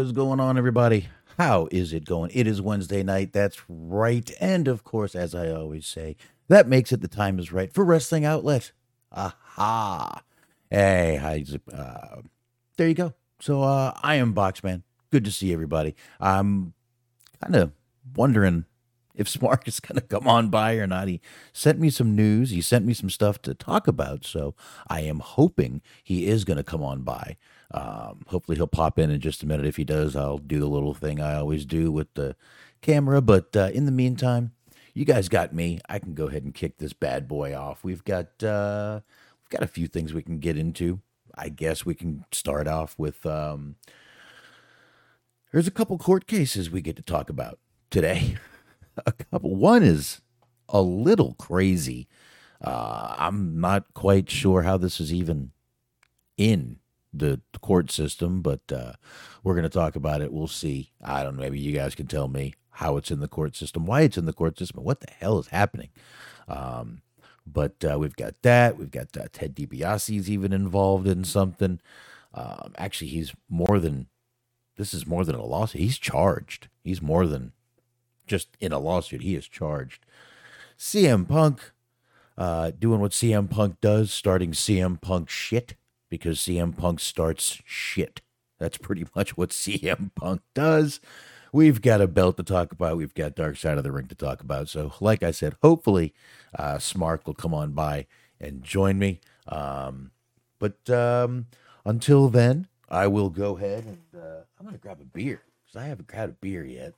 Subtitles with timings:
[0.00, 1.08] What is going on, everybody?
[1.36, 2.30] How is it going?
[2.32, 3.34] It is Wednesday night.
[3.34, 4.30] That's right.
[4.40, 6.16] And of course, as I always say,
[6.48, 8.72] that makes it the time is right for Wrestling Outlet.
[9.12, 10.22] Aha.
[10.70, 11.44] Hey, hi.
[11.70, 12.22] Uh,
[12.78, 13.12] there you go.
[13.40, 14.84] So uh, I am Boxman.
[15.10, 15.94] Good to see everybody.
[16.18, 16.72] I'm
[17.42, 17.72] kind of
[18.16, 18.64] wondering
[19.14, 21.08] if Smark is going to come on by or not.
[21.08, 21.20] He
[21.52, 22.48] sent me some news.
[22.48, 24.24] He sent me some stuff to talk about.
[24.24, 24.54] So
[24.88, 27.36] I am hoping he is going to come on by.
[27.72, 29.66] Um, hopefully he'll pop in in just a minute.
[29.66, 32.36] If he does, I'll do the little thing I always do with the
[32.82, 33.20] camera.
[33.20, 34.52] But uh, in the meantime,
[34.94, 35.80] you guys got me.
[35.88, 37.84] I can go ahead and kick this bad boy off.
[37.84, 39.00] We've got uh,
[39.42, 41.00] we've got a few things we can get into.
[41.36, 43.24] I guess we can start off with.
[43.24, 43.76] Um,
[45.52, 47.58] there's a couple court cases we get to talk about
[47.90, 48.36] today.
[49.06, 49.54] a couple.
[49.54, 50.20] One is
[50.68, 52.08] a little crazy.
[52.60, 55.52] Uh, I'm not quite sure how this is even
[56.36, 56.78] in
[57.12, 58.92] the court system, but uh,
[59.42, 60.32] we're going to talk about it.
[60.32, 60.92] We'll see.
[61.02, 61.42] I don't know.
[61.42, 64.26] Maybe you guys can tell me how it's in the court system, why it's in
[64.26, 65.90] the court system, what the hell is happening.
[66.48, 67.02] Um,
[67.46, 68.76] but uh, we've got that.
[68.76, 71.80] We've got uh, Ted DiBiase's even involved in something.
[72.32, 74.06] Um, actually, he's more than
[74.76, 75.80] this is more than a lawsuit.
[75.80, 76.68] He's charged.
[76.82, 77.52] He's more than
[78.26, 79.22] just in a lawsuit.
[79.22, 80.06] He is charged.
[80.78, 81.72] CM Punk
[82.38, 85.74] uh, doing what CM Punk does, starting CM Punk shit
[86.10, 88.20] because CM Punk starts shit.
[88.58, 91.00] That's pretty much what CM Punk does.
[91.52, 92.96] We've got a belt to talk about.
[92.96, 94.68] We've got Dark Side of the Ring to talk about.
[94.68, 96.12] So, like I said, hopefully,
[96.56, 98.06] uh, Smark will come on by
[98.40, 99.20] and join me.
[99.48, 100.12] Um,
[100.60, 101.46] but um,
[101.84, 105.82] until then, I will go ahead and uh, I'm going to grab a beer because
[105.82, 106.94] I haven't grabbed a beer yet.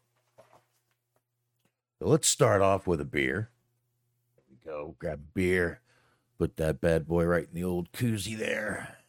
[1.98, 3.48] So let's start off with a beer.
[4.66, 4.96] Go.
[4.98, 5.80] Grab a beer.
[6.38, 9.02] Put that bad boy right in the old koozie there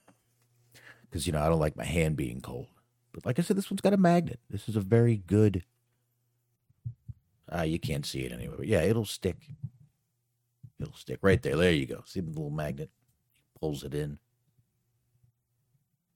[1.14, 2.66] because you know I don't like my hand being cold.
[3.12, 4.40] But like I said, this one's got a magnet.
[4.50, 5.64] This is a very good.
[7.56, 9.38] Uh, you can't see it anyway, but yeah, it'll stick.
[10.80, 11.56] It'll stick right there.
[11.56, 12.02] There you go.
[12.08, 12.90] See the little magnet
[13.60, 14.18] pulls it in.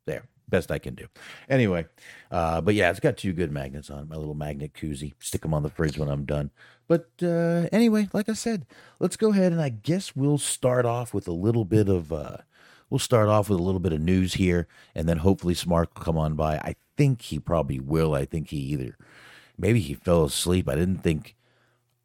[0.08, 1.06] There, best I can do.
[1.48, 1.86] Anyway,
[2.32, 4.10] uh, but yeah, it's got two good magnets on it.
[4.10, 5.14] My little magnet koozie.
[5.20, 6.50] Stick them on the fridge when I'm done.
[6.88, 8.66] But uh, anyway, like I said,
[9.00, 12.12] let's go ahead and I guess we'll start off with a little bit of.
[12.12, 12.38] Uh,
[12.90, 16.04] we'll start off with a little bit of news here, and then hopefully Smark will
[16.04, 16.58] come on by.
[16.58, 18.14] I think he probably will.
[18.14, 18.98] I think he either
[19.58, 20.70] maybe he fell asleep.
[20.70, 21.36] I didn't think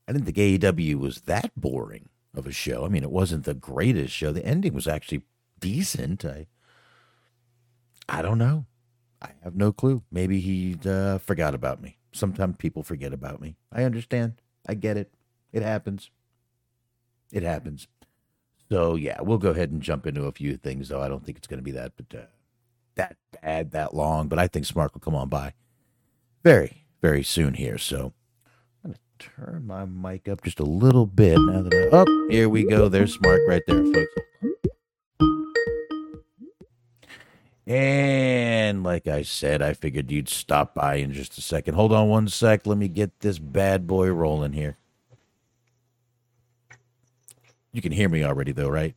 [0.09, 2.85] I didn't think AEW was that boring of a show.
[2.85, 4.33] I mean, it wasn't the greatest show.
[4.33, 5.23] The ending was actually
[5.61, 6.25] decent.
[6.25, 6.47] I
[8.09, 8.67] I don't know.
[9.21, 10.03] I have no clue.
[10.11, 11.99] Maybe he uh, forgot about me.
[12.13, 13.57] Sometimes people forget about me.
[13.71, 14.35] I understand.
[14.67, 15.15] I get it.
[15.53, 16.11] It happens.
[17.31, 17.87] It happens.
[18.73, 21.03] So yeah, we'll go ahead and jump into a few things, though.
[21.03, 22.25] I don't think it's going to be that, but uh,
[22.95, 24.29] that bad, that long.
[24.29, 25.53] But I think Smark will come on by
[26.43, 27.77] very, very soon here.
[27.77, 28.15] So
[28.83, 31.89] I'm going to turn my mic up just a little bit now that I.
[31.93, 32.89] Oh, here we go.
[32.89, 34.15] There's Smark right there, folks.
[37.67, 41.75] And like I said, I figured you'd stop by in just a second.
[41.75, 42.67] Hold on one sec.
[42.67, 44.79] Let me get this bad boy rolling here.
[47.73, 48.95] You can hear me already, though, right?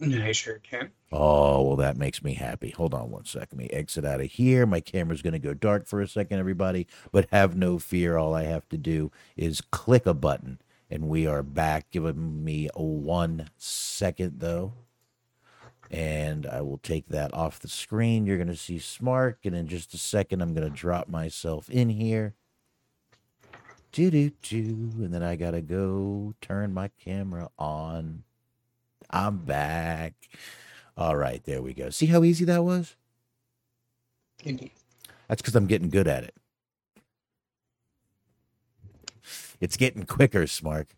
[0.00, 0.90] I sure can.
[1.10, 2.70] Oh, well, that makes me happy.
[2.70, 3.58] Hold on one second.
[3.58, 4.66] Let me exit out of here.
[4.66, 6.86] My camera's going to go dark for a second, everybody.
[7.12, 8.16] But have no fear.
[8.16, 10.60] All I have to do is click a button,
[10.90, 11.90] and we are back.
[11.90, 14.74] Give me a one second, though.
[15.90, 18.26] And I will take that off the screen.
[18.26, 19.36] You're going to see Smark.
[19.44, 22.34] And in just a second, I'm going to drop myself in here
[23.96, 24.58] do do do,
[24.98, 28.24] and then I gotta go turn my camera on.
[29.08, 30.12] I'm back.
[30.98, 31.88] All right, there we go.
[31.88, 32.94] See how easy that was?
[34.44, 34.72] Indeed.
[35.28, 36.34] That's because I'm getting good at it.
[39.60, 40.88] It's getting quicker, Smark.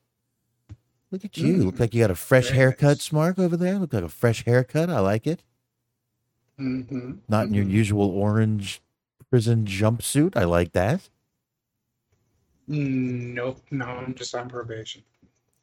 [1.12, 1.54] Look at you.
[1.54, 1.64] Mm.
[1.66, 3.08] Look like you got a fresh haircut, nice.
[3.08, 3.78] Smark, over there.
[3.78, 4.90] Look like a fresh haircut.
[4.90, 5.44] I like it.
[6.58, 7.12] Mm-hmm.
[7.28, 7.54] Not mm-hmm.
[7.54, 8.82] in your usual orange
[9.30, 10.36] prison jumpsuit.
[10.36, 11.08] I like that.
[12.68, 15.02] Nope, no, I'm just on probation.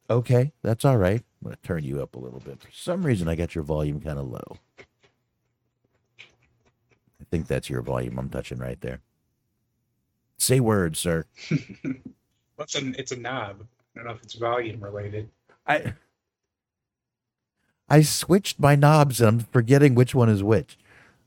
[0.09, 1.21] Okay, that's all right.
[1.21, 2.61] I'm going to turn you up a little bit.
[2.61, 4.57] For some reason, I got your volume kind of low.
[6.19, 9.01] I think that's your volume I'm touching right there.
[10.37, 11.25] Say words, sir.
[12.55, 12.95] What's an?
[12.97, 13.65] It's a knob.
[13.95, 15.29] I don't know if it's volume related.
[15.67, 15.93] I
[17.89, 20.77] I switched my knobs and I'm forgetting which one is which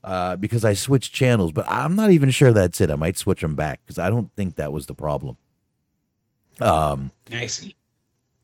[0.03, 1.51] uh, because I switched channels.
[1.51, 2.91] But I'm not even sure that's it.
[2.91, 5.37] I might switch them back because I don't think that was the problem.
[6.61, 7.75] Um, I see.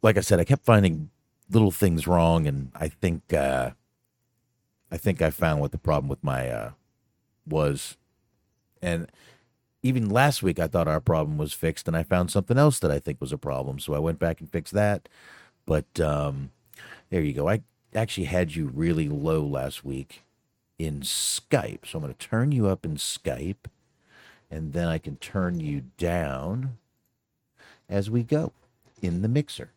[0.01, 1.09] Like I said, I kept finding
[1.49, 3.71] little things wrong, and I think uh,
[4.91, 6.71] I think I found what the problem with my uh,
[7.47, 7.97] was,
[8.81, 9.11] And
[9.83, 12.91] even last week, I thought our problem was fixed, and I found something else that
[12.91, 13.79] I think was a problem.
[13.79, 15.09] So I went back and fixed that.
[15.65, 16.51] But um,
[17.09, 17.49] there you go.
[17.49, 17.61] I
[17.95, 20.23] actually had you really low last week
[20.79, 21.87] in Skype.
[21.87, 23.67] So I'm going to turn you up in Skype,
[24.51, 26.77] and then I can turn you down
[27.89, 28.51] as we go
[29.01, 29.71] in the mixer.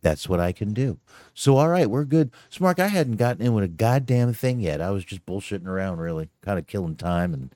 [0.00, 0.98] That's what I can do.
[1.34, 2.30] So, all right, we're good.
[2.50, 4.80] Smark, I hadn't gotten in with a goddamn thing yet.
[4.80, 7.54] I was just bullshitting around, really, kind of killing time and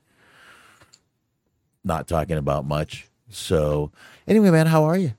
[1.83, 3.07] not talking about much.
[3.29, 3.91] So,
[4.27, 5.13] anyway, man, how are you?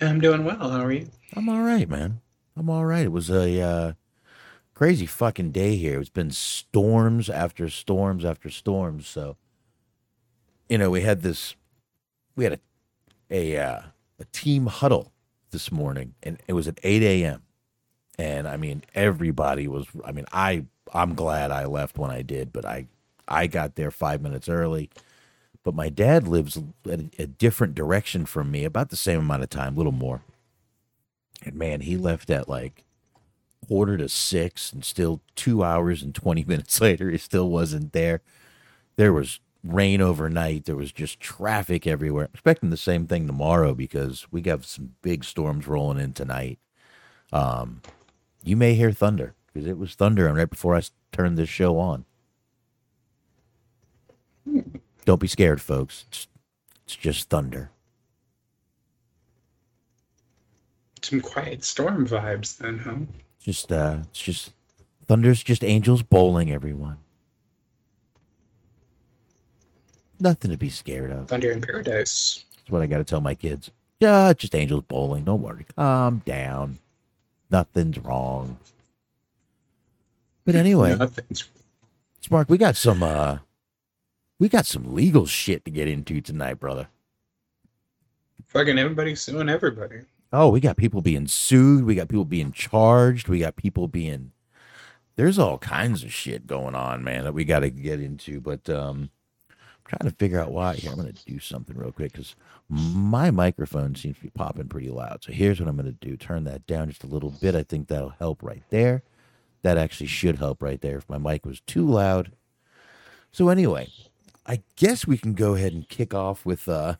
[0.00, 0.56] I'm doing well.
[0.70, 1.08] How are you?
[1.34, 2.20] I'm all right, man.
[2.56, 3.04] I'm all right.
[3.04, 3.92] It was a uh,
[4.74, 6.00] crazy fucking day here.
[6.00, 9.06] It's been storms after storms after storms.
[9.06, 9.36] So,
[10.68, 11.56] you know, we had this,
[12.36, 12.60] we had a
[13.30, 13.80] a uh,
[14.18, 15.12] a team huddle
[15.50, 17.42] this morning, and it was at 8 a.m.
[18.18, 19.86] And I mean, everybody was.
[20.04, 22.86] I mean, I I'm glad I left when I did, but I
[23.26, 24.90] I got there five minutes early.
[25.62, 29.50] But my dad lives a, a different direction from me, about the same amount of
[29.50, 30.22] time, a little more.
[31.42, 32.84] And man, he left at like
[33.66, 38.20] quarter to six, and still two hours and 20 minutes later, he still wasn't there.
[38.96, 40.66] There was rain overnight.
[40.66, 42.26] There was just traffic everywhere.
[42.26, 46.58] I'm expecting the same thing tomorrow because we got some big storms rolling in tonight.
[47.32, 47.80] Um,
[48.44, 50.82] you may hear thunder because it was thundering right before I
[51.12, 52.04] turned this show on.
[55.04, 56.04] Don't be scared, folks.
[56.08, 56.28] It's,
[56.84, 57.70] it's just thunder.
[61.02, 62.96] Some quiet storm vibes, then, huh?
[63.38, 64.52] Just uh, it's just
[65.06, 66.98] thunder's just angels bowling, everyone.
[70.20, 71.28] Nothing to be scared of.
[71.28, 72.44] Thunder in paradise.
[72.56, 73.70] That's what I got to tell my kids.
[74.00, 75.24] Yeah, it's just angels bowling.
[75.24, 75.66] Don't worry.
[75.76, 76.78] Calm down.
[77.50, 78.58] Nothing's wrong.
[80.44, 81.48] But anyway, Nothing's.
[82.22, 83.38] Smark, we got some uh
[84.38, 86.88] we got some legal shit to get into tonight, brother.
[88.48, 90.00] Fucking everybody suing everybody.
[90.32, 94.32] Oh, we got people being sued, we got people being charged, we got people being
[95.16, 98.68] there's all kinds of shit going on, man, that we got to get into, but
[98.68, 99.10] um
[99.84, 100.74] trying to figure out why.
[100.74, 102.34] Here, I'm going to do something real quick because
[102.68, 105.22] my microphone seems to be popping pretty loud.
[105.22, 107.54] So here's what I'm going to do turn that down just a little bit.
[107.54, 109.02] I think that'll help right there.
[109.62, 112.32] That actually should help right there if my mic was too loud.
[113.32, 113.88] So, anyway,
[114.46, 116.96] I guess we can go ahead and kick off with uh,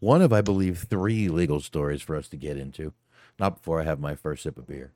[0.00, 2.92] one of, I believe, three legal stories for us to get into.
[3.38, 4.92] Not before I have my first sip of beer.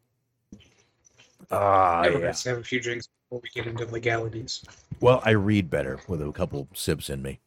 [1.51, 2.35] Ah, Never yeah.
[2.45, 4.65] have a few drinks before we get into legalities.
[5.01, 7.39] Well, I read better with a couple sips in me.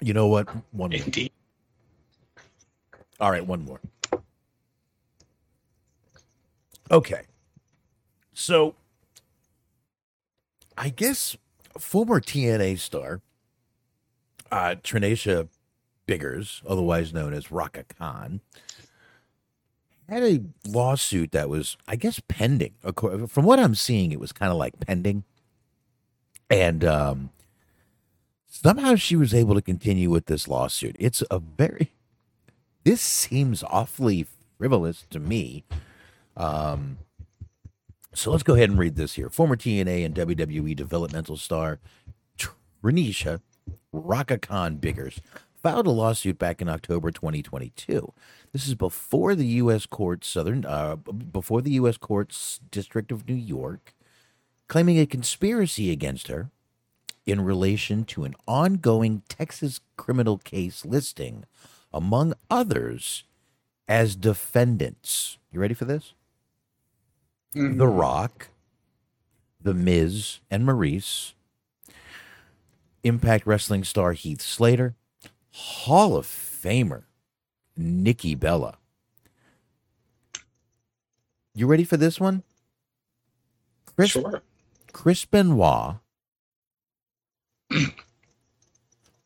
[0.00, 0.48] You know what?
[0.72, 1.28] One more.
[3.20, 3.80] All right, one more.
[6.90, 7.22] Okay.
[8.34, 8.74] So,
[10.76, 11.36] I guess
[11.78, 13.20] former TNA star,
[14.50, 15.48] uh, Trinesha
[16.06, 18.40] Biggers, otherwise known as Raka Khan,
[20.08, 22.74] had a lawsuit that was, I guess, pending.
[23.28, 25.24] From what I'm seeing, it was kind of like pending.
[26.50, 27.30] And um,
[28.46, 30.96] somehow she was able to continue with this lawsuit.
[30.98, 31.92] It's a very,
[32.84, 34.26] this seems awfully
[34.58, 35.64] frivolous to me.
[36.36, 36.98] Um,
[38.14, 39.30] so let's go ahead and read this here.
[39.30, 41.78] Former TNA and WWE developmental star
[42.82, 43.40] Renisha
[43.92, 45.20] Raka Khan Biggers
[45.62, 48.12] filed a lawsuit back in October 2022.
[48.52, 49.86] This is before the U.S.
[49.86, 51.96] Court Southern, uh, before the U.S.
[51.96, 53.94] Courts District of New York,
[54.68, 56.50] claiming a conspiracy against her
[57.24, 61.44] in relation to an ongoing Texas criminal case listing,
[61.92, 63.24] among others,
[63.86, 65.38] as defendants.
[65.52, 66.14] You ready for this?
[67.54, 67.78] Mhm.
[67.78, 68.48] The Rock,
[69.60, 71.34] The Miz, and Maurice,
[73.04, 74.94] Impact Wrestling star Heath Slater,
[75.52, 77.04] Hall of Famer
[77.76, 78.78] Nikki Bella.
[81.54, 82.42] You ready for this one?
[83.94, 84.42] Chris, Sure.
[84.92, 85.96] Chris Benoit,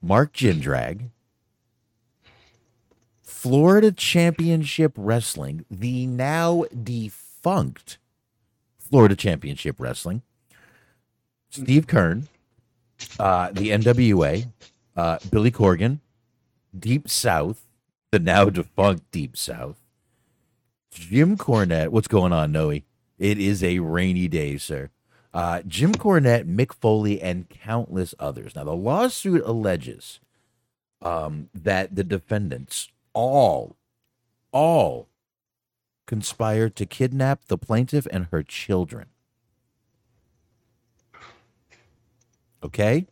[0.02, 1.11] Mark Jindrak,
[3.23, 7.99] Florida Championship Wrestling, the now defunct
[8.78, 10.23] Florida Championship Wrestling,
[11.50, 12.25] Steve Keirn,
[13.21, 14.47] uh, the NWA,
[14.97, 16.00] uh, Billy Corgan,
[16.78, 17.66] Deep South,
[18.11, 19.76] the now defunct Deep South,
[20.90, 21.88] Jim Cornette.
[21.88, 22.80] What's going on, Noe?
[23.18, 24.90] It is a rainy day, sir.
[25.33, 28.54] Uh, Jim Cornette, Mick Foley, and countless others.
[28.54, 30.21] Now, the lawsuit alleges
[31.02, 33.76] um, that the defendants all,
[34.52, 35.09] all
[36.06, 39.06] conspired to kidnap the plaintiff and her children.
[42.62, 43.06] Okay?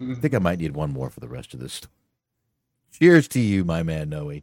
[0.00, 1.74] I think I might need one more for the rest of this.
[1.74, 1.99] story.
[2.92, 4.40] Cheers to you, my man Noe.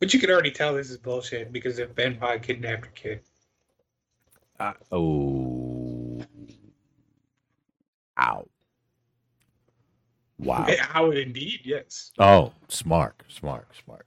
[0.00, 3.20] But you can already tell this is bullshit because if Ben Pod kidnapped a kid.
[4.58, 6.20] Uh, oh.
[8.20, 8.48] Ow.
[10.38, 10.66] Wow.
[10.80, 12.12] How indeed, yes.
[12.18, 14.06] Oh, smart, smart, smart,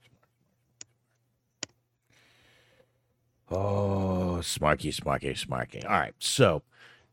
[3.50, 5.84] Oh, smarky, smarky, smarky.
[5.84, 6.14] All right.
[6.18, 6.62] So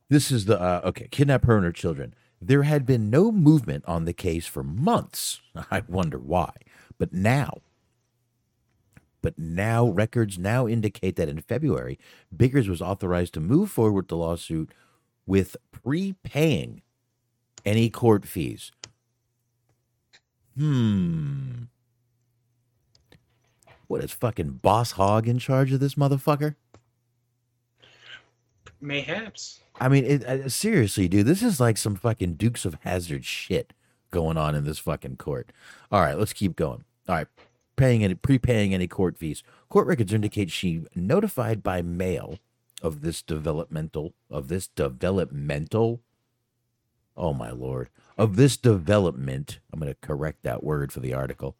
[0.08, 1.10] this is the uh, okay.
[1.12, 2.16] Kidnap her and her children.
[2.42, 5.42] There had been no movement on the case for months.
[5.72, 6.52] I wonder why.
[6.98, 7.60] But now,
[9.22, 12.00] but now records now indicate that in February,
[12.36, 14.72] Biggers was authorized to move forward the lawsuit
[15.26, 16.82] with prepaying
[17.66, 18.72] any court fees.
[20.58, 21.64] Hmm.
[23.88, 26.56] What is fucking Boss Hog in charge of this motherfucker?
[28.82, 29.62] Mayhaps.
[29.80, 33.74] I mean, it, uh, seriously, dude, this is like some fucking Dukes of Hazzard shit
[34.12, 35.52] going on in this fucking court.
[35.92, 36.84] All right, let's keep going.
[37.08, 37.28] All right,
[37.76, 39.44] paying any prepaying any court fees.
[39.70, 42.40] Court records indicate she notified by mail
[42.82, 46.02] of this developmental of this developmental.
[47.16, 49.60] Oh my lord, of this development.
[49.72, 51.56] I'm going to correct that word for the article.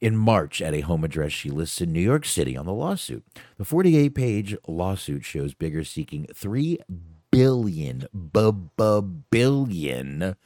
[0.00, 3.24] In March, at a home address she lists in New York City on the lawsuit.
[3.56, 6.78] The 48 page lawsuit shows Bigger seeking 3
[7.34, 8.06] billion,
[9.30, 10.36] billion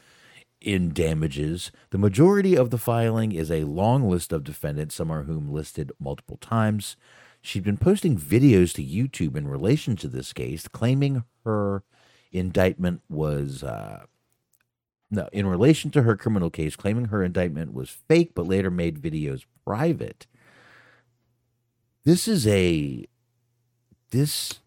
[0.60, 1.72] in damages.
[1.90, 5.92] The majority of the filing is a long list of defendants, some of whom listed
[6.00, 6.96] multiple times.
[7.40, 11.84] She'd been posting videos to YouTube in relation to this case, claiming her
[12.32, 13.62] indictment was.
[13.62, 14.06] Uh,
[15.10, 19.00] no, in relation to her criminal case, claiming her indictment was fake, but later made
[19.00, 20.26] videos private.
[22.04, 23.06] This is a.
[24.10, 24.60] This.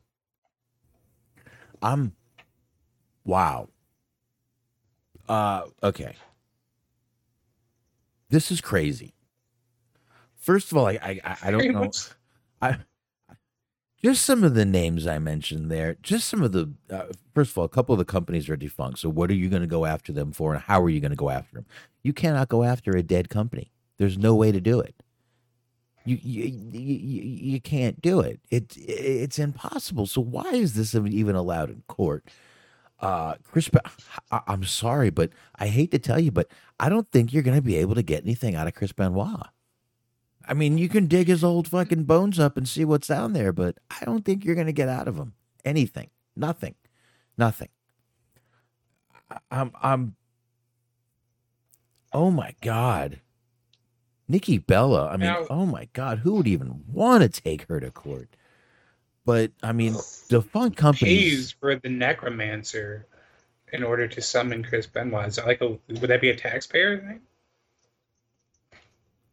[1.82, 2.14] I'm.
[3.26, 3.70] Wow.
[5.28, 6.16] Uh, okay.
[8.30, 9.14] This is crazy.
[10.36, 11.92] First of all, I I, I don't know.
[12.62, 12.78] I
[14.04, 15.96] just some of the names I mentioned there.
[16.02, 17.04] Just some of the uh,
[17.36, 19.00] first of all, a couple of the companies are defunct.
[19.00, 21.12] So what are you going to go after them for, and how are you going
[21.12, 21.66] to go after them?
[22.02, 23.72] You cannot go after a dead company.
[23.98, 25.01] There's no way to do it.
[26.06, 28.40] You you you, you can't do it.
[28.50, 30.08] It it's impossible.
[30.08, 32.26] So why is this even allowed in court?
[33.00, 33.70] Uh, Chris,
[34.32, 36.48] I, I'm sorry, but I hate to tell you, but
[36.80, 39.48] I don't think you're going to be able to get anything out of Chris Benoit.
[40.48, 43.52] I mean, you can dig his old fucking bones up and see what's down there,
[43.52, 45.34] but I don't think you're going to get out of him
[45.66, 46.10] anything.
[46.36, 46.76] Nothing.
[47.38, 47.70] Nothing.
[49.50, 50.16] I'm I'm
[52.14, 53.22] Oh my god.
[54.32, 57.82] Nikki Bella, I mean, now, oh my god, who would even want to take her
[57.82, 58.30] to court?
[59.26, 59.98] But I mean,
[60.30, 63.08] defunct companies pays for the necromancer
[63.74, 65.28] in order to summon Chris Benoit.
[65.28, 67.20] Is that like a would that be a taxpayer thing?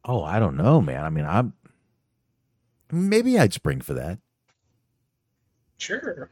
[0.05, 1.05] Oh, I don't know, man.
[1.05, 1.52] I mean, I'm
[2.90, 4.19] maybe I'd spring for that.
[5.76, 6.28] Sure.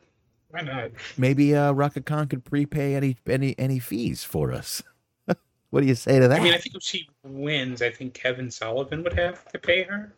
[0.50, 0.90] Why not?
[1.16, 1.72] Maybe uh
[2.04, 4.82] Khan could prepay any any any fees for us.
[5.70, 6.40] what do you say to that?
[6.40, 9.82] I mean, I think if she wins, I think Kevin Sullivan would have to pay
[9.84, 10.14] her.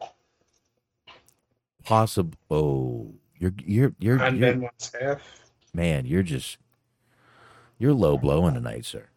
[1.84, 2.36] Possible.
[2.50, 5.22] Oh, you're you're you're, on you're Benoit's staff.
[5.72, 6.58] Man, you're just
[7.78, 9.08] you're low blowing tonight, sir.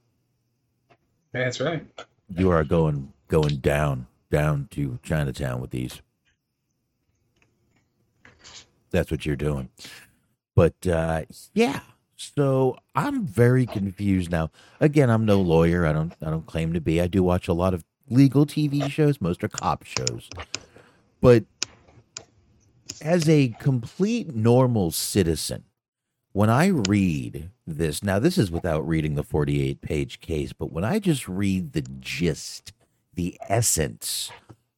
[1.31, 1.85] That's right.
[2.29, 6.01] You are going going down down to Chinatown with these.
[8.91, 9.69] That's what you're doing.
[10.55, 11.23] But uh,
[11.53, 11.79] yeah,
[12.35, 14.51] so I'm very confused now.
[14.79, 15.85] Again, I'm no lawyer.
[15.85, 17.01] I don't I don't claim to be.
[17.01, 19.21] I do watch a lot of legal TV shows.
[19.21, 20.29] Most are cop shows.
[21.19, 21.45] But
[23.01, 25.63] as a complete normal citizen,
[26.33, 30.83] when I read this, now this is without reading the 48 page case, but when
[30.83, 32.73] I just read the gist
[33.13, 34.31] the essence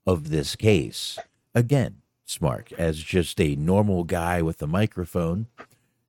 [0.05, 1.19] of this case.
[1.53, 5.47] Again, Smark, as just a normal guy with a microphone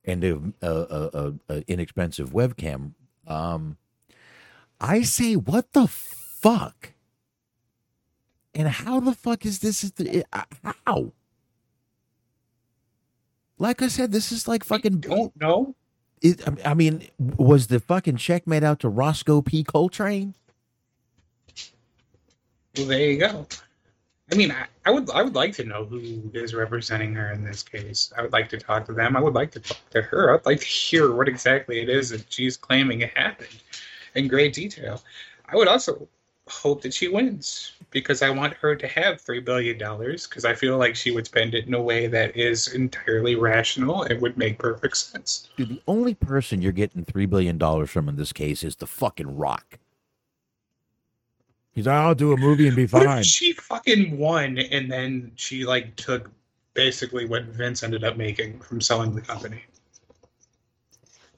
[0.05, 2.93] and a, a, a, a inexpensive webcam,
[3.27, 3.77] um,
[4.79, 6.93] I say, what the fuck?
[8.53, 9.91] And how the fuck is this?
[10.85, 11.11] How?
[13.57, 14.99] Like I said, this is like fucking.
[14.99, 15.75] don't know.
[16.21, 19.63] It, I mean, was the fucking check made out to Roscoe P.
[19.63, 20.33] Coltrane?
[22.77, 23.47] Well, there you go.
[24.31, 27.43] I mean, I, I, would I would like to know who is representing her in
[27.43, 28.11] this case.
[28.17, 29.15] I would like to talk to them.
[29.15, 30.33] I would like to talk to her.
[30.33, 33.61] I'd like to hear what exactly it is that she's claiming it happened
[34.15, 35.03] in great detail.
[35.47, 36.07] I would also
[36.47, 40.55] hope that she wins because I want her to have three billion dollars because I
[40.55, 44.37] feel like she would spend it in a way that is entirely rational and would
[44.37, 45.49] make perfect sense.
[45.55, 48.87] Dude, the only person you're getting three billion dollars from in this case is the
[48.87, 49.77] fucking Rock.
[51.75, 53.21] He's like, I'll do a movie and be fine.
[53.21, 56.31] she fucking won and then she like took
[56.73, 59.63] basically what Vince ended up making from selling the company?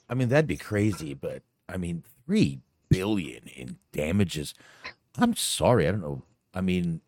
[0.09, 4.53] I mean, that'd be crazy, but I mean, three billion in damages.
[5.17, 6.21] I'm sorry, I don't know.
[6.53, 7.01] I mean,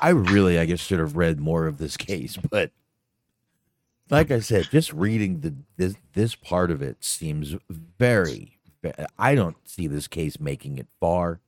[0.00, 2.70] I really, I guess, should have read more of this case, but
[4.10, 8.57] like I said, just reading the this this part of it seems very.
[9.18, 11.40] I don't see this case making it far.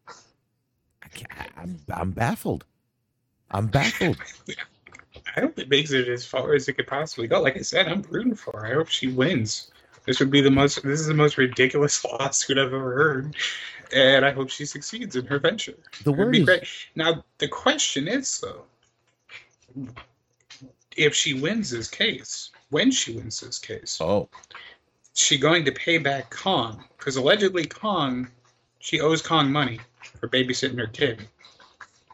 [1.03, 2.65] I can't, I'm I'm baffled.
[3.51, 4.17] I'm baffled.
[5.37, 7.41] I hope it makes it as far as it could possibly go.
[7.41, 8.67] Like I said, I'm rooting for her.
[8.67, 9.71] I hope she wins.
[10.07, 10.83] This would be the most.
[10.83, 13.37] This is the most ridiculous lawsuit I've ever heard,
[13.95, 15.77] and I hope she succeeds in her venture.
[16.05, 16.65] The word be is great.
[16.95, 18.65] Now the question is though,
[20.97, 24.29] if she wins this case, when she wins this case, oh
[25.15, 26.85] she going to pay back Kong?
[26.99, 28.29] Because allegedly Kong,
[28.79, 29.81] she owes Kong money
[30.21, 31.27] for babysitting her kid,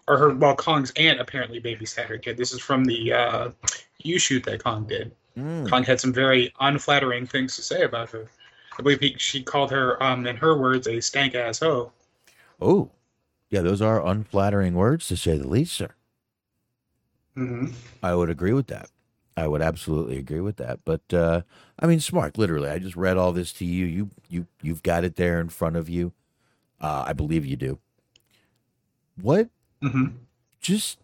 [0.08, 0.34] or her.
[0.34, 2.36] Well, Kong's aunt apparently babysat her kid.
[2.36, 3.50] This is from the uh,
[3.98, 5.12] U shoot that Kong did.
[5.36, 8.28] mm, Kong had some very unflattering things to say about her.
[8.78, 11.92] I believe he, she called her, um, in her words, a stank ass hoe.
[12.60, 12.90] oh,
[13.48, 13.62] yeah.
[13.62, 15.90] Those are unflattering words to say the least, sir.
[17.36, 17.68] Mm-hmm.
[18.02, 18.90] I would agree with that.
[19.36, 20.80] I would absolutely agree with that.
[20.84, 21.42] But uh,
[21.78, 22.38] I mean, smart.
[22.38, 23.84] Literally, I just read all this to you.
[23.84, 26.12] You you you've got it there in front of you.
[26.80, 27.78] Uh, I believe you do.
[29.20, 29.48] What?
[29.82, 30.16] Mm-hmm.
[30.60, 30.98] Just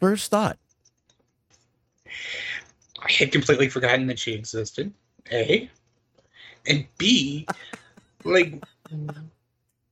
[0.00, 0.58] first thought.
[3.02, 4.92] I had completely forgotten that she existed.
[5.32, 5.68] A,
[6.66, 7.46] and B,
[8.24, 8.62] like,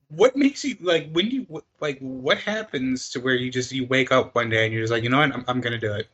[0.09, 1.47] what makes you like when you
[1.81, 4.93] like what happens to where you just you wake up one day and you're just
[4.93, 6.09] like, you know what, I'm, I'm gonna do it.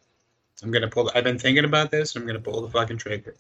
[0.62, 1.04] I'm gonna pull.
[1.04, 2.16] The, I've been thinking about this.
[2.16, 3.36] I'm gonna pull the fucking trigger.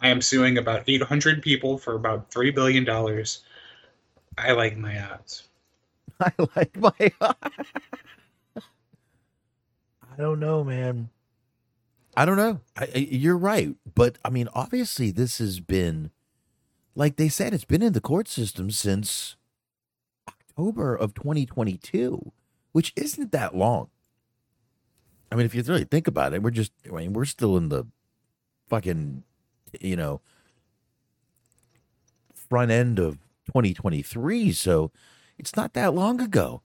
[0.00, 3.44] I am suing about 800 people for about three billion dollars.
[4.38, 5.48] I like my odds.
[6.20, 7.12] I like my.
[7.20, 7.36] Odds
[10.12, 11.08] i don't know, man.
[12.16, 12.60] I don't know.
[12.76, 16.10] I, I, you're right, but I mean, obviously, this has been,
[16.94, 19.36] like they said, it's been in the court system since
[20.60, 22.32] October of 2022,
[22.72, 23.88] which isn't that long.
[25.32, 27.68] I mean, if you really think about it, we're just, I mean, we're still in
[27.70, 27.86] the
[28.68, 29.22] fucking,
[29.80, 30.20] you know,
[32.34, 33.14] front end of
[33.46, 34.90] 2023, so
[35.38, 36.62] it's not that long ago.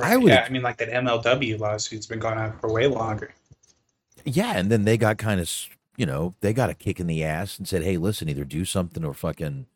[0.00, 3.34] I would- Yeah, I mean, like that MLW lawsuit's been going on for way longer.
[4.24, 5.50] Yeah, and then they got kind of,
[5.96, 8.64] you know, they got a kick in the ass and said, "Hey, listen, either do
[8.64, 9.66] something or fucking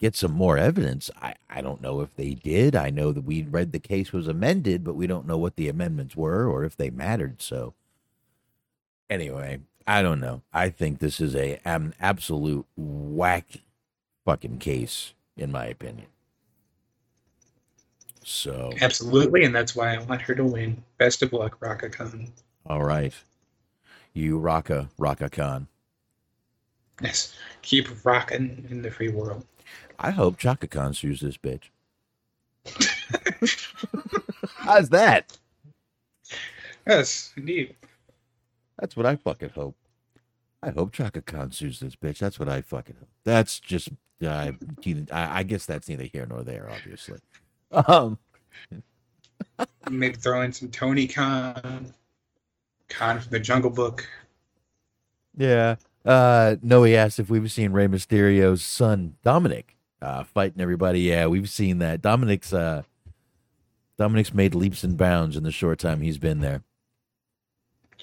[0.00, 2.76] get some more evidence." I I don't know if they did.
[2.76, 5.68] I know that we read the case was amended, but we don't know what the
[5.68, 7.42] amendments were or if they mattered.
[7.42, 7.74] So
[9.10, 10.42] anyway, I don't know.
[10.52, 13.46] I think this is a an absolute whack
[14.24, 16.08] fucking case in my opinion.
[18.24, 20.82] So, Absolutely, and that's why I want her to win.
[20.98, 22.32] Best of luck, Raka Khan.
[22.66, 23.14] all right.
[24.12, 25.68] You Raka Raka Khan.
[27.02, 29.46] Yes, keep rocking in the free world.
[30.02, 31.64] I hope Chaka Khan sues this bitch.
[34.56, 35.36] How's that?
[36.86, 37.76] Yes, indeed.
[38.78, 39.76] That's what I fucking hope.
[40.62, 42.18] I hope Chaka Khan sues this bitch.
[42.18, 43.10] That's what I fucking hope.
[43.24, 43.90] That's just,
[44.24, 44.52] uh,
[45.12, 47.18] I, I guess that's neither here nor there, obviously.
[47.72, 48.18] Um,
[49.90, 51.92] Maybe throw in some Tony Khan,
[52.88, 54.08] Khan from the Jungle Book.
[55.36, 55.76] yeah.
[56.06, 61.00] Uh, Noe asked if we've seen Rey Mysterio's son Dominic uh, fighting everybody.
[61.00, 62.02] Yeah, we've seen that.
[62.02, 62.82] Dominic's uh,
[63.98, 66.62] Dominic's made leaps and bounds in the short time he's been there.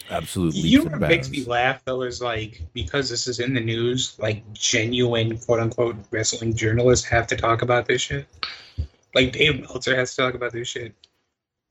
[0.10, 0.62] Absolutely.
[0.62, 4.18] You know what makes me laugh though is like because this is in the news,
[4.20, 8.28] like genuine quote unquote wrestling journalists have to talk about this shit.
[9.16, 10.94] Like Dave Meltzer has to talk about this shit.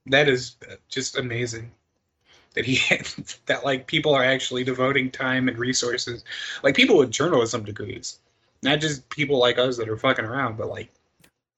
[0.07, 0.57] That is
[0.89, 1.71] just amazing.
[2.55, 2.81] That he
[3.47, 6.25] that like people are actually devoting time and resources,
[6.63, 8.19] like people with journalism degrees,
[8.63, 10.93] not just people like us that are fucking around, but like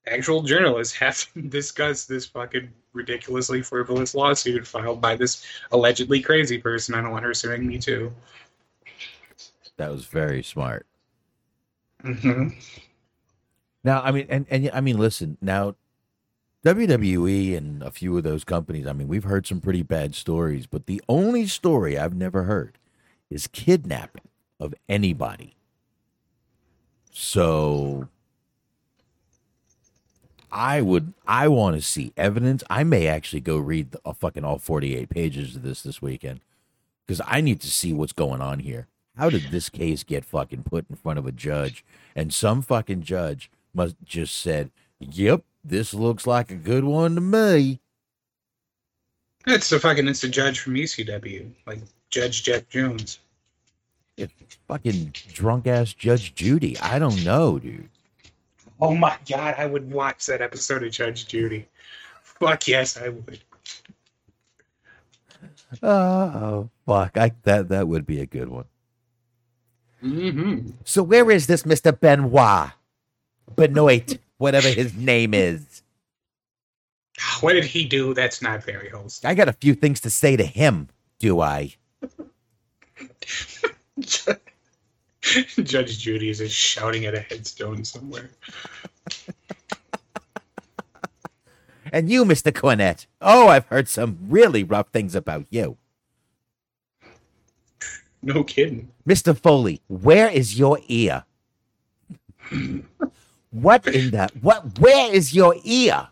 [0.07, 6.57] actual journalists have to discuss this fucking ridiculously frivolous lawsuit filed by this allegedly crazy
[6.57, 6.95] person.
[6.95, 8.11] I don't want her suing me too.
[9.77, 10.85] That was very smart.
[12.01, 12.49] hmm
[13.83, 15.37] Now, I mean, and and I mean, listen.
[15.41, 15.75] Now,
[16.65, 18.85] WWE and a few of those companies.
[18.85, 22.77] I mean, we've heard some pretty bad stories, but the only story I've never heard
[23.29, 24.27] is kidnapping
[24.59, 25.55] of anybody.
[27.21, 28.07] So,
[30.49, 31.13] I would.
[31.27, 32.63] I want to see evidence.
[32.69, 36.39] I may actually go read the, uh, fucking all forty-eight pages of this this weekend
[37.05, 38.87] because I need to see what's going on here.
[39.17, 41.83] How did this case get fucking put in front of a judge?
[42.15, 47.21] And some fucking judge must just said, "Yep, this looks like a good one to
[47.21, 47.81] me."
[49.45, 53.19] It's the fucking it's the judge from ECW, like Judge Jeff Jones.
[54.69, 56.77] Fucking drunk ass Judge Judy.
[56.79, 57.89] I don't know, dude.
[58.79, 61.67] Oh my god, I would watch that episode of Judge Judy.
[62.21, 63.39] Fuck yes, I would.
[65.81, 67.17] Oh fuck!
[67.17, 68.65] I that that would be a good one.
[70.03, 70.69] Mm-hmm.
[70.85, 72.69] So where is this Mister Benoit?
[73.55, 75.81] Benoit, whatever his name is.
[77.41, 78.13] What did he do?
[78.13, 79.31] That's not very wholesome.
[79.31, 80.89] I got a few things to say to him.
[81.17, 81.73] Do I?
[85.63, 88.29] Judge Judy is just shouting at a headstone somewhere.
[91.91, 93.07] And you, Mister Cornette.
[93.21, 95.77] Oh, I've heard some really rough things about you,
[98.21, 98.91] No kidding.
[99.05, 99.81] Mister Foley.
[99.87, 101.25] Where is your ear?
[103.51, 104.77] What in the what?
[104.79, 106.07] Where is your ear?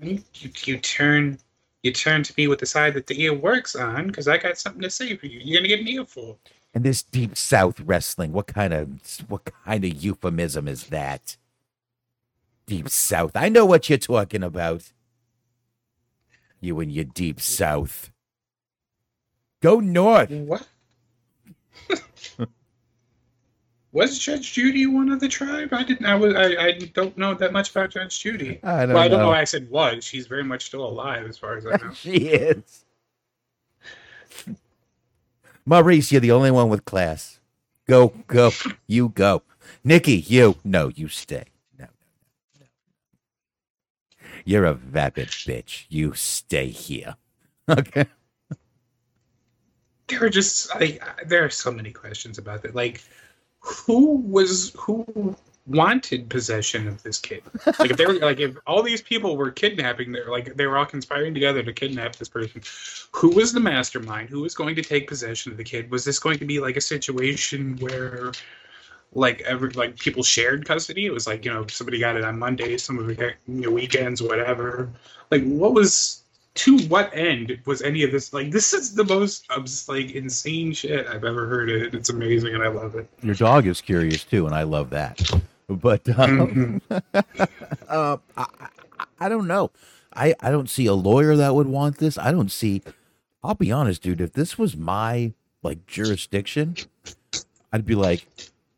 [0.00, 0.22] You,
[0.64, 1.38] you turn
[1.82, 4.58] you turn to me with the side that the ear works on because I got
[4.58, 5.40] something to say for you.
[5.42, 6.38] You're gonna get an earful.
[6.78, 8.88] And this deep south wrestling, what kind of
[9.26, 11.36] what kind of euphemism is that?
[12.68, 13.32] Deep south.
[13.34, 14.92] I know what you're talking about.
[16.60, 18.12] You and your deep south.
[19.60, 20.30] Go north.
[20.30, 20.68] What?
[23.90, 25.70] was Judge Judy one of the tribe?
[25.72, 26.06] I didn't.
[26.06, 26.36] I was.
[26.36, 28.60] I, I don't know that much about Judge Judy.
[28.62, 29.24] I don't Well, I don't know.
[29.24, 29.30] know.
[29.30, 30.04] why I said was.
[30.04, 31.92] She's very much still alive, as far as I know.
[31.92, 32.84] she is.
[35.68, 37.40] Maurice, you're the only one with class.
[37.86, 38.52] Go, go,
[38.86, 39.42] you go.
[39.84, 40.56] Nikki, you.
[40.64, 41.44] No, you stay.
[41.78, 42.66] No, no, no.
[44.46, 45.84] You're a vapid bitch.
[45.90, 47.16] You stay here.
[47.70, 48.06] Okay.
[50.06, 52.74] there are just like there are so many questions about that.
[52.74, 53.02] Like,
[53.60, 55.36] who was who
[55.68, 57.42] wanted possession of this kid?
[57.78, 60.78] Like, if they were like if all these people were kidnapping, they're like they were
[60.78, 62.62] all conspiring together to kidnap this person.
[63.12, 64.30] Who was the mastermind?
[64.30, 65.90] Who was going to take possession of the kid?
[65.90, 68.32] Was this going to be like a situation where?
[69.14, 71.06] Like every like people shared custody.
[71.06, 73.62] It was like you know somebody got it on Mondays, some of it got, you
[73.62, 74.90] know, weekends, whatever.
[75.30, 79.46] Like what was to what end was any of this like this is the most
[79.50, 83.36] obs- like insane shit i've ever heard it it's amazing and i love it Your
[83.36, 85.20] dog is curious too, and I love that.
[85.68, 88.46] But um, uh, I,
[89.20, 89.70] I, don't know.
[90.14, 92.16] I, I don't see a lawyer that would want this.
[92.16, 92.82] I don't see.
[93.44, 94.20] I'll be honest, dude.
[94.20, 96.76] If this was my like jurisdiction,
[97.70, 98.26] I'd be like,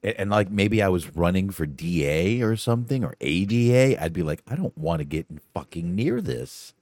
[0.02, 4.02] and and, like maybe I was running for DA or something or ADA.
[4.02, 6.74] I'd be like, I don't want to get fucking near this.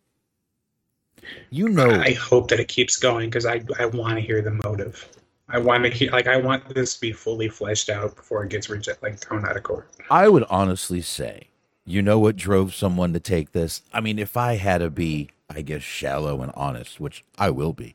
[1.51, 4.53] You know, i hope that it keeps going because i i want to hear the
[4.53, 5.07] motive
[5.49, 8.51] i want to hear like i want this to be fully fleshed out before it
[8.51, 11.49] gets rejected like thrown out of court I would honestly say,
[11.85, 13.83] you know what drove someone to take this?
[13.93, 17.73] I mean, if I had to be, I guess, shallow and honest, which I will
[17.73, 17.95] be,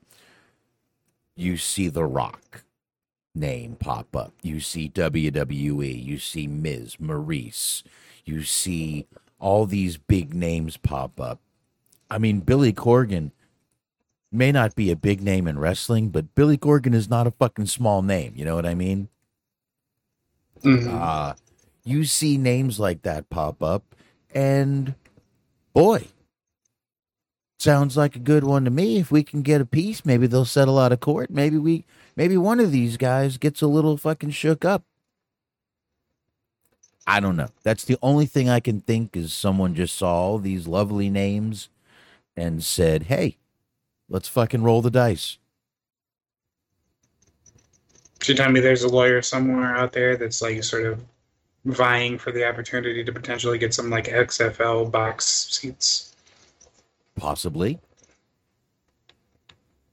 [1.36, 2.64] you see The Rock
[3.34, 4.34] name pop up.
[4.44, 6.04] You see WWE.
[6.04, 7.84] You see Miz, Maurice.
[8.26, 9.08] You see
[9.40, 11.40] all these big names pop up.
[12.12, 13.32] I mean, Billy Corgan
[14.34, 17.68] may not be a big name in wrestling, but Billy Corgan is not a fucking
[17.68, 18.34] small name.
[18.36, 19.10] You know what I mean?
[20.66, 21.34] uh,
[21.84, 23.96] you see names like that pop up,
[24.34, 24.96] and
[25.74, 26.08] boy,
[27.60, 28.98] sounds like a good one to me.
[28.98, 31.30] If we can get a piece, maybe they'll settle out of court.
[31.30, 34.84] Maybe we, maybe one of these guys gets a little fucking shook up.
[37.06, 37.50] I don't know.
[37.64, 41.70] That's the only thing I can think is someone just saw all these lovely names
[42.38, 43.38] and said, "Hey,
[44.14, 45.38] let's fucking roll the dice."
[48.26, 51.04] you tell me there's a lawyer somewhere out there that's like sort of
[51.66, 56.16] vying for the opportunity to potentially get some like xfl box seats
[57.16, 57.80] Possibly.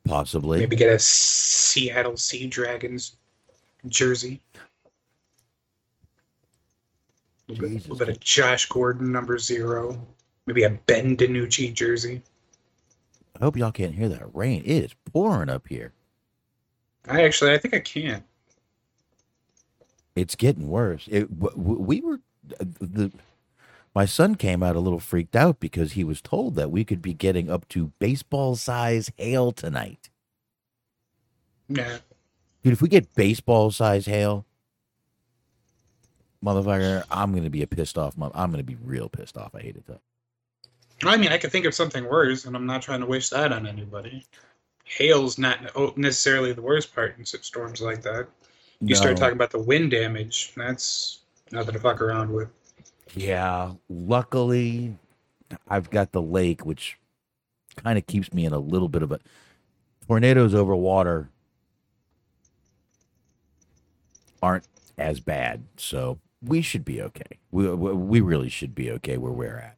[0.07, 0.59] Possibly.
[0.61, 3.17] maybe get a seattle sea dragons
[3.89, 4.41] jersey
[7.49, 7.89] A little bit, Jesus.
[7.91, 10.01] little bit of Josh Gordon, number zero.
[10.47, 12.23] Maybe a Ben DiNucci jersey.
[13.37, 14.63] I hope y'all can't hear that rain.
[14.65, 15.93] It is pouring up here.
[17.09, 18.23] I actually, I think I can.
[20.15, 21.09] It's getting worse.
[21.11, 22.21] It, we were
[22.61, 23.11] uh, the
[23.95, 27.03] my son came out a little freaked out because he was told that we could
[27.03, 30.11] be getting up to baseball size hail tonight.
[31.69, 31.99] Yeah.
[32.63, 34.45] Dude, if we get baseball size hail,
[36.45, 38.17] motherfucker, I'm gonna be a pissed off.
[38.17, 39.55] mo- I'm gonna be real pissed off.
[39.55, 40.01] I hate it though.
[41.03, 43.53] I mean, I could think of something worse, and I'm not trying to wish that
[43.53, 44.27] on anybody.
[44.85, 48.29] Hail's not necessarily the worst part in storms like that.
[48.81, 50.53] You start talking about the wind damage.
[50.57, 51.21] That's
[51.53, 52.49] nothing to fuck around with.
[53.15, 54.97] Yeah, luckily,
[55.69, 56.99] I've got the lake, which
[57.77, 59.21] kind of keeps me in a little bit of a
[60.07, 61.29] tornadoes over water
[64.43, 64.67] aren't
[64.99, 67.39] as bad, so we should be okay.
[67.51, 69.77] We we we really should be okay where we're at.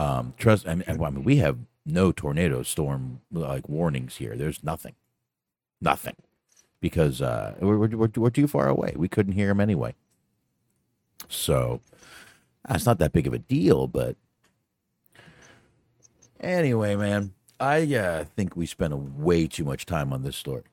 [0.00, 0.66] Um, trust.
[0.66, 4.34] I mean, I mean, we have no tornado storm like warnings here.
[4.34, 4.94] There's nothing,
[5.78, 6.16] nothing,
[6.80, 8.94] because uh, we're, we're we're too far away.
[8.96, 9.94] We couldn't hear them anyway.
[11.28, 11.82] So
[12.66, 14.16] that's not that big of a deal, but
[16.40, 20.64] anyway, man, I uh, think we spent a way too much time on this story,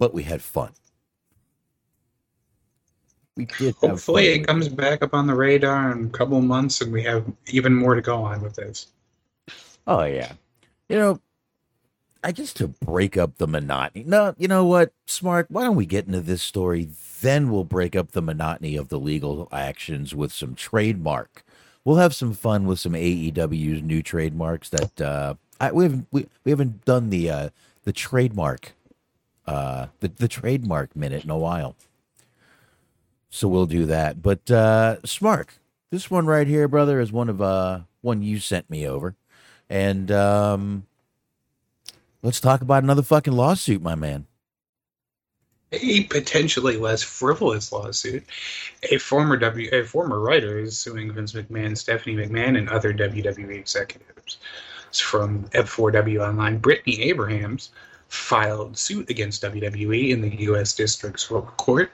[0.00, 0.72] but we had fun.
[3.38, 3.76] We did.
[3.76, 7.04] Hopefully, it comes back up on the radar in a couple of months, and we
[7.04, 8.88] have even more to go on with this.
[9.86, 10.32] Oh yeah.
[10.88, 11.20] You know,
[12.24, 14.04] I guess to break up the monotony.
[14.04, 15.46] No, you know what, Smark?
[15.50, 16.88] Why don't we get into this story?
[17.20, 21.44] Then we'll break up the monotony of the legal actions with some trademark.
[21.84, 26.26] We'll have some fun with some AEW's new trademarks that uh I, we haven't we,
[26.42, 27.48] we haven't done the uh
[27.84, 28.72] the trademark
[29.46, 31.76] uh the, the trademark minute in a while.
[33.30, 34.22] So we'll do that.
[34.22, 35.48] But uh Smark,
[35.90, 39.14] this one right here, brother, is one of uh one you sent me over.
[39.70, 40.86] And um,
[42.22, 44.26] let's talk about another fucking lawsuit, my man.
[45.72, 48.24] A potentially less frivolous lawsuit.
[48.90, 53.58] A former W, a former writer is suing Vince McMahon, Stephanie McMahon, and other WWE
[53.58, 54.38] executives.
[54.88, 56.56] It's from F4W Online.
[56.56, 57.70] Brittany Abrahams
[58.08, 60.74] filed suit against WWE in the U.S.
[60.74, 61.92] District Court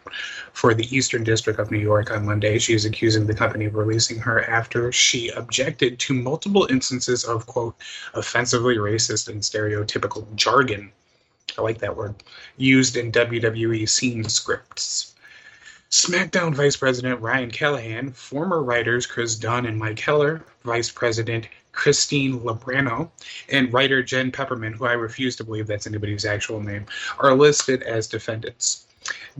[0.52, 2.58] for the Eastern District of New York on Monday.
[2.58, 7.46] She is accusing the company of releasing her after she objected to multiple instances of
[7.46, 7.74] quote
[8.14, 10.92] offensively racist and stereotypical jargon.
[11.58, 12.22] I like that word
[12.56, 15.14] used in WWE scene scripts.
[15.90, 22.40] SmackDown Vice President Ryan Callahan, former writers Chris Dunn and Mike Heller, Vice President Christine
[22.40, 23.10] Lubrano,
[23.50, 26.86] and writer Jen Pepperman, who I refuse to believe that's anybody's actual name,
[27.18, 28.86] are listed as defendants.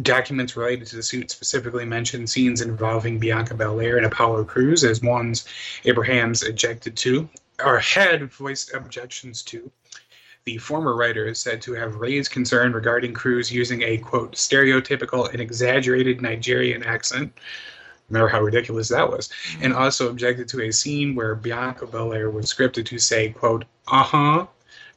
[0.03, 5.01] Documents related to the suit specifically mention scenes involving Bianca Belair and Apollo Crews as
[5.01, 5.47] ones
[5.85, 7.29] Abrahams objected to,
[7.65, 9.71] or had voiced objections to.
[10.45, 15.31] The former writer is said to have raised concern regarding Crews using a quote stereotypical
[15.33, 17.33] and exaggerated Nigerian accent.
[18.11, 19.31] Remember how ridiculous that was,
[19.63, 24.03] and also objected to a scene where Bianca Belair was scripted to say quote uh
[24.03, 24.47] huh,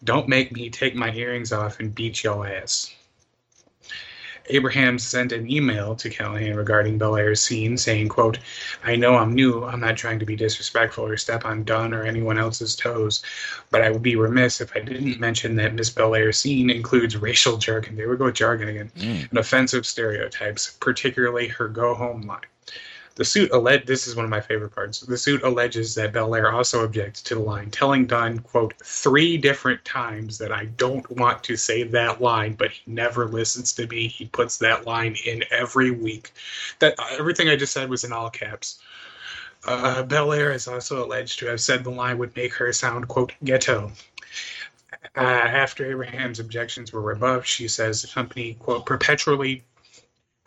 [0.04, 2.94] don't make me take my earrings off and beat your ass.
[4.50, 8.40] Abraham sent an email to Callahan regarding Belair's scene, saying, quote,
[8.84, 9.64] I know I'm new.
[9.66, 13.24] I'm not trying to be disrespectful or step on Dunn or anyone else's toes,
[13.72, 17.58] but I would be remiss if I didn't mention that Miss Belair's scene includes racial
[17.58, 17.98] jargon.
[17.98, 19.30] There we go, jargon again, Mm.
[19.30, 22.40] and offensive stereotypes, particularly her go home line.
[23.18, 25.00] The suit alleged, this is one of my favorite parts.
[25.00, 29.84] The suit alleges that Belair also objects to the line, telling Dunn, quote, three different
[29.84, 34.08] times that I don't want to say that line, but he never listens to me.
[34.08, 36.32] He puts that line in every week.
[36.78, 38.78] That everything I just said was in all caps.
[39.66, 43.34] Uh, Belair is also alleged to have said the line would make her sound, quote,
[43.44, 43.92] ghetto.
[45.16, 49.64] Uh, after Abraham's objections were rebuffed, she says the company, quote, perpetually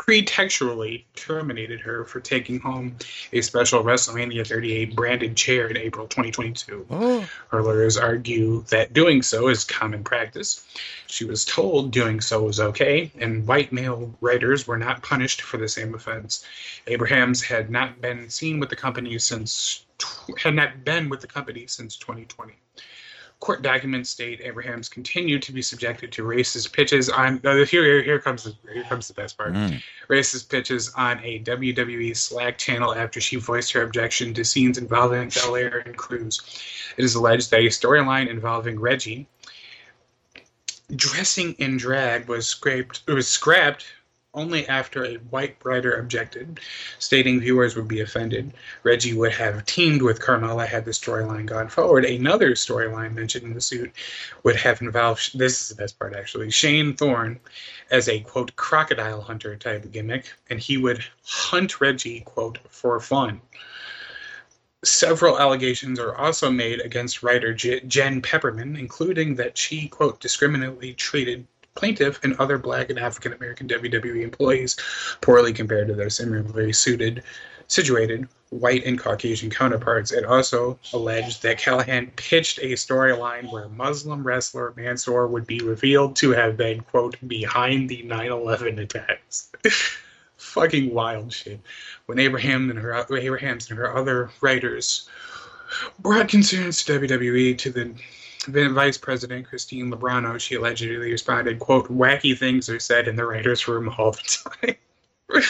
[0.00, 2.96] pretextually terminated her for taking home
[3.34, 6.86] a special WrestleMania 38 branded chair in April 2022.
[6.90, 7.28] Oh.
[7.50, 10.66] Her lawyers argue that doing so is common practice.
[11.06, 15.58] She was told doing so was okay, and white male writers were not punished for
[15.58, 16.46] the same offense.
[16.86, 19.84] Abrahams had not been seen with the company since
[20.38, 22.54] had not been with the company since 2020.
[23.40, 27.40] Court documents state Abrahams continued to be subjected to racist pitches on.
[27.42, 29.82] Uh, here, here, comes the here comes the best part Mm.
[30.08, 35.30] racist pitches on a WWE Slack channel after she voiced her objection to scenes involving
[35.30, 36.40] Belair and Crews.
[36.98, 39.26] It is alleged that a storyline involving Reggie
[40.96, 43.86] dressing in drag was scraped was scrapped
[44.32, 46.60] only after a white writer objected,
[47.00, 48.52] stating viewers would be offended.
[48.84, 52.04] Reggie would have teamed with Carmella had the storyline gone forward.
[52.04, 53.90] Another storyline mentioned in the suit
[54.44, 57.40] would have involved this is the best part actually Shane Thorne
[57.90, 63.40] as a quote crocodile hunter type gimmick, and he would hunt Reggie quote for fun.
[64.84, 71.46] Several allegations are also made against writer Jen Pepperman, including that she quote discriminately treated
[71.80, 74.76] plaintiff and other black and African American WWE employees
[75.22, 77.22] poorly compared to their similarly suited,
[77.68, 80.12] situated white and Caucasian counterparts.
[80.12, 86.16] It also alleged that Callahan pitched a storyline where Muslim wrestler Mansoor would be revealed
[86.16, 89.50] to have been, quote, behind the 9 11 attacks.
[90.36, 91.60] Fucking wild shit.
[92.06, 95.08] When Abraham and her Abrahams and her other writers
[95.98, 97.94] brought concerns to WWE to the
[98.46, 103.68] Vice President Christine Lubrano, she allegedly responded, quote, wacky things are said in the writer's
[103.68, 105.42] room all the time.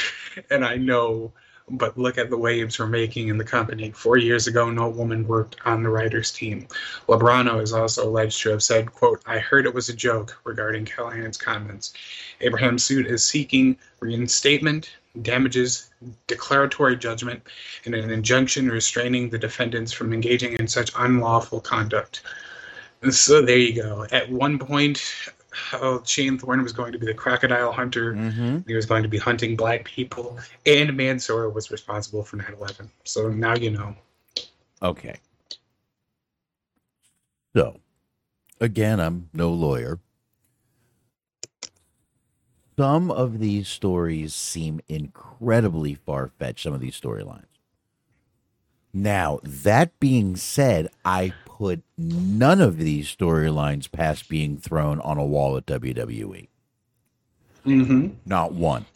[0.51, 1.33] and I know
[1.71, 3.91] but look at the waves we're making in the company.
[3.93, 6.67] Four years ago, no woman worked on the writers' team.
[7.09, 10.85] Lubrano is also alleged to have said, quote, I heard it was a joke regarding
[10.85, 11.95] Callihan's comments.
[12.41, 14.91] Abraham's suit is seeking reinstatement,
[15.23, 15.91] damages,
[16.27, 17.43] declaratory judgment,
[17.85, 22.23] and an injunction restraining the defendants from engaging in such unlawful conduct.
[23.09, 24.07] So there you go.
[24.13, 25.03] At one point,
[25.73, 28.15] oh, Shane Thorne was going to be the crocodile hunter.
[28.15, 28.59] Mm-hmm.
[28.67, 32.91] He was going to be hunting black people, and Mansoor was responsible for 9 11.
[33.05, 33.95] So now you know.
[34.83, 35.17] Okay.
[37.57, 37.81] So,
[38.61, 39.99] again, I'm no lawyer.
[42.79, 47.45] Some of these stories seem incredibly far fetched, some of these storylines.
[48.93, 55.25] Now, that being said, I put none of these storylines past being thrown on a
[55.25, 56.49] wall at WWE.
[57.67, 58.09] Mm-hmm.
[58.25, 58.87] Not one.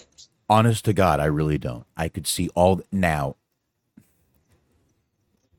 [0.48, 1.84] Honest to God, I really don't.
[1.94, 3.36] I could see all now.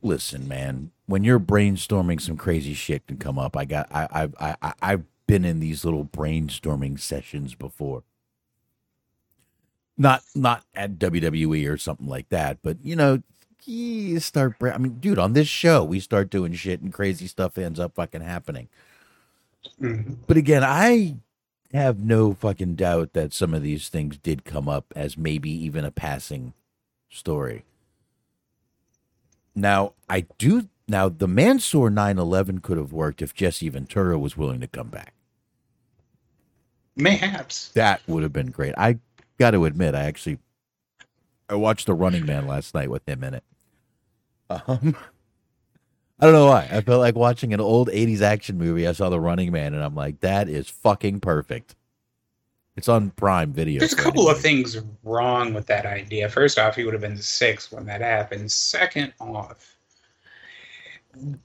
[0.02, 3.56] Listen, man, when you're brainstorming, some crazy shit can come up.
[3.56, 8.02] I got, I, I, I, I've been in these little brainstorming sessions before.
[9.96, 13.22] Not, not at WWE or something like that, but you know,
[13.68, 14.56] you start.
[14.62, 17.96] I mean, dude, on this show, we start doing shit and crazy stuff ends up
[17.96, 18.70] fucking happening.
[19.82, 20.16] Mm-hmm.
[20.28, 21.18] But again, I
[21.74, 25.84] have no fucking doubt that some of these things did come up as maybe even
[25.86, 26.54] a passing
[27.10, 27.66] story.
[29.54, 30.68] Now, I do.
[30.88, 34.90] Now, the Mansoor 9 11 could have worked if Jesse Ventura was willing to come
[34.90, 35.14] back.
[36.96, 37.70] Mayhaps.
[37.70, 38.74] That would have been great.
[38.78, 39.00] I
[39.38, 40.40] got to admit, I actually
[41.50, 43.44] I watched The Running Man last night with him in it.
[44.50, 44.96] Um,
[46.20, 46.68] I don't know why.
[46.72, 48.88] I felt like watching an old 80s action movie.
[48.88, 51.76] I saw The Running Man and I'm like, that is fucking perfect.
[52.78, 53.80] It's on Prime Video.
[53.80, 56.28] There's a couple of things wrong with that idea.
[56.30, 58.52] First off, he would have been six when that happened.
[58.52, 59.78] Second off,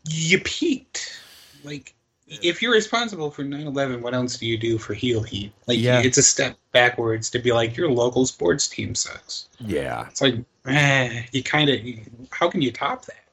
[0.08, 1.20] you peaked.
[1.62, 1.94] Like,
[2.30, 5.52] if you're responsible for 9-11, what else do you do for heel heat?
[5.66, 6.00] Like, Yeah.
[6.00, 9.48] it's a step backwards to be like, your local sports team sucks.
[9.58, 10.06] Yeah.
[10.08, 11.80] It's like, eh, you kind of,
[12.30, 13.24] how can you top that?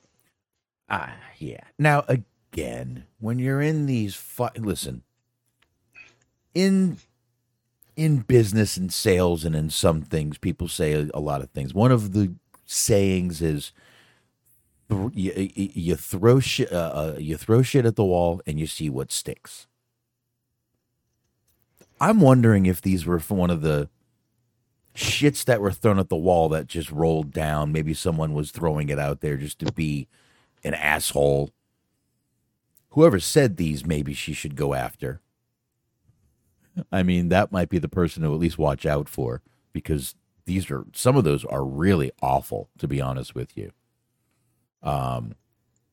[0.90, 1.62] Ah, yeah.
[1.78, 5.04] Now again, when you're in these fu- listen,
[6.54, 6.98] in
[7.96, 11.74] in business and sales and in some things, people say a, a lot of things.
[11.74, 12.34] One of the
[12.66, 13.72] sayings is
[14.90, 18.68] th- you, you throw shit uh, uh, you throw shit at the wall and you
[18.68, 19.68] see what sticks.
[22.00, 23.90] I'm wondering if these were one of the
[24.96, 27.72] shits that were thrown at the wall that just rolled down.
[27.72, 30.08] Maybe someone was throwing it out there just to be
[30.64, 31.52] an asshole.
[32.90, 35.22] Whoever said these, maybe she should go after.
[36.92, 39.42] I mean, that might be the person to at least watch out for
[39.74, 43.72] because these are some of those are really awful, to be honest with you.
[44.84, 45.36] Um,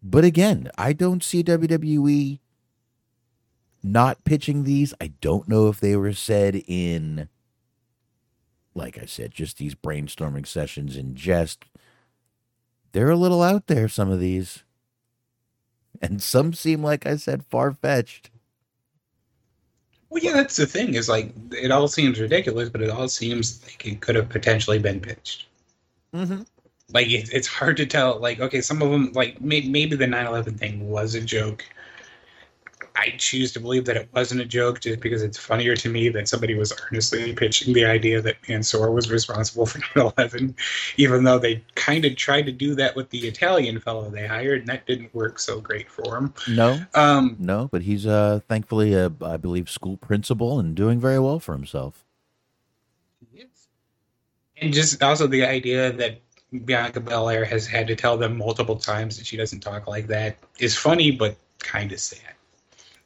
[0.02, 2.38] but again, I don't see WWE
[3.82, 4.94] not pitching these.
[5.00, 7.28] I don't know if they were said in,
[8.74, 11.64] like I said, just these brainstorming sessions in jest
[12.94, 14.62] they're a little out there, some of these.
[16.00, 18.30] And some seem, like I said, far fetched.
[20.08, 20.94] Well, yeah, that's the thing.
[20.94, 24.78] Is like it all seems ridiculous, but it all seems like it could have potentially
[24.78, 25.46] been pitched.
[26.14, 26.42] Mm-hmm.
[26.92, 28.18] Like it, it's hard to tell.
[28.20, 31.64] Like okay, some of them, like may, maybe the 9/11 thing was a joke.
[32.96, 36.08] I choose to believe that it wasn't a joke, just because it's funnier to me
[36.10, 40.54] that somebody was earnestly pitching the idea that Mansoor was responsible for 9/11,
[40.96, 44.60] even though they kind of tried to do that with the Italian fellow they hired,
[44.60, 46.34] and that didn't work so great for him.
[46.46, 51.18] No, Um, no, but he's uh thankfully a I believe school principal and doing very
[51.18, 52.04] well for himself.
[54.56, 56.20] And just also the idea that
[56.60, 60.36] Bianca Belair has had to tell them multiple times that she doesn't talk like that
[60.58, 62.20] is funny, but kind of sad.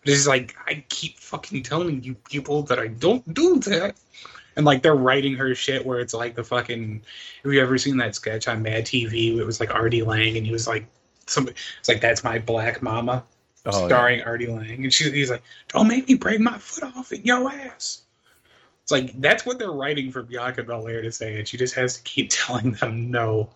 [0.04, 3.96] It's like I keep fucking telling you people that I don't do that,
[4.56, 7.02] and like they're writing her shit where it's like the fucking.
[7.42, 9.36] Have you ever seen that sketch on Mad TV?
[9.36, 10.86] It was like Artie Lange, and he was like,
[11.26, 11.56] somebody.
[11.80, 13.24] It's like that's my black mama.
[13.66, 13.86] Oh, yeah.
[13.86, 17.22] starring Artie Lange, and she, he's like, "Don't make me break my foot off in
[17.22, 18.02] your ass."
[18.88, 21.98] It's like that's what they're writing for Bianca Belair to say, and she just has
[21.98, 23.50] to keep telling them no.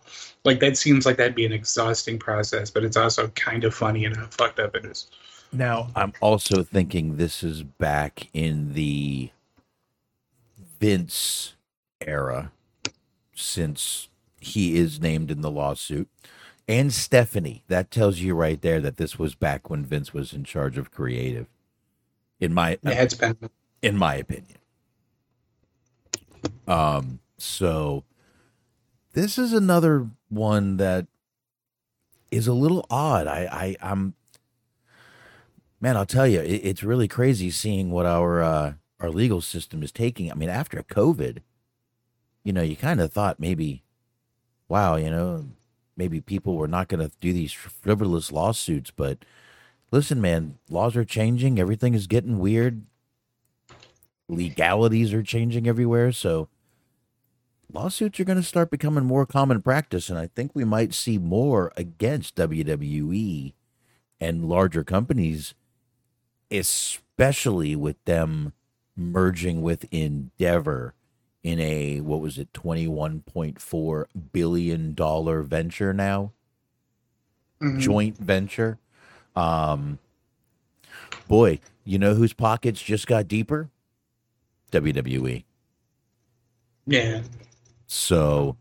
[0.44, 4.04] Like that seems like that'd be an exhausting process, but it's also kind of funny
[4.04, 5.06] and how fucked up it is.
[5.50, 9.30] Now, I'm also thinking this is back in the
[10.78, 11.54] Vince
[12.06, 12.52] era,
[13.34, 14.08] since
[14.38, 16.10] he is named in the lawsuit,
[16.68, 17.64] and Stephanie.
[17.68, 20.90] That tells you right there that this was back when Vince was in charge of
[20.90, 21.46] creative.
[22.38, 23.38] In my Yeah, it's been
[23.80, 24.58] in my opinion.
[26.66, 28.04] Um, so
[29.12, 31.06] this is another one that
[32.30, 33.26] is a little odd.
[33.26, 34.14] I, I I'm
[35.80, 39.82] man, I'll tell you, it, it's really crazy seeing what our uh, our legal system
[39.82, 40.30] is taking.
[40.30, 41.38] I mean, after COVID,
[42.44, 43.82] you know, you kind of thought maybe,
[44.68, 45.46] wow, you know,
[45.96, 49.18] maybe people were not going to do these frivolous lawsuits, but
[49.90, 51.58] listen, man, laws are changing.
[51.58, 52.86] Everything is getting weird
[54.32, 56.12] legalities are changing everywhere.
[56.12, 56.48] So
[57.72, 60.08] lawsuits are going to start becoming more common practice.
[60.08, 63.52] And I think we might see more against WWE
[64.20, 65.54] and larger companies,
[66.50, 68.52] especially with them
[68.96, 70.94] merging with Endeavor
[71.42, 76.32] in a, what was it, $21.4 billion venture now?
[77.60, 77.80] Mhm.
[77.80, 78.78] Joint venture.
[79.34, 79.98] Um,
[81.26, 83.70] boy, you know whose pockets just got deeper?
[84.72, 85.44] WWE.
[86.86, 87.22] yeah.
[87.86, 88.56] So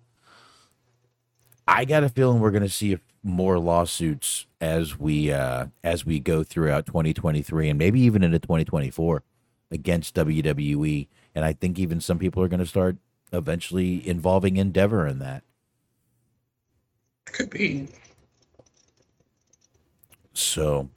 [1.68, 6.20] I got a feeling we're going to see more lawsuits as we uh, as we
[6.20, 9.24] go throughout 2023 and maybe even into 2024
[9.72, 11.08] against WWE.
[11.34, 12.98] And I think even some people are going to start
[13.32, 15.44] eventually involving Endeavor in that.
[17.26, 17.88] Could be.
[20.34, 20.90] So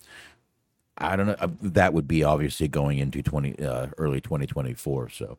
[0.98, 1.36] I don't know.
[1.38, 5.08] Uh, That would be obviously going into 20 uh, early 2024.
[5.10, 5.38] So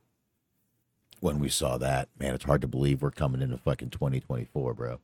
[1.22, 4.99] when we saw that, man, it's hard to believe we're coming into fucking 2024, bro.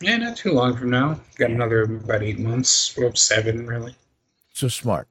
[0.00, 1.18] Yeah, not too long from now.
[1.36, 2.94] Got another about eight months.
[2.98, 3.94] Well, seven, really.
[4.52, 5.06] So Smark.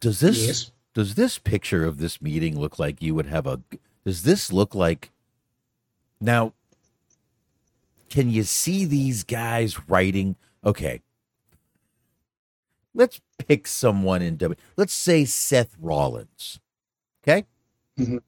[0.00, 0.70] Does this Yes.
[0.94, 3.60] does this picture of this meeting look like you would have a
[4.04, 5.10] does this look like
[6.20, 6.52] now
[8.10, 11.00] can you see these guys writing okay
[12.94, 16.60] let's pick someone in W let's say Seth Rollins
[17.22, 17.44] okay
[17.98, 18.20] Mhm.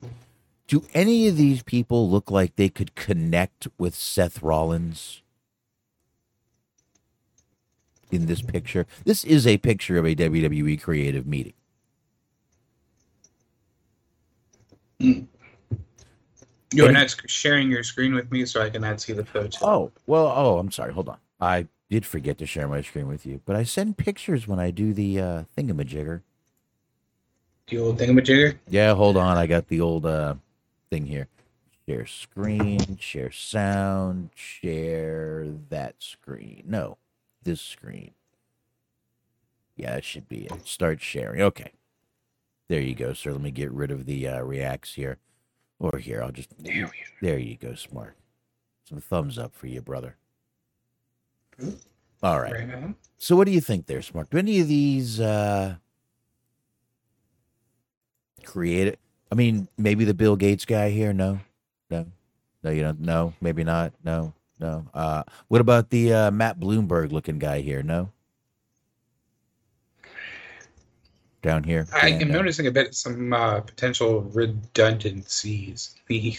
[0.69, 5.23] do any of these people look like they could connect with Seth Rollins
[8.11, 11.55] in this picture this is a picture of a WWE creative meeting
[16.73, 19.57] You're Any- not sharing your screen with me, so I cannot see the photo.
[19.63, 20.93] Oh, well, oh, I'm sorry.
[20.93, 21.19] Hold on.
[21.41, 24.71] I did forget to share my screen with you, but I send pictures when I
[24.71, 26.23] do the uh, thingamajigger.
[27.69, 28.59] The old thingamajigger.
[28.69, 29.37] Yeah, hold on.
[29.37, 30.35] I got the old uh,
[30.91, 31.29] thing here.
[31.89, 36.65] Share screen, share sound, share that screen.
[36.67, 36.99] No,
[37.43, 38.13] this screen.
[39.77, 40.67] Yeah, it should be it.
[40.67, 41.43] Start sharing.
[41.43, 41.73] Okay.
[42.69, 43.33] There you go, sir.
[43.33, 45.19] Let me get rid of the uh, reacts here.
[45.79, 46.49] Or here, I'll just.
[46.59, 46.91] There.
[47.21, 48.13] There you go, Smark.
[48.89, 50.17] Some thumbs up for you, brother.
[52.23, 52.95] All right.
[53.19, 54.31] So what do you think there, Smark?
[54.31, 55.77] Do any of these uh
[58.45, 58.99] create
[59.31, 61.13] I mean, maybe the Bill Gates guy here?
[61.13, 61.41] No.
[61.91, 62.07] No.
[62.63, 63.93] No, you don't no, maybe not.
[64.05, 64.33] No.
[64.61, 64.87] No.
[64.93, 67.83] Uh what about the uh Matt Bloomberg looking guy here?
[67.83, 68.11] No.
[71.43, 71.87] Down here.
[71.93, 72.39] I am no.
[72.39, 75.95] noticing a bit some uh, potential redundancies.
[76.09, 76.37] The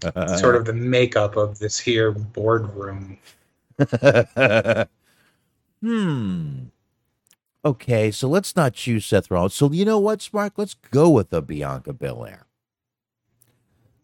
[0.36, 3.18] sort of the makeup of this here boardroom.
[5.82, 6.64] hmm.
[7.64, 9.54] Okay, so let's not choose Seth Rollins.
[9.54, 10.52] So you know what, Smark?
[10.56, 12.46] Let's go with the Bianca Belair.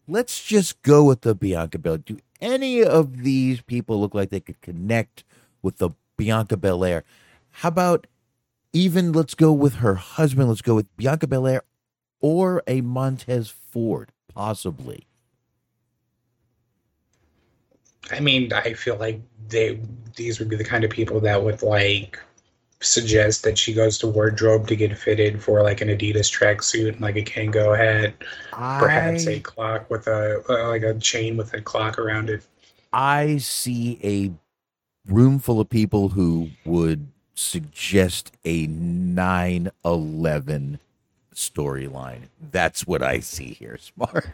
[0.07, 1.97] Let's just go with the Bianca Belair.
[1.97, 5.23] Do any of these people look like they could connect
[5.61, 7.03] with the Bianca Belair?
[7.49, 8.05] How about
[8.73, 10.49] even let's go with her husband?
[10.49, 11.63] Let's go with Bianca Belair
[12.19, 15.07] or a Montez Ford, possibly.
[18.11, 19.79] I mean, I feel like they
[20.15, 22.19] these would be the kind of people that would like
[22.79, 27.01] suggest that she goes to wardrobe to get fitted for like an Adidas tracksuit and
[27.01, 28.13] like a Kangol hat,
[28.51, 32.45] perhaps a clock with a uh, like a chain with a clock around it.
[32.93, 34.31] I see a
[35.11, 40.79] room full of people who would suggest a 9 11
[41.33, 42.23] storyline.
[42.51, 44.31] That's what I see here, Smark.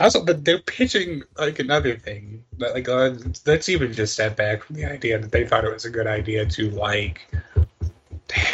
[0.00, 2.44] Also, but they're pitching like another thing.
[2.58, 3.14] That, Like, uh,
[3.46, 6.06] let's even just step back from the idea that they thought it was a good
[6.06, 7.32] idea to like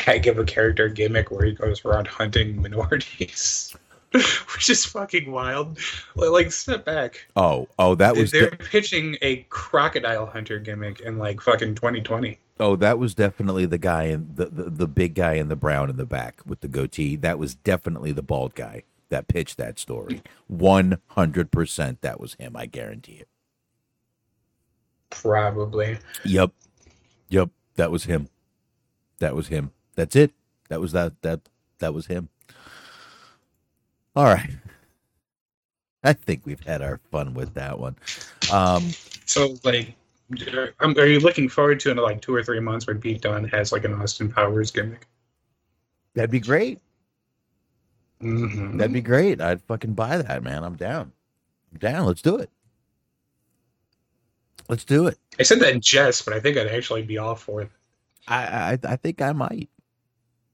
[0.22, 3.74] give a character a gimmick where he goes around hunting minorities,
[4.12, 5.78] which is fucking wild.
[6.16, 7.26] Like, like, step back.
[7.36, 12.38] Oh, oh, that was they're de- pitching a crocodile hunter gimmick in like fucking 2020.
[12.60, 15.88] oh, that was definitely the guy in the, the the big guy in the brown
[15.88, 17.16] in the back with the goatee.
[17.16, 20.22] That was definitely the bald guy that pitched that story.
[20.46, 22.56] One hundred percent, that was him.
[22.56, 23.28] I guarantee it.
[25.10, 25.98] Probably.
[26.24, 26.52] Yep,
[27.28, 28.28] yep, that was him.
[29.20, 29.72] That was him.
[29.96, 30.32] That's it.
[30.68, 31.40] That was that that
[31.78, 32.28] that was him.
[34.14, 34.50] All right.
[36.04, 37.96] I think we've had our fun with that one.
[38.52, 38.82] Um,
[39.26, 39.94] So, like,
[40.54, 43.20] are, um, are you looking forward to in like two or three months when Pete
[43.20, 45.06] Dunne has like an Austin Powers gimmick?
[46.14, 46.80] that'd be great.
[48.22, 48.78] Mm-hmm.
[48.78, 49.40] That'd be great.
[49.40, 50.64] I'd fucking buy that, man.
[50.64, 51.12] I'm down.
[51.72, 52.06] I'm down.
[52.06, 52.50] Let's do it.
[54.68, 55.18] Let's do it.
[55.38, 57.70] I said that in jest, but I think I'd actually be all for it.
[58.26, 59.70] I I, I think I might.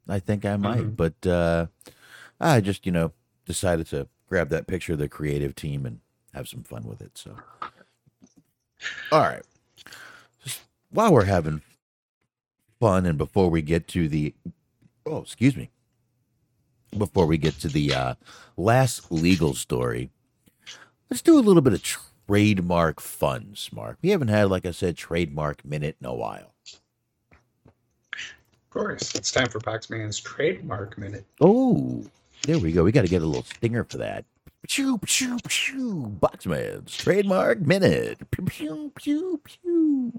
[0.09, 0.81] I think I might.
[0.81, 0.97] Mhm.
[0.97, 1.67] But uh,
[2.41, 3.13] I just you know
[3.47, 6.01] decided to grab that picture of the creative team and
[6.33, 7.17] have some fun with it.
[7.19, 7.37] So,
[9.11, 9.43] all right.
[10.45, 10.61] Just
[10.91, 11.63] while we're having
[12.79, 14.35] fun, and before we get to the
[15.07, 15.71] oh, excuse me,
[16.99, 18.15] before we get to the uh,
[18.57, 20.11] last legal story,
[21.11, 21.83] let's do a little bit of
[22.27, 23.99] trademark fun, Mark.
[24.03, 26.55] We haven't had, like I said, trademark minute in a while.
[28.13, 31.25] Of course, it's time for Boxman's trademark minute.
[31.41, 32.05] Oh,
[32.43, 32.85] there we go.
[32.85, 34.25] We got to get a little stinger for that.
[34.69, 36.17] Pew, pew, pew.
[36.21, 38.19] Boxman's trademark minute.
[38.31, 40.13] Pew, pew, pew, pew.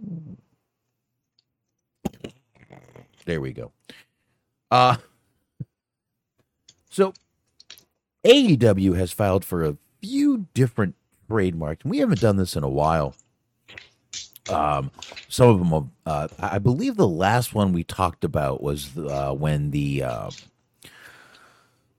[3.25, 3.71] There we go.
[4.69, 4.97] Uh,
[6.95, 7.13] so
[8.23, 10.95] AEW has filed for a few different
[11.27, 11.83] trademarks.
[11.83, 13.15] We haven't done this in a while.
[14.47, 14.91] Um,
[15.27, 19.33] some of them, are, uh, I believe the last one we talked about was uh,
[19.33, 20.29] when the uh,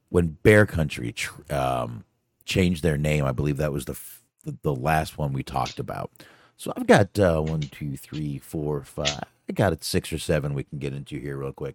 [0.08, 2.04] when Bear Country tr- um,
[2.46, 3.26] changed their name.
[3.26, 4.22] I believe that was the f-
[4.62, 6.10] the, last one we talked about.
[6.56, 9.24] So I've got uh, one, two, three, four, five.
[9.46, 10.54] I got it six or seven.
[10.54, 11.74] We can get into here real quick.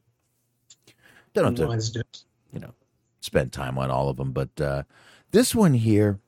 [1.35, 2.03] Don't have to
[2.51, 2.73] you know
[3.21, 4.83] spend time on all of them but uh
[5.31, 6.19] this one here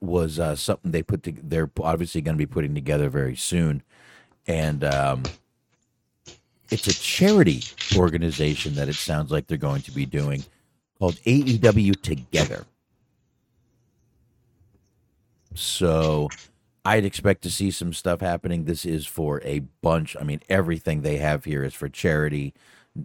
[0.00, 3.82] was uh something they put to, they're obviously going to be putting together very soon
[4.46, 5.22] and um
[6.70, 7.62] it's a charity
[7.96, 10.44] organization that it sounds like they're going to be doing
[10.98, 12.66] called AEW Together
[15.54, 16.28] so
[16.84, 18.64] I'd expect to see some stuff happening.
[18.64, 20.16] This is for a bunch.
[20.18, 22.54] I mean, everything they have here is for charity,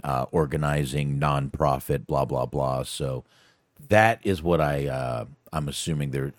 [0.04, 2.84] uh, organizing, nonprofit, blah blah blah.
[2.84, 3.24] So
[3.89, 6.34] that is what I uh, I'm assuming they're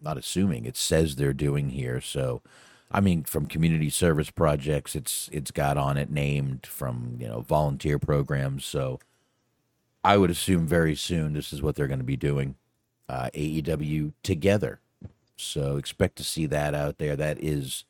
[0.00, 0.64] not assuming.
[0.64, 2.00] It says they're doing here.
[2.00, 2.42] So
[2.90, 7.40] I mean, from community service projects, it's it's got on it named from you know
[7.40, 8.64] volunteer programs.
[8.64, 9.00] So
[10.04, 12.56] I would assume very soon this is what they're going to be doing.
[13.08, 14.80] Uh, AEW together.
[15.36, 17.16] So expect to see that out there.
[17.16, 17.84] That is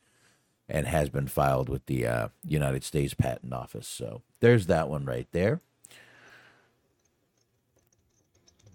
[0.73, 3.87] and has been filed with the uh, United States Patent Office.
[3.87, 5.61] So there's that one right there.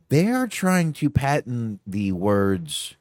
[0.10, 2.96] They are trying to patent the words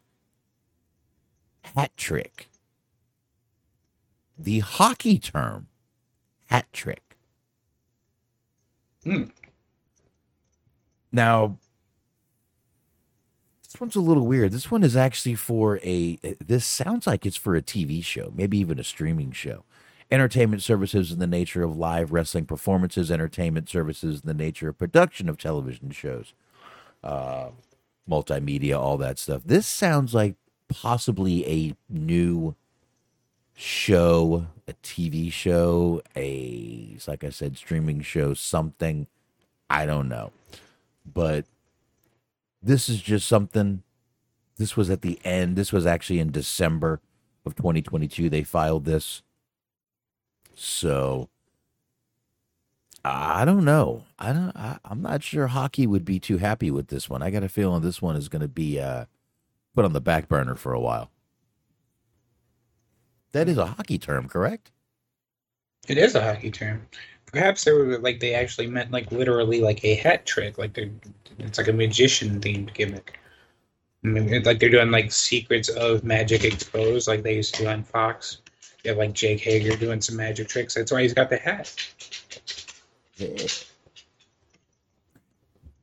[1.77, 2.49] hat trick,
[4.39, 5.67] the hockey term
[6.47, 7.19] hat trick.
[9.05, 9.25] Hmm.
[11.13, 11.59] Now,
[13.77, 14.53] this one's a little weird.
[14.53, 16.19] This one is actually for a.
[16.43, 19.65] This sounds like it's for a TV show, maybe even a streaming show.
[20.11, 24.79] Entertainment services in the nature of live wrestling performances, entertainment services in the nature of
[24.79, 26.33] production of television shows,
[27.05, 27.51] uh,
[28.09, 29.43] multimedia, all that stuff.
[29.45, 30.37] This sounds like
[30.71, 32.55] possibly a new
[33.55, 39.07] show, a TV show, a, like I said, streaming show, something.
[39.69, 40.33] I don't know.
[41.05, 41.45] But
[42.67, 43.83] this is just something.
[44.57, 45.57] This was at the end.
[45.57, 47.01] This was actually in December
[47.45, 48.29] of 2022.
[48.29, 49.23] They filed this.
[50.55, 51.29] So
[53.05, 54.05] I don't know.
[54.19, 54.57] I don't.
[54.57, 57.23] I, I'm not sure hockey would be too happy with this one.
[57.23, 59.05] I got a feeling this one is going to be uh,
[59.75, 61.11] put on the back burner for a while.
[63.31, 64.73] That is a hockey term, correct?
[65.87, 66.87] It is a hockey term.
[67.33, 70.91] Perhaps they were like they actually meant like literally like a hat trick, like they're
[71.39, 73.19] it's like a magician themed gimmick.
[74.05, 77.63] I mean, it's like they're doing like secrets of magic exposed, like they used to
[77.63, 78.39] do on Fox.
[78.85, 80.75] You have like Jake Hager doing some magic tricks.
[80.75, 81.75] That's why he's got the hat.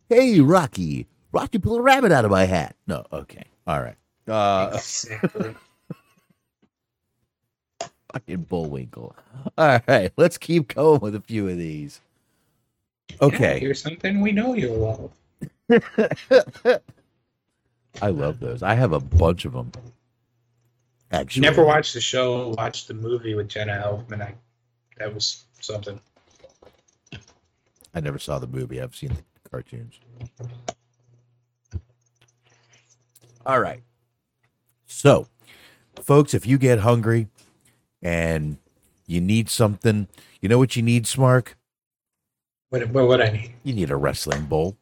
[0.10, 1.08] Hey, Rocky.
[1.32, 2.76] Rocky, pull a rabbit out of my hat.
[2.88, 3.44] No, okay.
[3.68, 3.96] All right.
[4.28, 5.56] Uh, exactly.
[8.14, 9.16] fucking Bullwinkle.
[9.57, 11.99] All right, let's keep going with a few of these.
[13.09, 13.59] Yeah, Okay.
[13.59, 15.11] here's something we know you'll love.
[18.01, 18.64] I love those.
[18.64, 19.72] I have a bunch of them.
[21.11, 22.49] Actually, Never watched the show.
[22.57, 24.22] Watched the movie with Jenna Elfman.
[24.22, 24.34] I,
[24.97, 25.99] that was something.
[27.93, 28.82] I never saw the movie.
[28.82, 29.99] I've seen the cartoons.
[33.45, 33.84] All right.
[34.88, 35.28] So,
[36.01, 37.28] folks, if you get hungry
[38.04, 38.58] and
[39.08, 40.08] you need something,
[40.41, 41.56] you know what you need, Smark?
[42.70, 43.54] What what what I need?
[43.64, 44.78] You need a wrestling bowl.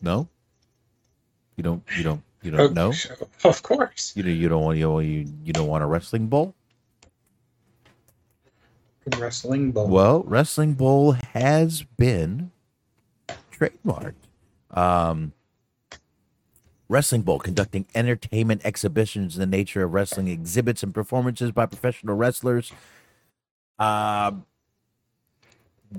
[0.00, 0.28] No?
[1.56, 2.92] You don't you don't you don't know?
[3.44, 4.12] Of course.
[4.16, 6.54] You you don't want you you, you don't want a wrestling bowl?
[9.18, 9.88] Wrestling bowl.
[9.88, 12.52] Well, Wrestling Bowl has been
[13.52, 14.14] trademarked.
[14.70, 15.32] Um,
[16.90, 22.16] Wrestling Bowl conducting entertainment exhibitions in the nature of wrestling exhibits and performances by professional
[22.16, 22.72] wrestlers.
[23.78, 24.44] Um,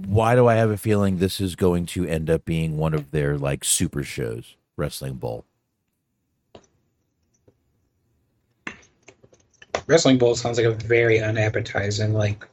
[0.05, 3.11] why do I have a feeling this is going to end up being one of
[3.11, 4.57] their like super shows?
[4.75, 5.45] Wrestling Bowl.
[9.87, 12.45] Wrestling bowl sounds like a very unappetizing like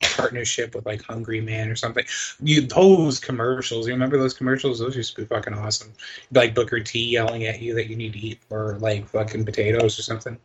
[0.00, 2.04] partnership with like Hungry Man or something.
[2.40, 3.86] You those commercials.
[3.86, 4.78] You remember those commercials?
[4.78, 5.92] Those used to be fucking awesome.
[6.32, 9.98] Like Booker T yelling at you that you need to eat or like fucking potatoes
[9.98, 10.38] or something.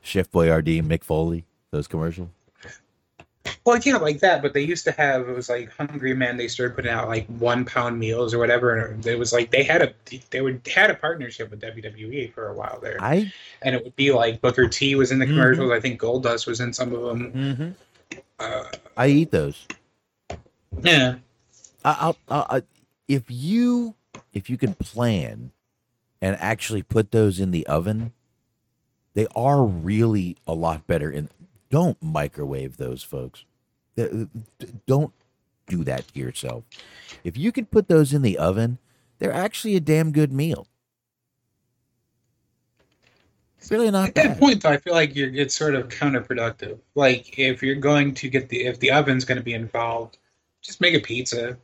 [0.00, 2.28] Chef Boyardee, Mick Foley, those commercials.
[3.64, 4.42] Well, yeah, like that.
[4.42, 6.36] But they used to have it was like Hungry Man.
[6.36, 9.62] They started putting out like one pound meals or whatever, and it was like they
[9.62, 9.94] had a
[10.30, 13.32] they would had a partnership with WWE for a while there, I
[13.62, 15.30] and it would be like Booker T was in the Mhm.
[15.30, 15.70] commercials.
[15.70, 17.32] I think Goldust was in some of them.
[17.32, 18.18] mm-hmm.
[18.40, 18.64] Uh,
[18.96, 19.66] I eat those.
[20.82, 21.16] yeah,
[21.84, 22.62] I- I'll, I'll,
[23.06, 23.94] if you
[24.32, 25.52] if you can plan
[26.20, 28.12] and actually put those in the oven,
[29.14, 31.10] they are really a lot better.
[31.10, 31.28] And
[31.70, 33.44] don't microwave those, folks.
[34.86, 35.12] Don't
[35.68, 36.64] do that to yourself.
[37.24, 38.78] If you can put those in the oven,
[39.18, 40.66] they're actually a damn good meal.
[43.58, 46.80] It's really not At that point, though, I feel like you're it's sort of counterproductive.
[46.96, 50.18] Like if you're going to get the if the oven's going to be involved,
[50.62, 51.56] just make a pizza,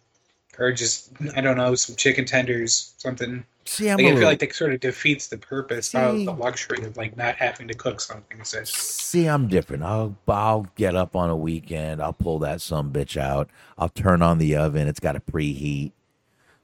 [0.59, 3.45] or just I don't know some chicken tenders, something.
[3.65, 6.25] See, I'm Like, a I feel like that sort of defeats the purpose See- of
[6.25, 8.43] the luxury of like not having to cook something.
[8.45, 9.83] So See, I'm different.
[9.83, 12.01] I'll I'll get up on a weekend.
[12.03, 13.51] I'll pull that some bitch out.
[13.77, 14.89] I'll turn on the oven.
[14.89, 15.93] It's got to preheat.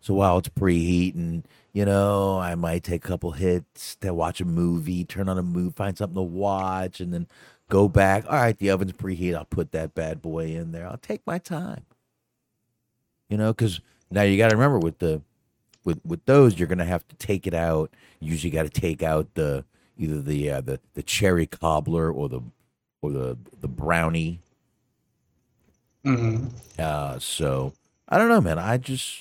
[0.01, 4.45] So while it's preheating, you know, I might take a couple hits to watch a
[4.45, 7.27] movie, turn on a movie, find something to watch, and then
[7.71, 8.25] go back.
[8.27, 9.35] All right, the oven's preheat.
[9.35, 10.87] I'll put that bad boy in there.
[10.87, 11.85] I'll take my time.
[13.35, 13.81] You know, because
[14.13, 15.21] now you got to remember with the
[15.83, 17.91] with with those, you're gonna have to take it out.
[18.21, 19.65] You usually got to take out the
[19.99, 22.41] either the uh, the the cherry cobbler or the
[23.03, 24.39] or the the brownie.
[26.05, 26.53] Mhm.
[26.79, 27.73] Uh, so
[28.09, 28.61] I don't know, man.
[28.61, 29.19] I just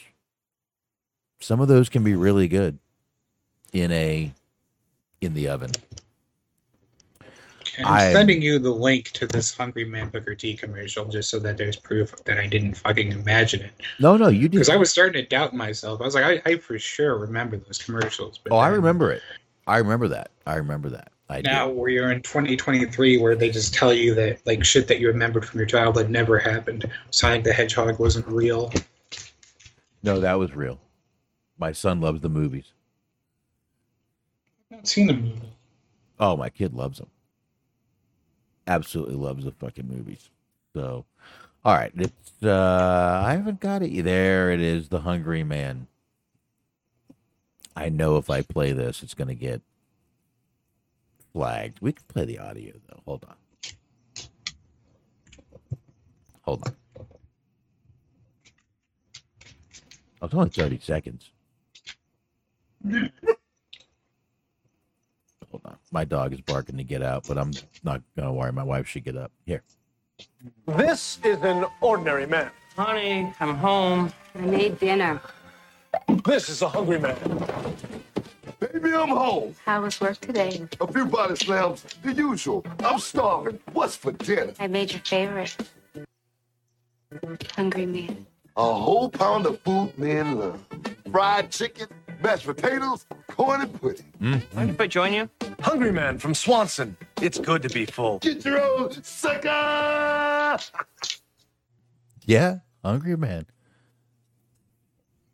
[1.40, 2.78] some of those can be really good
[3.72, 4.32] in a
[5.22, 5.72] in the oven.
[7.78, 11.30] And I- I'm sending you the link to this Hungry Man Booker T commercial just
[11.30, 13.72] so that there's proof that I didn't fucking imagine it.
[14.00, 14.52] No, no, you did.
[14.52, 14.70] Because.
[14.70, 16.02] I was starting to doubt myself.
[16.02, 18.40] I was like, I, I for sure remember those commercials.
[18.52, 19.22] Oh, I remember it.
[19.66, 20.32] I remember that.
[20.46, 21.12] I remember that.
[21.30, 21.74] I Now do.
[21.74, 25.60] we're in 2023 where they just tell you that like shit that you remembered from
[25.60, 26.90] your childhood never happened.
[27.12, 28.72] Sonic the Hedgehog wasn't real.
[30.04, 30.80] No, that was real.
[31.58, 32.74] My son loves the movies.
[34.70, 35.42] I've not seen the movie.
[36.20, 37.08] Oh, my kid loves them.
[38.68, 40.30] Absolutely loves the fucking movies.
[40.74, 41.06] So,
[41.66, 44.04] all right, it's uh I haven't got it.
[44.04, 45.88] There it is, the Hungry Man.
[47.76, 49.62] I know if I play this, it's gonna get
[51.34, 51.80] flagged.
[51.82, 53.02] We can play the audio though.
[53.06, 53.36] Hold on.
[56.44, 56.76] Hold on.
[60.22, 61.32] Oh, it's only thirty seconds.
[65.54, 65.78] Hold on.
[65.92, 67.52] My dog is barking to get out, but I'm
[67.84, 68.52] not gonna worry.
[68.52, 69.32] My wife should get up.
[69.46, 69.62] Here.
[70.66, 72.50] This is an ordinary man.
[72.76, 74.12] Honey, I'm home.
[74.34, 75.22] I made dinner.
[76.26, 77.16] This is a hungry man.
[78.60, 79.54] Baby, I'm home.
[79.64, 80.68] How was work today?
[80.82, 82.66] A few body slams, the usual.
[82.80, 83.60] I'm starving.
[83.74, 84.54] What's for dinner?
[84.60, 85.56] I made your favorite.
[87.56, 88.26] Hungry man.
[88.58, 90.66] A whole pound of food men love.
[91.12, 91.88] Fried chicken,
[92.24, 94.06] mashed potatoes, corn and pudding.
[94.20, 95.30] Mind if I join you?
[95.64, 96.98] Hungry man from Swanson.
[97.22, 98.20] It's good to be full.
[98.20, 100.60] Get your own sucker!
[102.26, 103.46] Yeah, hungry man.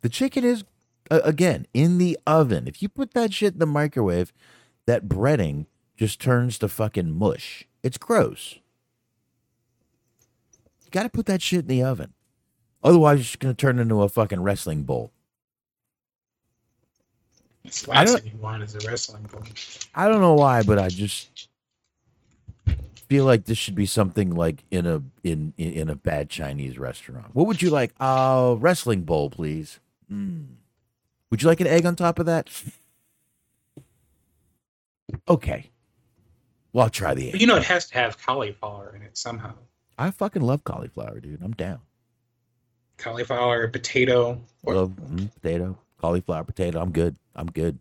[0.02, 0.64] The chicken is
[1.10, 2.68] uh, again in the oven.
[2.68, 4.32] If you put that shit in the microwave,
[4.86, 5.66] that breading
[5.96, 7.64] just turns to fucking mush.
[7.82, 8.60] It's gross.
[10.84, 12.14] You got to put that shit in the oven.
[12.82, 15.12] Otherwise, it's going to turn into a fucking wrestling bowl.
[17.64, 19.28] It's the I last don't- thing you want is a wrestling.
[19.94, 21.48] I don't know why, but I just
[23.08, 26.78] feel like this should be something like in a in in, in a bad Chinese
[26.78, 27.34] restaurant.
[27.34, 27.92] What would you like?
[28.00, 29.78] Uh, wrestling bowl, please.
[30.10, 30.46] Mm.
[31.30, 32.48] Would you like an egg on top of that?
[35.28, 35.70] Okay.
[36.72, 37.40] Well, I'll try the But egg.
[37.40, 39.54] you know, it has to have cauliflower in it somehow.
[39.98, 41.42] I fucking love cauliflower, dude.
[41.42, 41.80] I'm down.
[42.96, 46.80] Cauliflower, potato, or Love mm, potato, cauliflower, potato.
[46.80, 47.16] I'm good.
[47.34, 47.78] I'm good.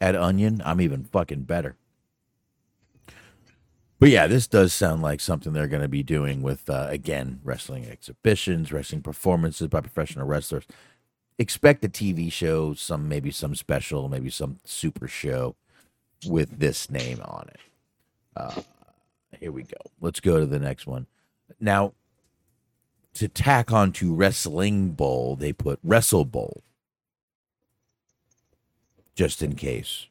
[0.00, 0.62] Add onion.
[0.64, 1.76] I'm even fucking better.
[3.98, 7.40] But yeah, this does sound like something they're going to be doing with uh, again
[7.44, 10.64] wrestling exhibitions, wrestling performances by professional wrestlers.
[11.38, 15.54] Expect a TV show, some maybe some special, maybe some super show
[16.26, 17.60] with this name on it.
[18.36, 18.62] Uh,
[19.38, 19.78] here we go.
[20.00, 21.06] Let's go to the next one.
[21.60, 21.92] Now,
[23.14, 26.62] to tack onto Wrestling Bowl, they put Wrestle Bowl.
[29.14, 30.06] Just in case.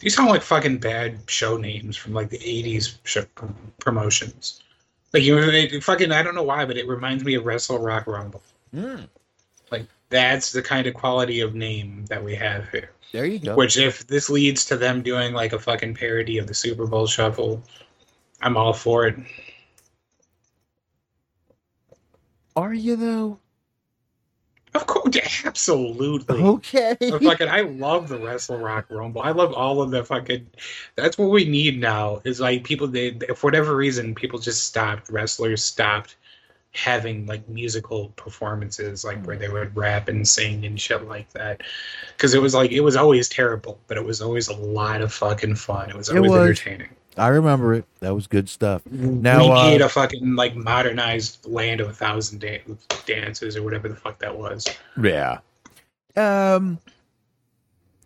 [0.00, 3.24] these sound like fucking bad show names from like the '80s show
[3.78, 4.60] promotions.
[5.12, 8.06] Like you it, fucking I don't know why, but it reminds me of Wrestle Rock
[8.06, 8.42] Rumble.
[8.74, 9.02] Hmm.
[9.70, 12.90] Like that's the kind of quality of name that we have here.
[13.12, 13.54] There you go.
[13.54, 17.06] Which, if this leads to them doing like a fucking parody of the Super Bowl
[17.06, 17.62] Shuffle,
[18.40, 19.16] I'm all for it.
[22.56, 23.38] Are you though?
[24.74, 26.42] Of course, absolutely.
[26.42, 26.96] Okay.
[26.98, 29.20] But fucking, I love the Wrestle Rock Rumble.
[29.20, 30.46] I love all of the fucking.
[30.96, 32.22] That's what we need now.
[32.24, 32.86] Is like people.
[32.86, 35.10] They, for whatever reason, people just stopped.
[35.10, 36.16] Wrestlers stopped
[36.74, 41.60] having like musical performances, like where they would rap and sing and shit like that.
[42.16, 45.12] Because it was like it was always terrible, but it was always a lot of
[45.12, 45.90] fucking fun.
[45.90, 46.40] It was It always was.
[46.40, 46.88] entertaining.
[47.16, 47.84] I remember it.
[48.00, 48.82] That was good stuff.
[48.86, 52.62] Now, we uh, need a fucking like modernized land of a thousand da-
[53.06, 54.66] dances or whatever the fuck that was.
[55.00, 55.38] Yeah.
[56.16, 56.78] Um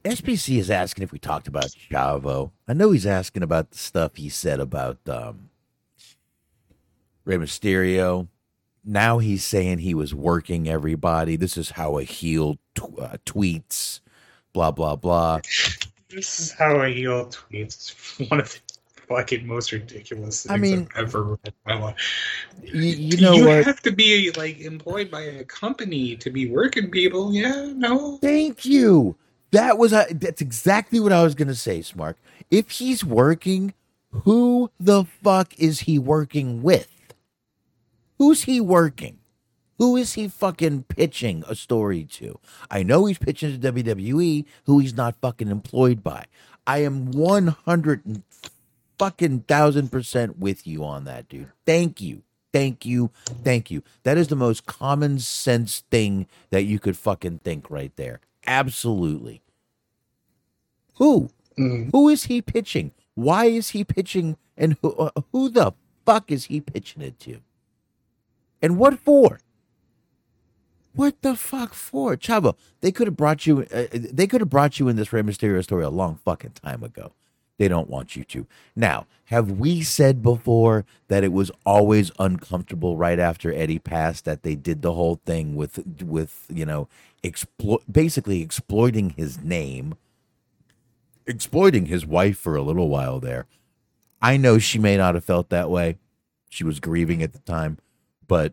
[0.04, 2.52] SBC is asking if we talked about Chavo.
[2.68, 5.50] I know he's asking about the stuff he said about um
[7.24, 8.28] Rey Mysterio.
[8.84, 11.34] Now he's saying he was working everybody.
[11.34, 14.00] This is how a heel tw- uh, tweets.
[14.52, 15.40] Blah blah blah.
[16.08, 18.30] This is how a heel tweets.
[18.30, 18.60] One of the
[19.08, 21.96] fucking most ridiculous things I mean- I've ever read in my life.
[22.62, 23.64] You, you know you what?
[23.64, 27.32] have to be like employed by a company to be working people.
[27.32, 28.18] Yeah, no.
[28.18, 29.16] Thank you.
[29.52, 32.14] That was uh, that's exactly what I was gonna say, Smark.
[32.50, 33.74] If he's working,
[34.10, 36.88] who the fuck is he working with?
[38.18, 39.18] Who's he working?
[39.78, 42.38] Who is he fucking pitching a story to?
[42.70, 46.24] I know he's pitching to WWE, who he's not fucking employed by.
[46.66, 48.22] I am one hundred and
[48.98, 51.50] fucking thousand percent with you on that, dude.
[51.64, 52.22] Thank you.
[52.52, 53.10] Thank you.
[53.44, 53.82] Thank you.
[54.04, 58.20] That is the most common sense thing that you could fucking think right there.
[58.46, 59.42] Absolutely.
[60.94, 61.30] Who?
[61.58, 61.90] Mm.
[61.92, 62.92] Who is he pitching?
[63.14, 64.36] Why is he pitching?
[64.56, 65.72] And who, uh, who the
[66.06, 67.40] fuck is he pitching it to?
[68.62, 69.40] And what for?
[70.94, 72.56] What the fuck for, Chavo?
[72.80, 73.66] They could have brought you.
[73.72, 76.82] Uh, they could have brought you in this Rey Mysterio story a long fucking time
[76.82, 77.12] ago.
[77.58, 78.46] They don't want you to.
[78.74, 84.42] Now, have we said before that it was always uncomfortable right after Eddie passed that
[84.42, 86.88] they did the whole thing with with you know
[87.24, 89.94] explo- basically exploiting his name,
[91.26, 93.46] exploiting his wife for a little while there.
[94.20, 95.98] I know she may not have felt that way.
[96.48, 97.78] She was grieving at the time,
[98.28, 98.52] but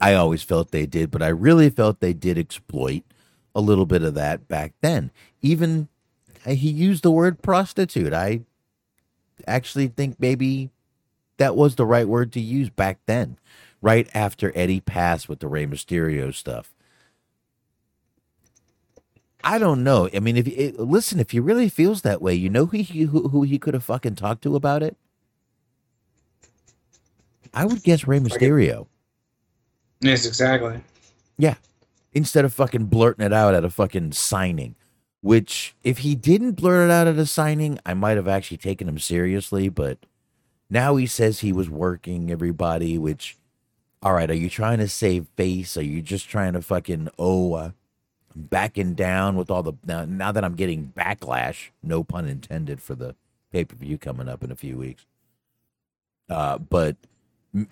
[0.00, 3.02] I always felt they did, but I really felt they did exploit
[3.54, 5.10] a little bit of that back then.
[5.42, 5.88] Even
[6.46, 8.12] he used the word prostitute.
[8.12, 8.40] I
[9.46, 10.70] actually think maybe
[11.36, 13.38] that was the right word to use back then,
[13.80, 16.72] right after Eddie passed with the Rey Mysterio stuff.
[19.42, 20.08] I don't know.
[20.14, 23.04] I mean, if it, listen, if he really feels that way, you know who he
[23.04, 24.96] who, who he could have fucking talked to about it.
[27.54, 28.86] I would guess Rey Mysterio.
[30.00, 30.80] Yes, exactly.
[31.38, 31.54] Yeah.
[32.12, 34.74] Instead of fucking blurting it out at a fucking signing.
[35.22, 38.88] Which, if he didn't blurt it out at a signing, I might have actually taken
[38.88, 39.68] him seriously.
[39.68, 39.98] But
[40.70, 43.36] now he says he was working everybody, which,
[44.02, 45.76] all right, are you trying to save face?
[45.76, 47.70] Are you just trying to fucking, oh, uh,
[48.34, 49.74] backing down with all the.
[49.84, 53.14] Now, now that I'm getting backlash, no pun intended, for the
[53.52, 55.04] pay per view coming up in a few weeks.
[56.30, 56.96] Uh, but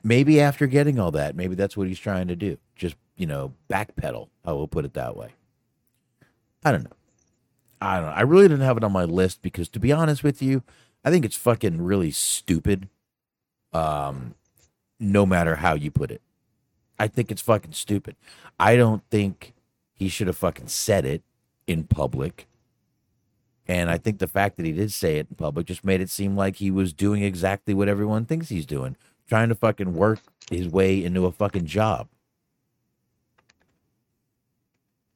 [0.03, 2.59] maybe after getting all that, maybe that's what he's trying to do.
[2.75, 4.29] Just, you know, backpedal.
[4.45, 5.31] I will put it that way.
[6.65, 6.98] I don't know.
[7.81, 8.13] I don't know.
[8.13, 10.63] I really didn't have it on my list because to be honest with you,
[11.05, 12.89] I think it's fucking really stupid.
[13.73, 14.35] Um
[15.01, 16.21] no matter how you put it.
[16.99, 18.17] I think it's fucking stupid.
[18.59, 19.55] I don't think
[19.95, 21.23] he should have fucking said it
[21.67, 22.49] in public.
[23.67, 26.11] And I think the fact that he did say it in public just made it
[26.11, 28.97] seem like he was doing exactly what everyone thinks he's doing,
[29.29, 30.21] trying to fucking work
[30.51, 32.09] his way into a fucking job.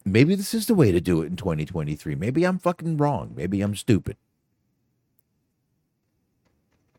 [0.05, 2.15] Maybe this is the way to do it in 2023.
[2.17, 3.33] Maybe I'm fucking wrong.
[3.37, 4.17] Maybe I'm stupid.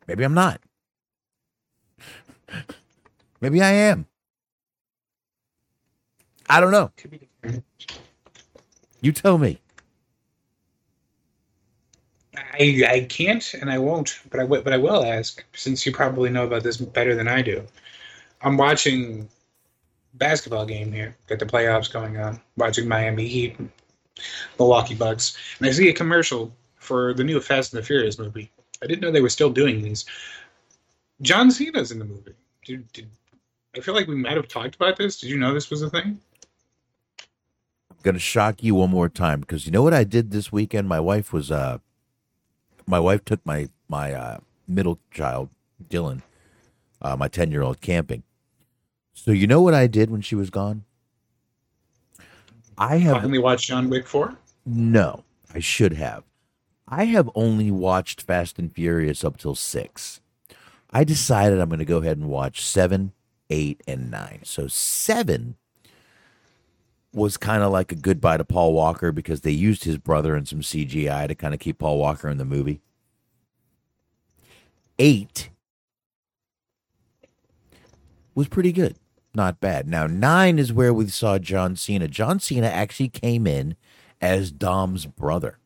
[0.07, 0.61] Maybe I'm not.
[3.41, 4.07] Maybe I am.
[6.49, 6.91] I don't know.
[9.01, 9.59] You tell me.
[12.35, 16.29] I I can't and I won't, but I but I will ask since you probably
[16.29, 17.63] know about this better than I do.
[18.41, 19.29] I'm watching
[20.15, 21.15] basketball game here.
[21.27, 22.39] Got the playoffs going on.
[22.57, 23.57] Watching Miami Heat,
[24.59, 28.51] Milwaukee Bucks, and I see a commercial for the new Fast and the Furious movie.
[28.81, 30.05] I didn't know they were still doing these.
[31.21, 32.33] John Cena's in the movie.
[32.65, 33.09] Did, did
[33.75, 35.19] I feel like we might have talked about this?
[35.19, 36.19] Did you know this was a thing?
[37.89, 40.89] I'm gonna shock you one more time because you know what I did this weekend.
[40.89, 41.77] My wife was uh,
[42.85, 44.37] my wife took my my uh,
[44.67, 45.49] middle child
[45.89, 46.21] Dylan,
[47.01, 48.23] uh, my ten year old camping.
[49.13, 50.83] So you know what I did when she was gone?
[52.77, 54.35] I have Finally watched John Wick four.
[54.65, 56.23] no, I should have.
[56.87, 60.19] I have only watched Fast and Furious up till six.
[60.91, 63.13] I decided I'm going to go ahead and watch seven,
[63.49, 64.41] eight, and nine.
[64.43, 65.55] So seven
[67.13, 70.47] was kind of like a goodbye to Paul Walker because they used his brother and
[70.47, 72.81] some CGI to kind of keep Paul Walker in the movie.
[74.99, 75.49] Eight
[78.35, 78.95] was pretty good.
[79.35, 79.87] Not bad.
[79.87, 82.07] Now, nine is where we saw John Cena.
[82.07, 83.75] John Cena actually came in
[84.21, 85.57] as Dom's brother,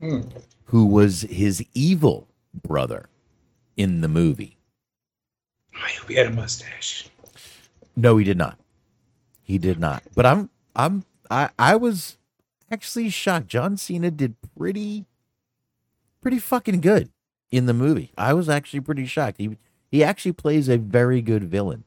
[0.00, 0.22] Hmm.
[0.66, 3.08] who was his evil brother
[3.76, 4.56] in the movie.
[5.74, 7.08] I hope he had a mustache.
[7.96, 8.58] No, he did not.
[9.42, 10.02] He did not.
[10.14, 12.16] But I'm I'm I I was
[12.70, 13.46] actually shocked.
[13.46, 15.06] John Cena did pretty
[16.20, 17.10] pretty fucking good
[17.50, 18.10] in the movie.
[18.18, 19.38] I was actually pretty shocked.
[19.38, 19.56] He
[19.94, 21.84] he actually plays a very good villain.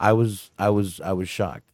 [0.00, 1.70] I was I was I was shocked.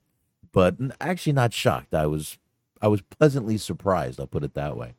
[0.53, 1.95] But actually not shocked.
[1.95, 2.37] I was
[2.83, 4.93] I was pleasantly surprised, I'll put it that way.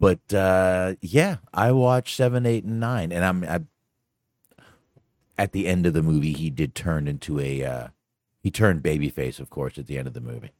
[0.00, 3.60] But uh yeah, I watched 7, 8 and 9 and I'm I
[5.38, 7.88] at the end of the movie he did turn into a uh
[8.42, 10.50] he turned babyface, of course, at the end of the movie.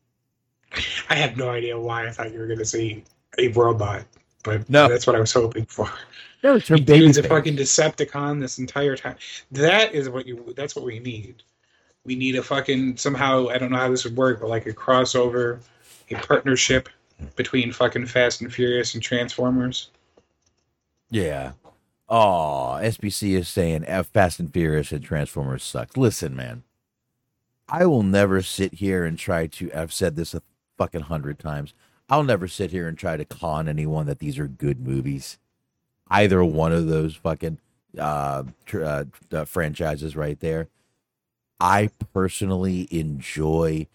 [1.11, 3.03] I have no idea why I thought you were going to see
[3.39, 4.05] a robot,
[4.45, 4.89] but No.
[4.89, 5.91] that's what I was hoping for.
[6.47, 9.17] No, he was a fucking Decepticon this entire time.
[9.51, 10.55] That is what you.
[10.57, 11.43] That's what we need.
[12.05, 13.49] We need a fucking somehow.
[13.49, 15.59] I don't know how this would work, but like a crossover,
[16.11, 16.89] a partnership
[17.35, 19.91] between fucking Fast and Furious and Transformers.
[21.11, 21.53] Yeah.
[22.09, 25.97] Oh, SBC is saying F Fast and Furious and Transformers sucks.
[25.97, 26.63] Listen, man.
[27.69, 30.43] I will never sit here and try to I've said this a
[30.79, 31.75] fucking hundred times.
[32.09, 35.39] I'll never sit here and try to con anyone that these are good movies.
[36.09, 37.59] Either one of those fucking
[37.99, 40.69] uh, tr- uh, uh franchises right there.
[41.59, 43.87] I personally enjoy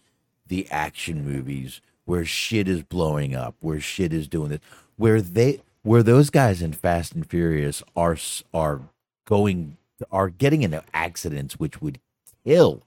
[0.48, 4.60] the action movies where shit is blowing up, where shit is doing this,
[4.96, 8.16] where they where those guys in Fast and Furious are
[8.52, 8.80] are
[9.24, 9.76] going
[10.10, 12.00] are getting into accidents which would
[12.44, 12.82] kill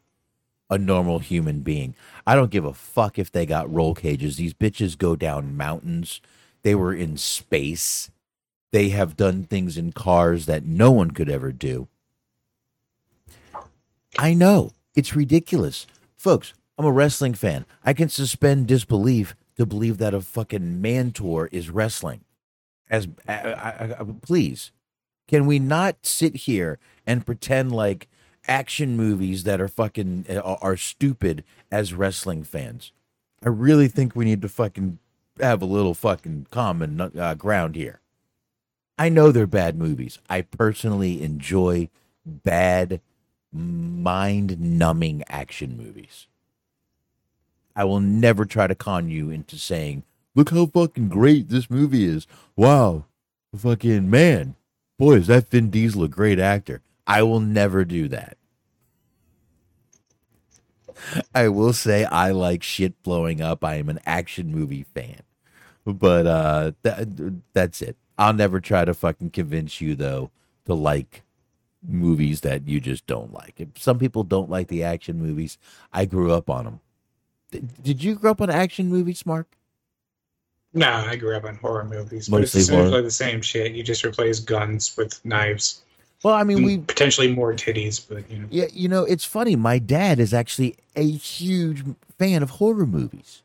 [0.70, 1.96] a normal human being.
[2.26, 4.38] I don't give a fuck if they got roll cages.
[4.38, 6.22] These bitches go down mountains.
[6.64, 8.10] They were in space.
[8.76, 11.88] They have done things in cars that no one could ever do.
[14.20, 15.88] I know it's ridiculous.
[16.18, 17.66] Folks, I'm a wrestling fan.
[17.86, 22.26] I can suspend disbelief to believe that a fucking Mantaur is wrestling.
[22.90, 24.74] As I, I, I, please,
[25.26, 28.10] can we not sit here and pretend like
[28.46, 32.92] action movies that are fucking are, are stupid as wrestling fans?
[33.42, 35.00] I really think we need to fucking
[35.40, 38.02] have a little fucking common uh, ground here.
[38.98, 40.20] I know they're bad movies.
[40.30, 41.90] I personally enjoy
[42.26, 43.02] bad,
[43.52, 46.28] mind numbing action movies.
[47.76, 52.06] I will never try to con you into saying, look how fucking great this movie
[52.06, 52.26] is.
[52.56, 53.06] Wow.
[53.56, 54.56] Fucking man.
[54.98, 56.82] Boy, is that Vin Diesel a great actor.
[57.06, 58.38] I will never do that.
[61.34, 63.64] I will say I like shit blowing up.
[63.64, 65.22] I am an action movie fan.
[65.86, 67.98] But uh that, that's it.
[68.18, 70.32] I'll never try to fucking convince you though
[70.66, 71.24] to like
[71.88, 73.56] movies that you just don't like.
[73.58, 75.58] If some people don't like the action movies.
[75.94, 76.80] I grew up on them.
[77.82, 79.48] Did, you grow up on action movies, Mark?
[80.74, 83.02] No, I grew up on horror movies, but Mostly it's essentially horror.
[83.02, 83.72] the same shit.
[83.72, 85.84] You just replace guns with knives.
[86.24, 88.48] Well, I mean, mm, we potentially more titties, but you know.
[88.50, 89.56] Yeah, you know, it's funny.
[89.56, 91.84] My dad is actually a huge
[92.18, 93.42] fan of horror movies.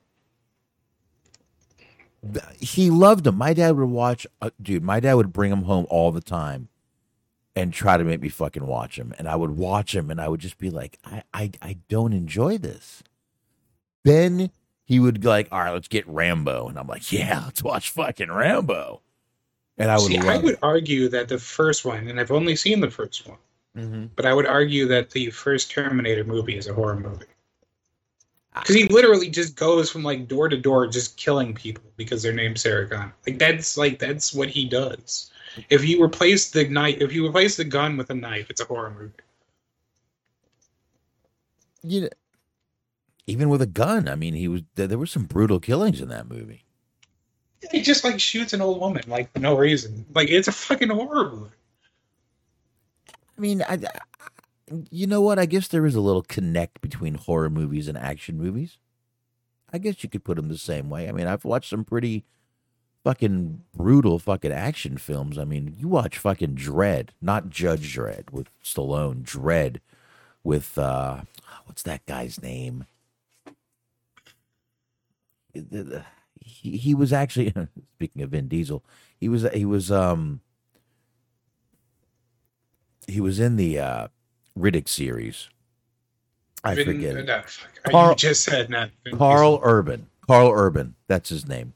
[2.58, 3.36] He loved them.
[3.36, 4.82] My dad would watch, uh, dude.
[4.82, 6.68] My dad would bring them home all the time,
[7.56, 9.14] and try to make me fucking watch them.
[9.18, 12.12] And I would watch them, and I would just be like, I, I, I don't
[12.12, 13.02] enjoy this.
[14.04, 14.50] Then
[14.84, 17.90] he would be like, all right, let's get Rambo, and I'm like, yeah, let's watch
[17.90, 19.00] fucking Rambo.
[19.78, 20.42] And I would See, I it.
[20.42, 23.38] would argue that the first one, and I've only seen the first one,
[23.76, 24.06] Mm-hmm.
[24.16, 27.24] but I would argue that the first Terminator movie is a horror movie.
[28.60, 32.32] Because he literally just goes from like door to door, just killing people because their
[32.32, 33.14] name's Sarah Connor.
[33.26, 35.30] Like that's like that's what he does.
[35.70, 38.64] If you replace the knife, if you replace the gun with a knife, it's a
[38.64, 39.12] horror movie.
[41.82, 42.08] you know,
[43.26, 44.08] even with a gun.
[44.08, 46.64] I mean, he was there, there were some brutal killings in that movie.
[47.70, 50.04] He just like shoots an old woman like for no reason.
[50.14, 51.50] Like it's a fucking horror movie.
[53.36, 53.78] I mean, I-
[54.90, 55.38] you know what?
[55.38, 58.78] I guess there is a little connect between horror movies and action movies.
[59.72, 61.08] I guess you could put them the same way.
[61.08, 62.24] I mean, I've watched some pretty
[63.04, 65.38] fucking brutal fucking action films.
[65.38, 69.78] I mean, you watch fucking Dredd, not Judge Dredd with Stallone, Dredd
[70.42, 71.22] with uh
[71.66, 72.86] what's that guy's name?
[75.52, 77.52] He he was actually
[77.94, 78.84] speaking of Vin Diesel,
[79.18, 80.40] he was he was um
[83.06, 84.08] he was in the uh
[84.60, 85.48] Riddick series.
[86.62, 87.42] I Vin- forget no.
[87.90, 89.60] Karl- you just said not Karl.
[89.62, 90.06] Urban.
[90.26, 90.94] Karl Urban.
[91.08, 91.72] That's his name.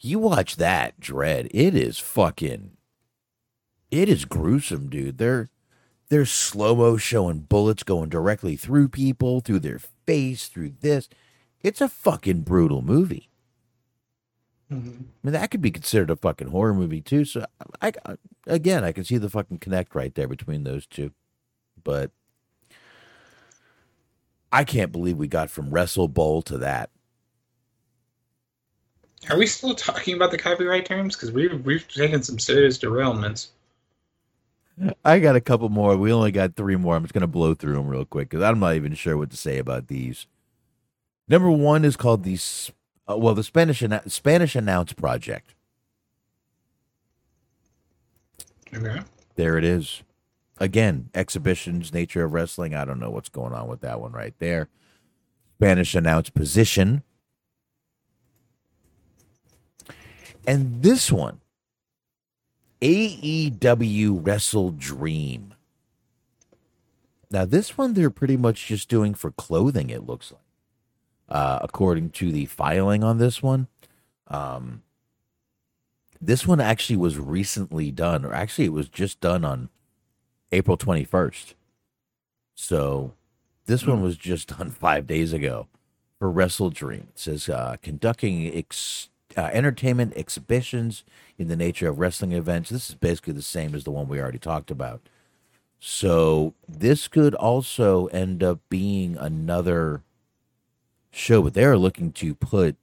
[0.00, 1.48] You watch that Dredd.
[1.52, 2.72] It is fucking.
[3.90, 5.18] It is gruesome, dude.
[5.18, 5.48] They're
[6.08, 11.08] they're slow mo showing bullets going directly through people, through their face, through this.
[11.62, 13.28] It's a fucking brutal movie.
[14.70, 14.78] Mhm.
[14.78, 17.24] I mean, that could be considered a fucking horror movie too.
[17.24, 17.44] So,
[17.80, 21.12] I, I again, I can see the fucking connect right there between those two.
[21.86, 22.10] But
[24.50, 26.90] I can't believe we got from Wrestle Bowl to that.
[29.30, 31.14] Are we still talking about the copyright terms?
[31.14, 33.50] Because we've we've taken some serious derailments.
[35.04, 35.96] I got a couple more.
[35.96, 36.96] We only got three more.
[36.96, 39.36] I'm just gonna blow through them real quick because I'm not even sure what to
[39.36, 40.26] say about these.
[41.28, 42.36] Number one is called the
[43.08, 45.54] uh, well, the Spanish Spanish Announce Project.
[48.74, 49.02] Okay.
[49.36, 50.02] There it is.
[50.58, 52.74] Again, exhibitions, nature of wrestling.
[52.74, 54.68] I don't know what's going on with that one right there.
[55.58, 57.02] Spanish announced Position.
[60.46, 61.40] And this one,
[62.80, 65.54] AEW Wrestle Dream.
[67.30, 70.40] Now, this one they're pretty much just doing for clothing, it looks like.
[71.28, 73.66] Uh, according to the filing on this one.
[74.28, 74.82] Um,
[76.20, 79.68] this one actually was recently done, or actually, it was just done on
[80.52, 81.54] April 21st.
[82.54, 83.12] So
[83.66, 85.66] this one was just done five days ago
[86.18, 87.08] for Wrestle Dream.
[87.14, 91.04] It says uh, conducting ex- uh, entertainment exhibitions
[91.38, 92.70] in the nature of wrestling events.
[92.70, 95.02] This is basically the same as the one we already talked about.
[95.78, 100.02] So this could also end up being another
[101.10, 102.76] show, but they're looking to put.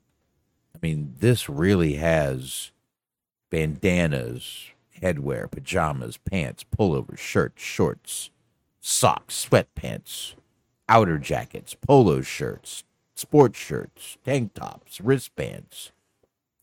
[0.76, 2.72] I mean, this really has
[3.50, 4.70] bandanas,
[5.04, 8.30] headwear, pajamas, pants, pullovers, shirts, shorts,
[8.80, 10.36] socks, sweatpants,
[10.88, 12.84] outer jackets, polo shirts,
[13.16, 15.92] sports shirts, tank tops, wristbands,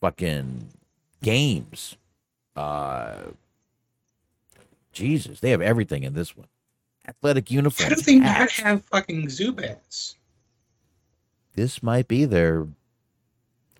[0.01, 0.69] fucking
[1.21, 1.97] games.
[2.55, 3.13] Uh
[4.91, 6.47] Jesus, they have everything in this one.
[7.07, 7.89] Athletic uniforms.
[7.89, 10.15] How do they not have fucking Zubaz?
[11.53, 12.67] this might be their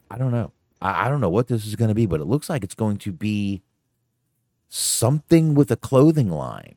[0.10, 0.52] I don't know.
[0.82, 2.76] I, I don't know what this is going to be, but it looks like it's
[2.76, 3.62] going to be
[4.72, 6.76] something with a clothing line.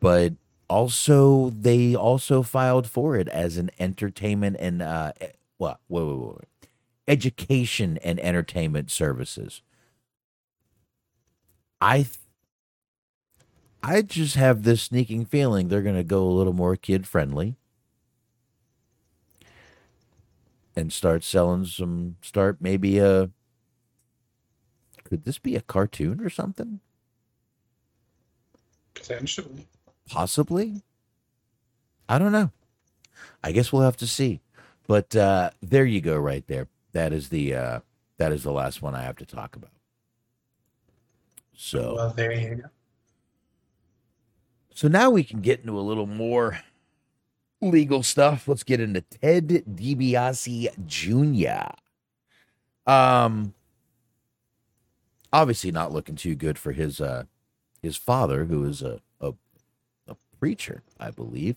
[0.00, 0.34] But
[0.68, 5.12] also, they also filed for it as an entertainment and uh,
[5.58, 5.78] what?
[5.88, 6.68] Wait, wait, wait.
[7.06, 9.60] Education and entertainment services.
[11.80, 12.18] I, th-
[13.82, 17.56] I just have this sneaking feeling they're going to go a little more kid friendly.
[20.76, 23.30] and start selling some start maybe a
[25.14, 26.80] could this be a cartoon or something
[28.94, 29.68] Potentially.
[30.10, 30.82] possibly
[32.08, 32.50] i don't know
[33.44, 34.40] i guess we'll have to see
[34.88, 37.78] but uh there you go right there that is the uh
[38.18, 39.70] that is the last one i have to talk about
[41.54, 42.62] so Well, there you go.
[44.74, 46.58] So now we can get into a little more
[47.60, 48.48] legal stuff.
[48.48, 51.70] Let's get into Ted DiBiase Jr.
[52.90, 53.54] Um,
[55.34, 57.24] obviously not looking too good for his uh
[57.82, 59.34] his father, who is a a,
[60.08, 61.56] a preacher, I believe.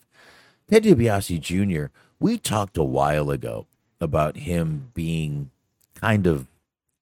[0.70, 1.86] Ted DiBiase Jr.
[2.20, 3.68] We talked a while ago
[4.02, 5.52] about him being
[5.96, 6.48] kind of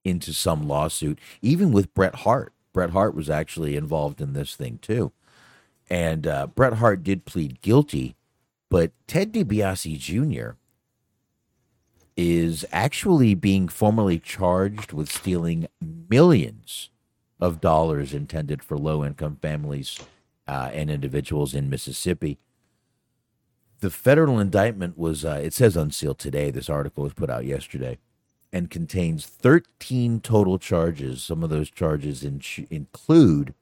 [0.03, 2.53] into some lawsuit, even with Bret Hart.
[2.73, 5.11] Bret Hart was actually involved in this thing too.
[5.89, 8.15] And uh, Bret Hart did plead guilty,
[8.69, 10.51] but Ted DiBiase Jr.
[12.17, 16.89] is actually being formally charged with stealing millions
[17.39, 19.99] of dollars intended for low income families
[20.47, 22.37] uh, and individuals in Mississippi.
[23.81, 26.49] The federal indictment was, uh, it says unsealed today.
[26.49, 27.97] This article was put out yesterday
[28.53, 31.21] and contains 13 total charges.
[31.21, 33.53] Some of those charges in- include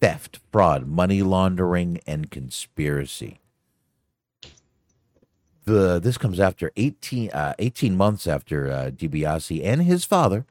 [0.00, 3.40] theft, fraud, money laundering, and conspiracy.
[5.64, 10.44] The this comes after 18, uh, 18 months after uh, DiBiase and his father,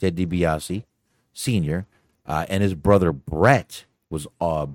[0.00, 0.84] Ted DiBiase
[1.34, 1.86] Sr.,
[2.26, 4.66] uh, and his brother Brett was uh,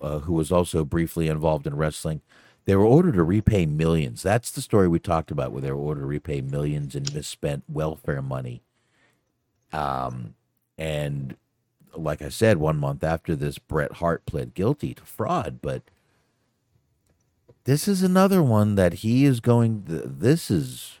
[0.00, 2.20] uh, who was also briefly involved in wrestling.
[2.64, 4.22] They were ordered to repay millions.
[4.22, 7.64] That's the story we talked about, where they were ordered to repay millions in misspent
[7.68, 8.62] welfare money.
[9.72, 10.34] Um,
[10.78, 11.36] and
[11.94, 15.58] like I said, one month after this, Bret Hart pled guilty to fraud.
[15.60, 15.82] But
[17.64, 19.84] this is another one that he is going.
[19.86, 21.00] This is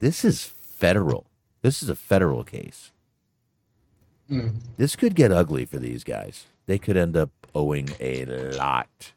[0.00, 1.26] this is federal.
[1.62, 2.92] This is a federal case.
[4.28, 4.48] Hmm.
[4.76, 6.46] This could get ugly for these guys.
[6.66, 9.12] They could end up owing a lot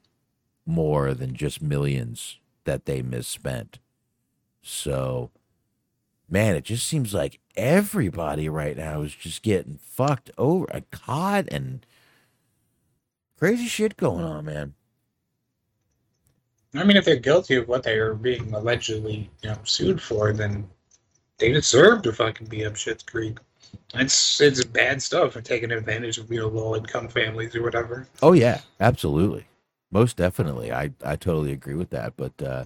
[0.66, 3.80] more than just millions that they misspent.
[4.62, 5.32] So,
[6.30, 11.48] man, it just seems like everybody right now is just getting fucked over, uh, caught,
[11.52, 11.86] and
[13.38, 14.76] crazy shit going on, man.
[16.74, 20.32] I mean, if they're guilty of what they are being allegedly, you know, sued for,
[20.32, 20.70] then
[21.38, 23.40] they deserve to fucking be up shit's creek.
[23.94, 28.08] It's it's bad stuff for taking advantage of you know low income families or whatever.
[28.22, 29.48] Oh yeah, absolutely,
[29.92, 30.72] most definitely.
[30.72, 32.14] I I totally agree with that.
[32.16, 32.66] But uh,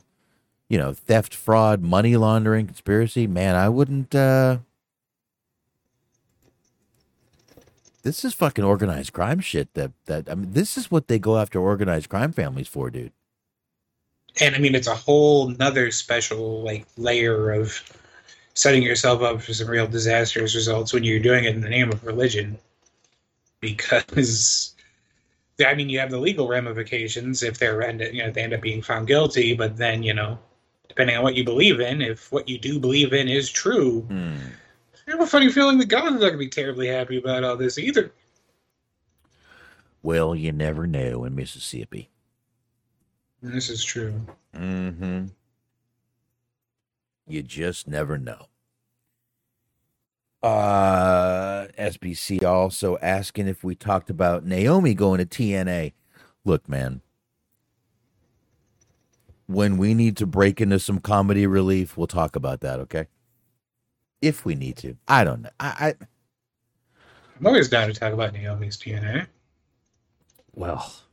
[0.69, 3.27] you know, theft, fraud, money laundering, conspiracy.
[3.27, 4.13] Man, I wouldn't.
[4.13, 4.59] uh
[8.03, 9.73] This is fucking organized crime shit.
[9.73, 13.11] That that I mean, this is what they go after organized crime families for, dude.
[14.41, 17.81] And I mean, it's a whole nother special like layer of
[18.53, 21.91] setting yourself up for some real disastrous results when you're doing it in the name
[21.91, 22.57] of religion.
[23.61, 24.75] Because
[25.65, 28.61] I mean, you have the legal ramifications if they're end you know they end up
[28.61, 30.37] being found guilty, but then you know,
[30.87, 34.37] depending on what you believe in, if what you do believe in is true, Hmm.
[35.07, 37.57] I have a funny feeling the God's not going to be terribly happy about all
[37.57, 38.11] this either.
[40.01, 42.09] Well, you never know in Mississippi.
[43.45, 44.25] This is true.
[44.55, 45.25] Mm-hmm.
[47.27, 48.47] You just never know.
[50.41, 55.93] Uh, SBC also asking if we talked about Naomi going to TNA.
[56.43, 57.01] Look, man,
[59.45, 63.05] when we need to break into some comedy relief, we'll talk about that, okay?
[64.23, 64.97] If we need to.
[65.07, 65.49] I don't know.
[65.59, 66.05] I, I
[67.39, 69.27] I'm always down to talk about Naomi's TNA.
[70.55, 71.04] well, that's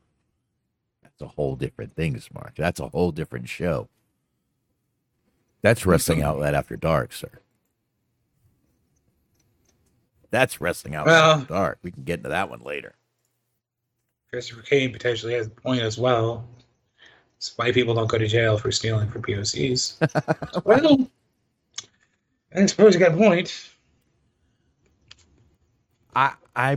[1.23, 2.57] a whole different thing, Smark.
[2.57, 3.89] That's a whole different show.
[5.63, 7.31] That's Wrestling Outlet After Dark, sir.
[10.31, 11.79] That's Wrestling Outlet Well- After Dark.
[11.83, 12.95] We can get into that one later.
[14.31, 16.49] Christopher Kane potentially has a point as well.
[17.37, 20.65] It's why people don't go to jail for stealing from POCs.
[20.65, 21.11] well,
[22.55, 23.69] I suppose you got a point.
[26.15, 26.77] I I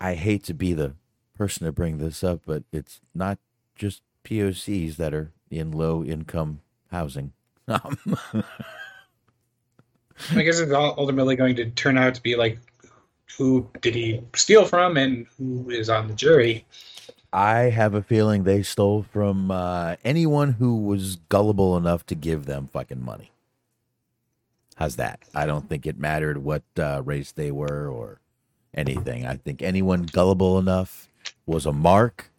[0.00, 0.94] I hate to be the
[1.36, 3.38] person to bring this up, but it's not
[3.74, 7.32] just POCs that are in low income housing.
[7.68, 7.82] I
[10.30, 12.58] guess it's ultimately going to turn out to be like,
[13.36, 16.64] who did he steal from and who is on the jury?
[17.32, 22.46] I have a feeling they stole from uh, anyone who was gullible enough to give
[22.46, 23.32] them fucking money.
[24.76, 25.20] How's that?
[25.34, 28.20] I don't think it mattered what uh, race they were or
[28.72, 29.26] anything.
[29.26, 31.08] I think anyone gullible enough
[31.46, 32.30] was a mark,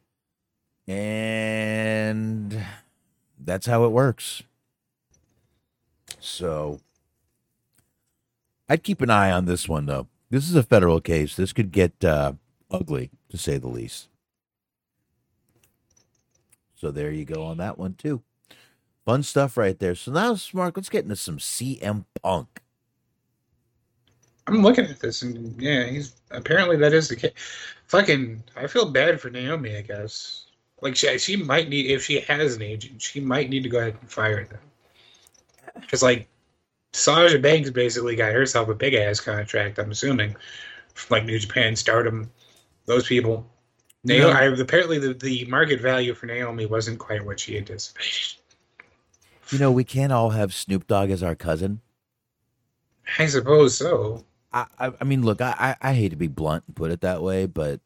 [0.87, 2.65] and
[3.39, 4.43] that's how it works.
[6.19, 6.79] So
[8.69, 10.07] I'd keep an eye on this one, though.
[10.29, 11.35] This is a federal case.
[11.35, 12.33] This could get uh,
[12.71, 14.09] ugly, to say the least.
[16.75, 18.21] So there you go on that one too.
[19.05, 19.95] Fun stuff right there.
[19.95, 22.61] So now, Mark, let's get into some CM Punk.
[24.47, 27.31] I'm looking at this and yeah, he's apparently that is the case.
[27.87, 29.77] Fucking, I feel bad for Naomi.
[29.77, 30.45] I guess
[30.81, 33.79] like she she might need if she has an agent, she might need to go
[33.79, 34.59] ahead and fire them
[35.79, 36.27] because like
[36.93, 39.79] Sasha Banks basically got herself a big ass contract.
[39.79, 40.35] I'm assuming
[40.93, 42.31] from like New Japan, Stardom,
[42.85, 43.45] those people.
[44.03, 44.39] Naomi, No.
[44.39, 48.35] I, apparently the, the market value for Naomi wasn't quite what she anticipated.
[49.49, 51.81] You know, we can't all have Snoop Dogg as our cousin.
[53.17, 54.23] I suppose so.
[54.55, 57.01] I, I, I mean, look, I, I, I hate to be blunt and put it
[57.01, 57.81] that way, but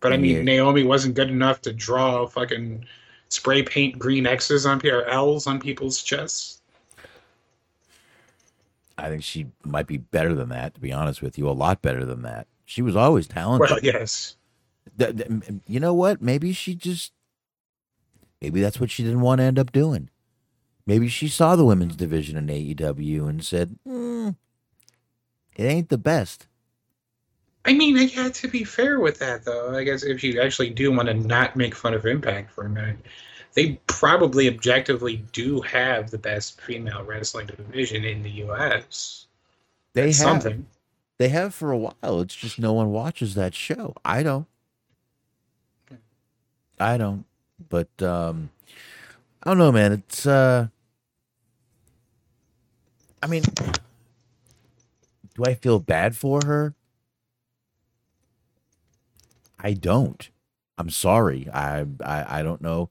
[0.00, 0.42] But I mean, Yeah.
[0.42, 2.86] Naomi wasn't good enough to draw fucking
[3.28, 6.60] spray paint green X's on or L's on people's chests.
[8.98, 10.74] I think she might be better than that.
[10.74, 12.46] To be honest with you, a lot better than that.
[12.64, 13.70] She was always talented.
[13.70, 14.36] Well, yes.
[14.98, 15.30] Th- th-
[15.66, 16.22] you know what?
[16.22, 17.12] Maybe she just
[18.40, 20.08] maybe that's what she didn't want to end up doing.
[20.86, 24.30] Maybe she saw the women's division in AEW and said, "Hmm,
[25.56, 26.46] "It ain't the best."
[27.64, 29.74] I mean, I got to be fair with that, though.
[29.76, 32.68] I guess if you actually do want to not make fun of Impact for a
[32.68, 32.98] minute,
[33.54, 39.26] they probably objectively do have the best female wrestling division in the U.S.
[39.92, 40.66] They That's have something.
[41.18, 42.20] they have for a while.
[42.20, 43.94] It's just no one watches that show.
[44.04, 44.46] I don't.
[46.80, 47.26] I don't.
[47.68, 48.50] But um
[49.42, 49.92] I don't know, man.
[49.92, 50.68] It's uh
[53.22, 53.44] I mean
[55.42, 56.74] do I feel bad for her?
[59.58, 60.28] I don't.
[60.78, 61.48] I'm sorry.
[61.52, 62.90] I I I don't know.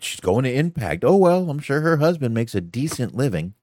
[0.00, 1.04] She's going to Impact.
[1.04, 3.54] Oh well, I'm sure her husband makes a decent living.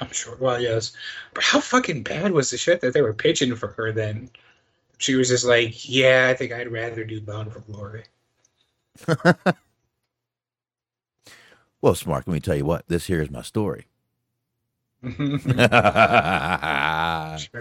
[0.00, 0.36] I'm sure.
[0.40, 0.92] Well, yes.
[1.32, 4.30] But how fucking bad was the shit that they were pitching for her then?
[4.98, 8.04] She was just like, yeah, I think I'd rather do Bound for Glory.
[11.86, 12.88] Well, Smark, let me tell you what.
[12.88, 13.86] This here is my story.
[15.02, 15.16] Better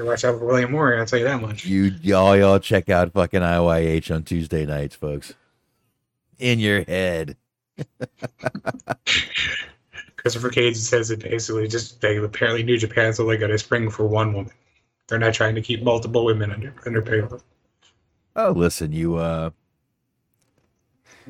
[0.06, 1.66] watch out for William Moore, I'll tell you that much.
[1.66, 5.34] You y'all y'all check out fucking IYH on Tuesday nights, folks.
[6.40, 7.38] In your head.
[10.18, 14.07] Christopher Cage says it basically just they apparently New Japan's only got a spring for
[14.07, 14.52] one woman.
[15.07, 17.41] They're not trying to keep multiple women under under payroll.
[18.36, 19.52] Oh, listen, you uh
[21.28, 21.30] I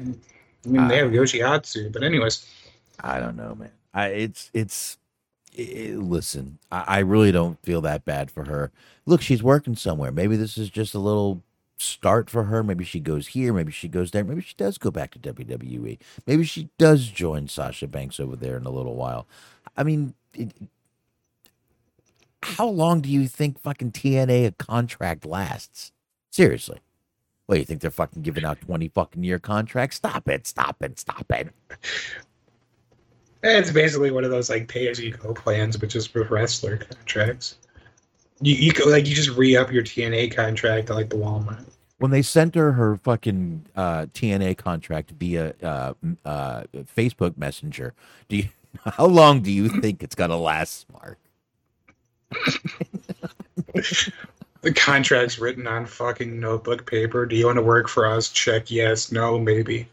[0.68, 2.50] mean, they have Yoshihatsu, but anyways,
[3.02, 3.72] I don't know, man.
[3.94, 4.98] I it's it's
[5.58, 8.72] i listen, I, I really don't feel that bad for her.
[9.06, 10.12] Look, she's working somewhere.
[10.12, 11.44] Maybe this is just a little
[11.78, 12.64] start for her.
[12.64, 13.54] Maybe she goes here.
[13.54, 14.24] Maybe she goes there.
[14.24, 15.98] Maybe she does go back to WWE.
[16.26, 19.28] Maybe she does join Sasha Banks over there in a little while.
[19.78, 20.52] I mean, it,
[22.44, 25.92] how long do you think fucking TNA a contract lasts?
[26.32, 26.80] Seriously.
[27.46, 29.98] What, you think they're fucking giving out 20 fucking year contracts?
[29.98, 31.54] Stop it, stop it, stop it.
[33.52, 36.78] It's basically one of those like pay as you go plans, but just with wrestler
[36.78, 37.58] contracts.
[38.42, 41.66] You you go like you just re up your TNA contract at like the Walmart.
[42.00, 45.94] when they sent her her fucking uh, TNA contract via uh,
[46.26, 46.64] uh,
[46.96, 47.94] Facebook Messenger,
[48.28, 48.50] do you?
[48.84, 51.18] How long do you think it's gonna last, Mark?
[54.66, 57.28] The contract's written on fucking notebook paper.
[57.28, 58.30] Do you want to work for us?
[58.30, 59.88] Check yes, no, maybe.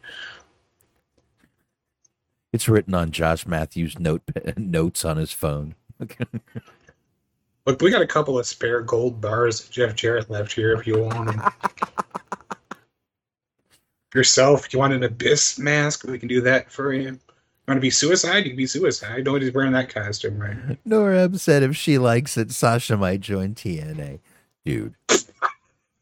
[2.52, 4.22] It's written on Josh Matthews' note
[4.56, 5.74] notes on his phone.
[7.66, 10.86] Look, we got a couple of spare gold bars that Jeff Jarrett left here if
[10.86, 11.42] you want them.
[14.14, 16.04] Yourself, you want an abyss mask?
[16.04, 17.02] We can do that for you.
[17.02, 17.18] You
[17.68, 18.44] want to be suicide?
[18.44, 19.24] You can be suicide.
[19.24, 20.56] Nobody's wearing that costume, right?
[20.86, 24.18] Norab said if she likes it, Sasha might join TNA.
[24.64, 24.94] Dude,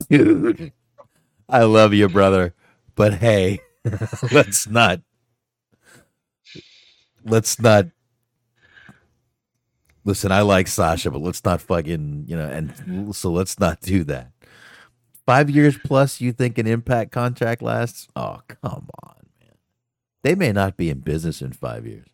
[0.09, 0.73] dude,
[1.49, 2.55] I love you, brother,
[2.95, 3.61] but hey,
[4.33, 5.03] let's not.
[7.25, 7.87] Let's not
[10.05, 14.05] listen, I like Sasha, but let's not fucking, you know, and so let's not do
[14.05, 14.33] that.
[15.27, 18.09] Five years plus, you think an impact contract lasts?
[18.17, 19.55] Oh, come on, man.
[20.23, 22.07] They may not be in business in five years.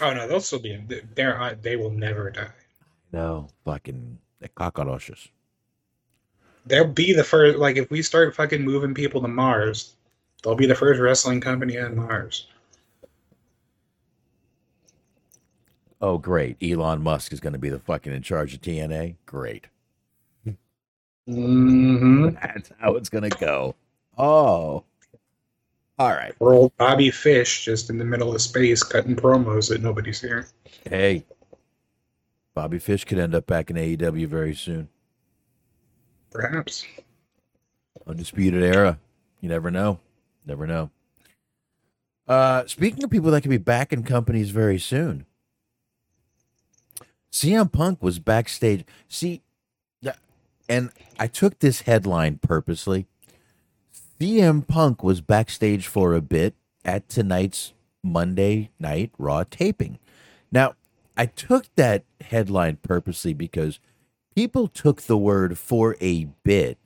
[0.00, 0.74] Oh no, they'll still be.
[0.74, 2.50] in- They're they will never die.
[3.12, 5.28] No, fucking the cockroaches.
[6.66, 7.58] They'll be the first.
[7.58, 9.94] Like if we start fucking moving people to Mars,
[10.44, 12.46] they'll be the first wrestling company on Mars.
[16.00, 16.56] Oh, great.
[16.62, 19.16] Elon Musk is going to be the fucking in charge of TNA.
[19.26, 19.66] Great.
[21.28, 22.30] Mm-hmm.
[22.42, 23.74] That's how it's going to go.
[24.16, 24.84] Oh.
[25.98, 26.34] All right.
[26.38, 30.46] Or old Bobby Fish just in the middle of space cutting promos that nobody's hearing.
[30.88, 31.24] Hey,
[32.54, 34.88] Bobby Fish could end up back in AEW very soon.
[36.30, 36.86] Perhaps.
[38.06, 38.98] Undisputed era.
[39.40, 39.98] You never know.
[40.46, 40.90] Never know.
[42.26, 45.26] Uh, speaking of people that could be back in companies very soon,
[47.32, 48.84] CM Punk was backstage.
[49.08, 49.42] See,
[50.68, 53.06] and I took this headline purposely.
[54.20, 56.54] CM Punk was backstage for a bit
[56.84, 57.72] at tonight's
[58.04, 59.98] Monday Night Raw taping.
[60.52, 60.74] Now,
[61.16, 63.80] I took that headline purposely because
[64.34, 66.78] people took the word for a bit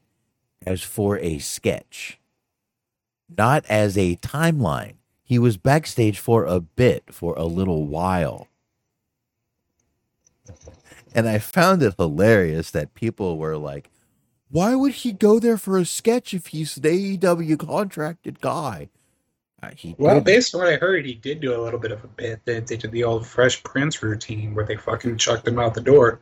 [0.66, 2.18] as for a sketch,
[3.28, 4.94] not as a timeline.
[5.22, 8.48] He was backstage for a bit, for a little while.
[11.14, 13.90] And I found it hilarious that people were like,
[14.50, 18.88] why would he go there for a sketch if he's an AEW contracted guy?
[19.62, 21.92] Uh, he Well, did- based on what I heard, he did do a little bit
[21.92, 22.40] of a bit.
[22.44, 25.80] They, they did the old Fresh Prince routine where they fucking chucked him out the
[25.80, 26.20] door.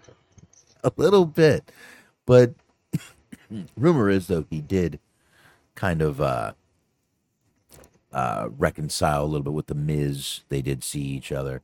[0.85, 1.70] a little bit.
[2.27, 2.55] But
[3.77, 5.01] rumor is though he did
[5.74, 6.53] kind of uh
[8.12, 10.40] uh reconcile a little bit with the Miz.
[10.49, 11.62] They did see each other.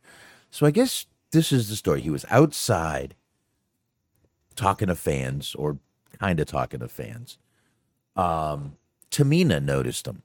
[0.50, 2.00] So I guess this is the story.
[2.00, 3.14] He was outside
[4.56, 5.78] talking to fans or
[6.18, 7.38] kind of talking to fans.
[8.16, 8.76] Um
[9.10, 10.22] Tamina noticed him.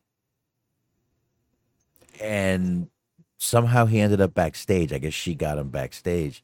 [2.22, 2.90] And
[3.38, 4.92] somehow he ended up backstage.
[4.94, 6.44] I guess she got him backstage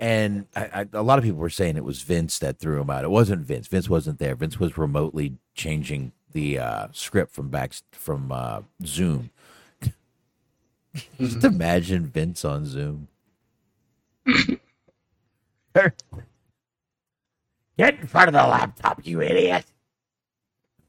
[0.00, 2.90] and I, I, a lot of people were saying it was Vince that threw him
[2.90, 3.04] out.
[3.04, 3.68] It wasn't Vince.
[3.68, 4.34] Vince wasn't there.
[4.34, 9.30] Vince was remotely changing the uh, script from back from uh, Zoom.
[11.20, 13.08] Just imagine Vince on Zoom.
[17.76, 19.64] Get in front of the laptop, you idiot!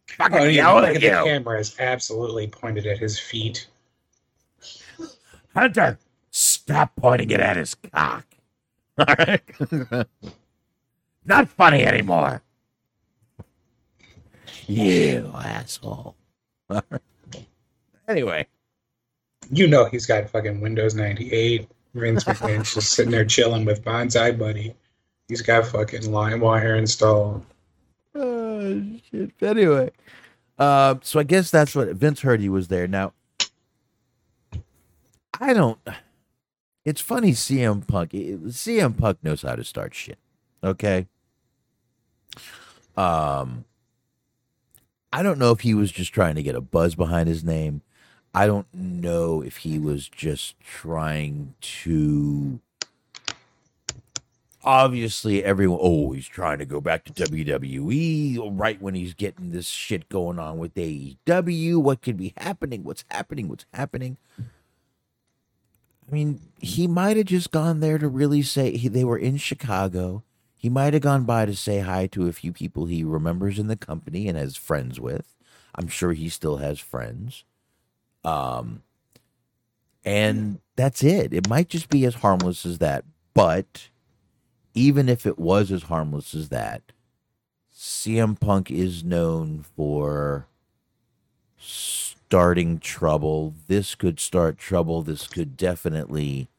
[0.08, 3.68] Fucking Oh, yeah, yell look at at the camera is absolutely pointed at his feet.
[5.54, 5.98] Hunter.
[6.32, 8.26] Stop pointing it at his cock.
[8.98, 9.42] All right.
[11.26, 12.42] Not funny anymore.
[14.68, 16.16] You asshole.
[18.08, 18.48] anyway,
[19.50, 21.70] You know he's got fucking Windows 98.
[21.96, 24.76] Vince McMahon's just sitting there chilling with BonziBuddy.
[25.28, 27.44] He's got fucking LimeWire installed.
[28.14, 29.32] oh, shit.
[29.42, 29.90] Anyway,
[30.60, 32.42] uh, so I guess that's what Vince heard.
[32.42, 32.88] He was there.
[32.88, 33.14] Now,
[35.40, 35.80] I don't.
[36.84, 37.32] It's funny.
[37.32, 38.12] CM Punk.
[38.12, 40.20] CM Punk knows how to start shit.
[40.64, 41.08] Okay.
[42.98, 43.66] Um,
[45.12, 47.82] I don't know if he was just trying to get a buzz behind his name.
[48.36, 52.60] I don't know if he was just trying to.
[54.62, 55.80] Obviously, everyone.
[55.82, 60.38] Oh, he's trying to go back to WWE right when he's getting this shit going
[60.38, 61.78] on with AEW.
[61.78, 62.84] What could be happening?
[62.84, 63.48] What's happening?
[63.48, 64.18] What's happening?
[64.38, 69.38] I mean, he might have just gone there to really say he, they were in
[69.38, 70.24] Chicago.
[70.58, 73.68] He might have gone by to say hi to a few people he remembers in
[73.68, 75.38] the company and has friends with.
[75.74, 77.46] I'm sure he still has friends.
[78.26, 78.82] Um,
[80.04, 81.34] and that's it.
[81.34, 83.06] It might just be as harmless as that.
[83.34, 83.90] But
[84.74, 86.82] even if it was as harmless as that,
[87.74, 90.48] CM Punk is known for
[91.58, 93.54] starting trouble.
[93.68, 95.02] This could start trouble.
[95.02, 96.50] This could definitely.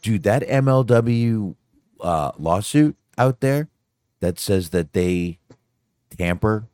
[0.00, 1.56] Dude, that MLW
[2.00, 3.68] uh, lawsuit out there
[4.20, 5.38] that says that they
[6.16, 6.68] tamper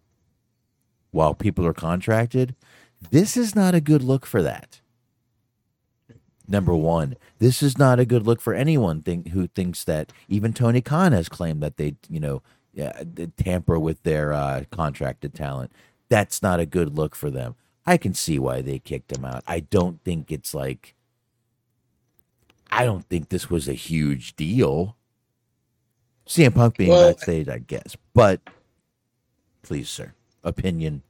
[1.10, 2.54] while people are contracted,
[3.10, 4.80] this is not a good look for that.
[6.50, 10.52] Number one, this is not a good look for anyone think, who thinks that even
[10.54, 12.42] Tony Khan has claimed that they, you know,
[12.72, 13.02] yeah,
[13.36, 15.72] tamper with their uh, contracted talent.
[16.08, 17.54] That's not a good look for them.
[17.84, 19.42] I can see why they kicked him out.
[19.46, 20.94] I don't think it's like,
[22.70, 24.96] I don't think this was a huge deal.
[26.26, 28.40] CM Punk being Well- backstage, I guess, but
[29.62, 30.14] please, sir,
[30.44, 31.02] opinion.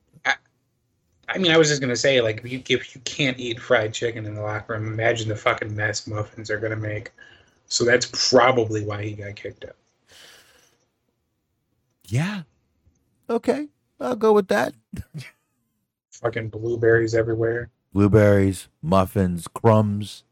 [1.29, 3.93] I mean, I was just gonna say, like, if you, if you can't eat fried
[3.93, 7.13] chicken in the locker room, imagine the fucking mess muffins are gonna make.
[7.67, 9.77] So that's probably why he got kicked out.
[12.07, 12.43] Yeah.
[13.29, 13.69] Okay.
[14.01, 14.73] I'll go with that.
[16.13, 17.71] Fucking blueberries everywhere.
[17.93, 20.25] Blueberries, muffins, crumbs.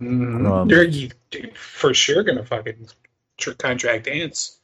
[0.00, 0.70] Mm, Crumbs.
[0.70, 1.10] You're you,
[1.54, 2.88] for sure gonna fucking
[3.38, 4.60] tr- contract ants.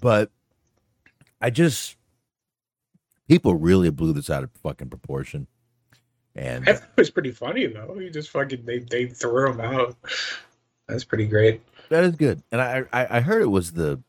[0.00, 0.30] But
[1.40, 1.96] I just
[3.30, 5.46] people really blew this out of fucking proportion.
[6.34, 7.96] And thought it uh, was pretty funny though.
[7.98, 9.96] You just fucking they they threw him out.
[10.88, 11.60] That's pretty great.
[11.90, 12.42] that is good.
[12.50, 14.02] And I, I I heard it was the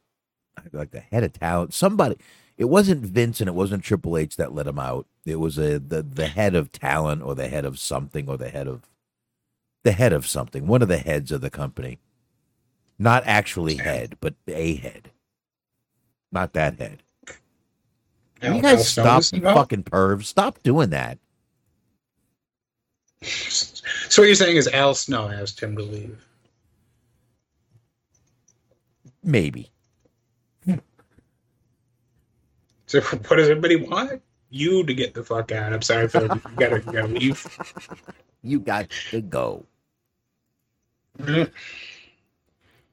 [0.73, 1.73] like the head of talent.
[1.73, 2.18] Somebody
[2.57, 5.06] it wasn't Vince and it wasn't Triple H that let him out.
[5.23, 8.49] It was a the the head of talent or the head of something or the
[8.49, 8.89] head of
[9.84, 10.65] the head of something.
[10.65, 11.99] One of the heads of the company.
[12.98, 15.10] Not actually head, but a head.
[16.31, 17.03] Not that head.
[18.41, 20.26] Al- you guys stop, you fucking pervs.
[20.26, 21.18] Stop doing that.
[23.23, 26.26] So what you're saying is Al Snow asked him to leave.
[29.23, 29.69] Maybe.
[32.88, 34.22] So what does everybody want?
[34.49, 35.72] You to get the fuck out.
[35.72, 36.23] I'm sorry, Phil.
[36.23, 37.59] You gotta, you gotta leave.
[38.43, 39.65] You got to go.
[41.18, 41.49] Mhm.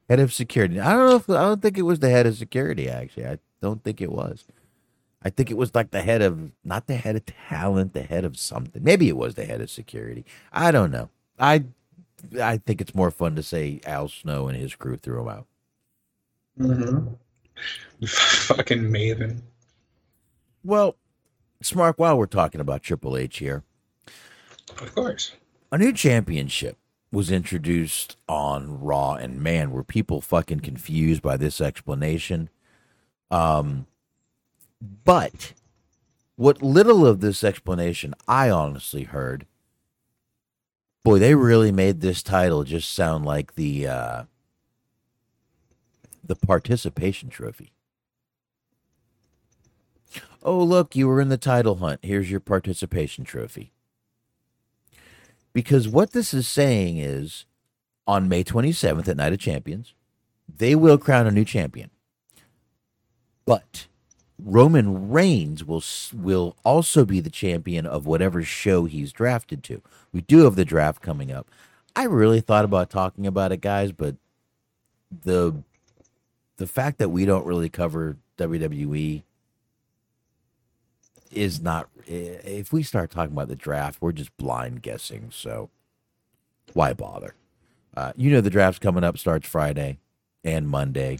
[0.07, 0.79] Head of security.
[0.79, 2.87] I don't know if I don't think it was the head of security.
[2.89, 4.45] Actually, I don't think it was.
[5.23, 8.23] I think it was like the head of not the head of talent, the head
[8.23, 8.83] of something.
[8.83, 10.25] Maybe it was the head of security.
[10.53, 11.09] I don't know.
[11.37, 11.65] I
[12.41, 15.45] I think it's more fun to say Al Snow and his crew threw him out.
[16.59, 17.13] Mm-hmm.
[18.05, 19.41] Fucking Maven.
[20.63, 20.95] Well,
[21.63, 23.63] Smark, while we're talking about Triple H here,
[24.81, 25.33] Of course.
[25.71, 26.77] a new championship
[27.11, 32.49] was introduced on Raw, and man, were people fucking confused by this explanation.
[33.31, 33.87] Um,
[34.81, 35.53] but
[36.35, 39.45] what little of this explanation I honestly heard,
[41.03, 44.23] boy, they really made this title just sound like the uh,
[46.23, 47.73] the participation trophy.
[50.41, 51.99] Oh, look, you were in the title hunt.
[52.01, 53.73] Here's your participation trophy.
[55.51, 57.45] Because what this is saying is
[58.07, 59.93] on May 27th at Night of Champions,
[60.47, 61.89] they will crown a new champion.
[63.45, 63.87] But
[64.43, 65.83] Roman Reigns will
[66.13, 69.81] will also be the champion of whatever show he's drafted to.
[70.13, 71.47] We do have the draft coming up.
[71.95, 74.15] I really thought about talking about it, guys, but
[75.23, 75.63] the
[76.57, 79.23] the fact that we don't really cover WWE
[81.31, 85.69] is not if we start talking about the draft we're just blind guessing so
[86.73, 87.35] why bother
[87.95, 89.99] uh, you know the draft's coming up starts friday
[90.43, 91.19] and monday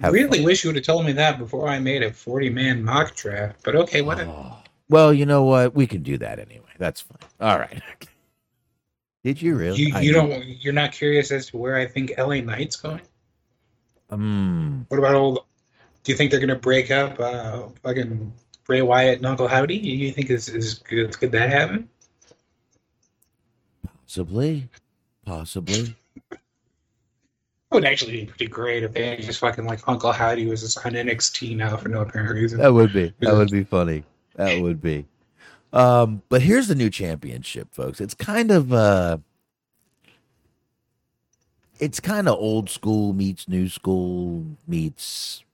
[0.00, 0.44] Have really fun.
[0.46, 3.60] wish you would have told me that before I made a 40 man mock draft.
[3.62, 4.18] But okay, what?
[4.20, 4.56] Oh.
[4.88, 7.82] well you know what we can do that anyway that's fine all right
[9.24, 10.44] did you really You, you don't.
[10.62, 13.02] You're not curious as to where I think LA Knight's going.
[14.10, 15.44] um What about old?
[16.02, 17.20] Do you think they're gonna break up?
[17.20, 18.32] Uh, fucking
[18.64, 19.76] Bray Wyatt and Uncle Howdy.
[19.76, 21.16] You think is is good?
[21.18, 21.88] Could that happen?
[24.06, 24.68] possibly
[25.24, 25.94] possibly
[27.70, 30.92] would actually be pretty great if they just fucking like Uncle Howdy was just on
[30.92, 32.58] NXT now for no apparent reason.
[32.58, 33.12] That would be.
[33.20, 34.04] That would be funny.
[34.34, 35.06] That would be.
[35.72, 38.00] Um, but here's the new championship, folks.
[38.00, 39.18] It's kind of uh
[41.78, 45.44] it's kind of old school meets new school meets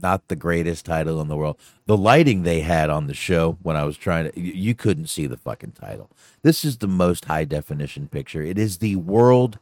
[0.00, 1.56] not the greatest title in the world.
[1.86, 5.06] The lighting they had on the show when I was trying to you, you couldn't
[5.06, 6.10] see the fucking title.
[6.42, 8.42] This is the most high definition picture.
[8.42, 9.58] It is the world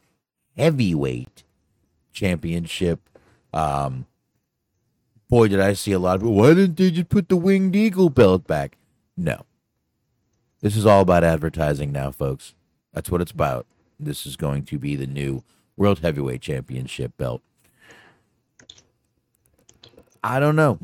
[0.57, 1.43] heavyweight
[2.11, 2.99] championship.
[3.53, 4.05] Um
[5.29, 6.23] boy, did I see a lot of.
[6.23, 8.77] Why didn't they just put the winged eagle belt back?
[9.17, 9.45] No.
[10.61, 12.53] This is all about advertising now, folks.
[12.93, 13.65] That's what it's about.
[13.99, 15.43] This is going to be the new
[15.75, 17.41] World Heavyweight Championship belt.
[20.23, 20.77] I don't know.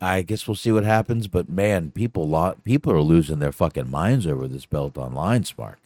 [0.00, 3.90] I guess we'll see what happens, but man, people lot people are losing their fucking
[3.90, 5.76] minds over this belt online, Smark.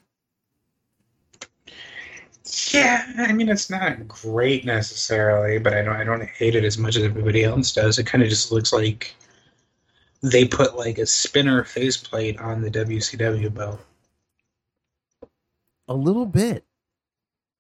[2.73, 6.79] Yeah, I mean it's not great necessarily, but I don't I don't hate it as
[6.79, 7.99] much as everybody else does.
[7.99, 9.15] It kind of just looks like
[10.23, 13.81] they put like a spinner faceplate on the WCW belt.
[15.89, 16.65] A little bit.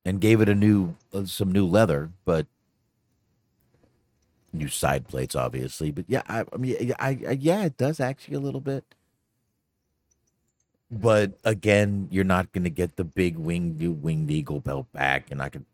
[0.04, 2.46] And gave it a new uh, some new leather, but
[4.52, 5.90] new side plates obviously.
[5.90, 8.84] But yeah, I, I mean I, I yeah, it does actually a little bit.
[10.90, 15.30] But again, you're not going to get the big winged winged eagle belt back.
[15.30, 15.66] You're not going.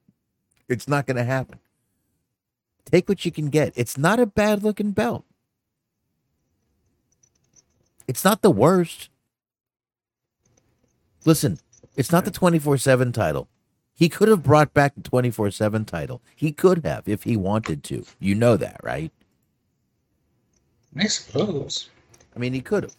[0.68, 1.59] It's not going to happen.
[2.84, 3.72] Take what you can get.
[3.76, 5.24] It's not a bad looking belt.
[8.09, 9.10] It's not the worst.
[11.24, 11.59] Listen,
[11.97, 13.48] it's not the 24 7 title.
[13.94, 16.22] He could have brought back the 24 7 title.
[16.34, 18.05] He could have if he wanted to.
[18.18, 19.12] You know that, right?
[20.97, 21.89] I suppose.
[22.34, 22.97] I mean, he could have.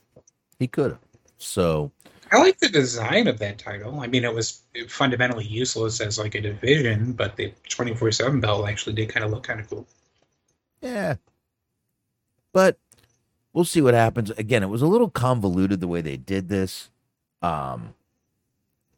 [0.60, 1.00] He could have.
[1.44, 1.92] So,
[2.32, 4.00] I like the design of that title.
[4.02, 8.96] I mean, it was fundamentally useless as like a division, but the 24/7 belt actually
[8.96, 9.88] did kind of look kind of cool.
[10.82, 11.16] yeah.
[12.54, 12.80] But
[13.54, 14.32] we'll see what happens.
[14.32, 16.90] Again, it was a little convoluted the way they did this.
[17.42, 17.96] Um,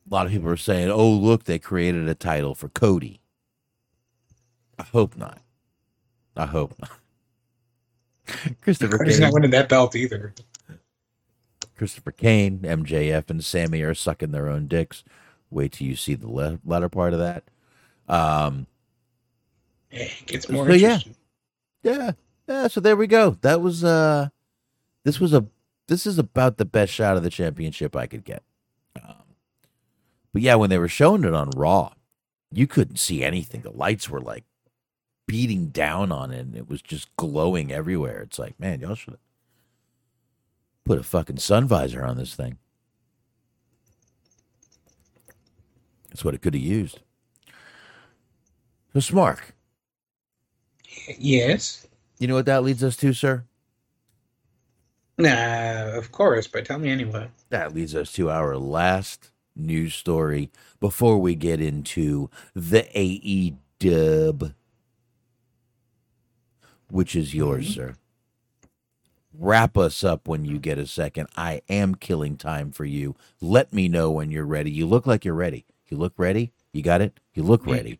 [0.09, 3.21] a lot of people are saying, oh, look, they created a title for Cody.
[4.79, 5.39] I hope not.
[6.37, 6.91] I hope not.
[8.61, 10.33] Christopher He's not winning that belt either.
[11.77, 15.03] Christopher Kane, MJF, and Sammy are sucking their own dicks.
[15.51, 17.43] Wait till you see the le- latter part of that.
[18.07, 18.67] Um,
[19.91, 20.87] Yeah, it gets more So, yeah.
[20.95, 21.15] interesting.
[21.83, 22.11] yeah,
[22.47, 22.67] yeah.
[22.67, 23.31] So there we go.
[23.41, 24.29] That was uh,
[25.03, 25.45] this was a
[25.87, 28.43] this is about the best shot of the championship I could get.
[29.01, 29.23] Um,
[30.33, 31.93] but yeah, when they were showing it on Raw,
[32.51, 33.61] you couldn't see anything.
[33.61, 34.45] The lights were like
[35.27, 38.21] beating down on it, and it was just glowing everywhere.
[38.21, 39.17] It's like, man, y'all should
[40.85, 42.57] put a fucking sun visor on this thing.
[46.09, 47.01] That's what it could have used.
[48.93, 49.39] So, Smark,
[51.19, 51.85] Yes.
[52.19, 53.43] you know what that leads us to, sir?
[55.17, 57.29] Nah, of course, but tell me anyway.
[57.49, 64.53] That leads us to our last news story before we get into the AE dub,
[66.89, 67.73] which is yours, mm-hmm.
[67.73, 67.95] sir.
[69.37, 71.27] Wrap us up when you get a second.
[71.35, 73.15] I am killing time for you.
[73.41, 74.71] Let me know when you're ready.
[74.71, 75.65] You look like you're ready.
[75.87, 76.53] You look ready.
[76.71, 77.19] You got it?
[77.33, 77.99] You look ready.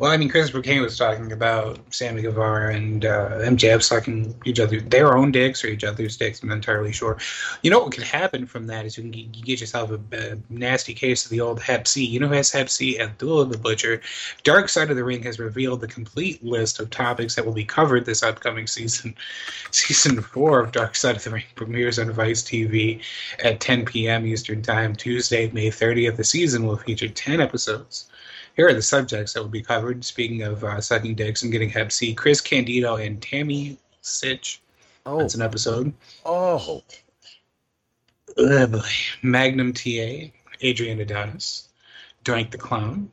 [0.00, 4.58] Well, I mean, Christopher Kane was talking about Sammy Guevara and uh, MJF sucking each
[4.58, 6.42] other, their own dicks or each other's dicks.
[6.42, 7.18] I'm not entirely sure.
[7.62, 10.38] You know what could happen from that is you can get, get yourself a, a
[10.48, 12.02] nasty case of the old Hep C.
[12.02, 12.98] You know who has Hep C?
[12.98, 14.00] Abdullah the Butcher.
[14.42, 17.66] Dark Side of the Ring has revealed the complete list of topics that will be
[17.66, 19.14] covered this upcoming season.
[19.70, 23.02] Season four of Dark Side of the Ring premieres on Vice TV
[23.44, 24.26] at 10 p.m.
[24.26, 26.16] Eastern Time, Tuesday, May 30th.
[26.16, 28.09] The season will feature 10 episodes.
[28.60, 30.04] Here are the subjects that will be covered.
[30.04, 34.58] Speaking of uh, sucking dicks and getting Hep C, Chris Candido and Tammy Sytch.
[35.06, 35.94] Oh, That's an episode.
[36.26, 36.82] oh,
[38.36, 38.82] Oh boy.
[39.22, 40.28] Magnum TA,
[40.60, 41.70] Adrian Adonis,
[42.22, 43.10] Doink the Clown,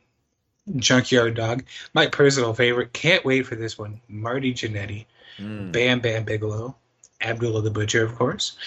[0.76, 1.64] Junkyard Dog.
[1.94, 2.92] My personal favorite.
[2.92, 4.02] Can't wait for this one.
[4.10, 5.06] Marty Jannetty,
[5.40, 5.72] Mm.
[5.72, 6.76] Bam Bam Bigelow,
[7.22, 8.58] Abdullah the Butcher, of course.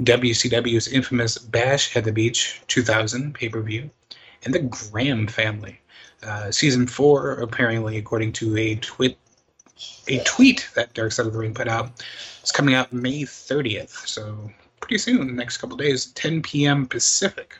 [0.00, 3.88] WCW's infamous Bash at the Beach 2000 pay per view,
[4.44, 5.80] and the Graham family.
[6.24, 9.18] Uh, season four, apparently, according to a tweet,
[10.08, 12.02] a tweet that Dark Side of the Ring put out,
[12.42, 14.06] is coming out May 30th.
[14.06, 16.86] So pretty soon, the next couple days, 10 p.m.
[16.86, 17.58] Pacific.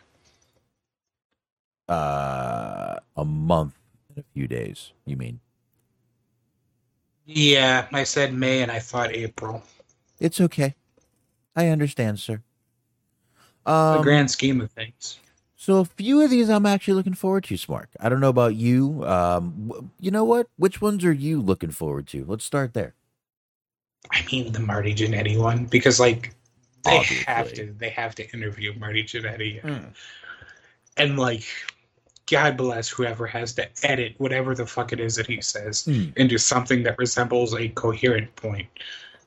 [1.88, 3.74] Uh, a month
[4.08, 4.92] and a few days.
[5.04, 5.40] You mean?
[7.26, 9.62] Yeah, I said May and I thought April.
[10.20, 10.74] It's okay.
[11.56, 12.42] I understand, sir.
[13.66, 15.18] the Um, grand scheme of things.
[15.64, 17.86] So a few of these I'm actually looking forward to, Smark.
[17.98, 19.02] I don't know about you.
[19.06, 20.46] Um, you know what?
[20.58, 22.22] Which ones are you looking forward to?
[22.28, 22.92] Let's start there.
[24.12, 26.34] I mean the Marty Jannetty one because like
[26.84, 29.86] they have to they have to interview Marty Jannetty Hmm.
[30.98, 31.44] and like
[32.26, 36.08] God bless whoever has to edit whatever the fuck it is that he says Hmm.
[36.16, 38.68] into something that resembles a coherent point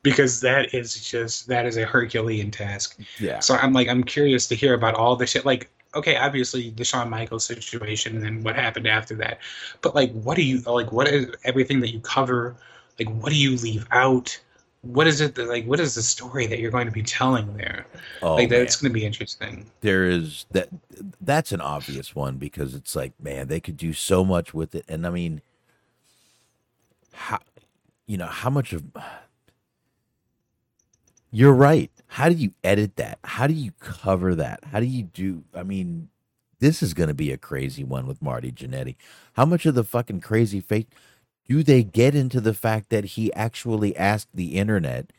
[0.04, 2.96] because that is just that is a Herculean task.
[3.18, 3.40] Yeah.
[3.40, 6.84] So I'm like I'm curious to hear about all the shit like okay obviously the
[6.84, 9.38] Shawn Michaels situation and then what happened after that.
[9.82, 12.56] But like what do you like what is everything that you cover?
[12.98, 14.38] Like what do you leave out?
[14.82, 17.56] What is it that like what is the story that you're going to be telling
[17.56, 17.86] there?
[18.22, 19.66] Oh, like that's going to be interesting.
[19.80, 20.68] There is that.
[21.20, 24.84] That's an obvious one because it's like, man, they could do so much with it,
[24.88, 25.42] and I mean,
[27.12, 27.38] how,
[28.06, 28.84] you know, how much of.
[31.30, 31.90] You're right.
[32.08, 33.18] How do you edit that?
[33.24, 34.64] How do you cover that?
[34.72, 35.44] How do you do?
[35.54, 36.08] I mean,
[36.60, 38.96] this is going to be a crazy one with Marty Jannetty.
[39.34, 40.88] How much of the fucking crazy fake
[41.48, 45.12] do they get into the fact that he actually asked the internet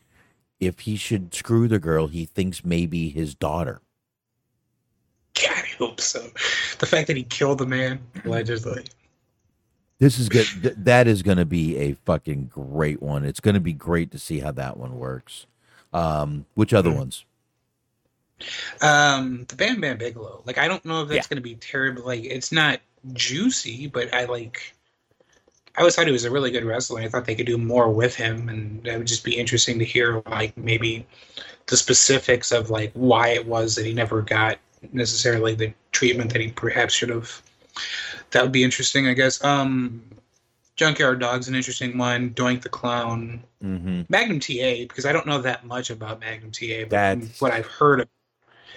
[0.60, 3.82] if he should screw the girl he thinks may be his daughter?
[5.36, 6.22] god i hope so
[6.80, 8.86] the fact that he killed the man allegedly
[10.00, 10.52] This is good.
[10.62, 13.26] th- that is going to be a fucking great one.
[13.26, 15.48] It's going to be great to see how that one works.
[15.94, 17.26] Um, which other ones?
[18.82, 21.30] um the bam bam bigelow like i don't know if that's Yeah.
[21.30, 22.80] going to be terrible like it's not
[23.14, 24.74] juicy but i like
[25.76, 27.00] I always thought he was a really good wrestler.
[27.00, 29.86] I thought they could do more with him, and it would just be interesting to
[29.86, 31.06] hear like maybe
[31.68, 34.58] the specifics of like why it was that he never got
[34.92, 37.42] necessarily the treatment that he perhaps should have.
[38.32, 39.42] That would be interesting, I guess.
[39.42, 40.04] Um,
[40.80, 42.30] Junkyard Dog's an interesting one.
[42.32, 44.04] Doink the Clown, Mm-hmm.
[44.08, 47.66] Magnum TA, because I don't know that much about Magnum TA, but That's- what I've
[47.66, 48.08] heard of,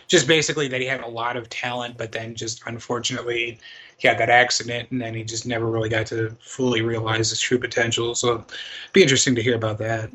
[0.08, 3.60] just basically that he had a lot of talent, but then just unfortunately
[3.98, 7.40] he had that accident, and then he just never really got to fully realize his
[7.40, 8.16] true potential.
[8.16, 8.46] So, it'd
[8.92, 10.10] be interesting to hear about that.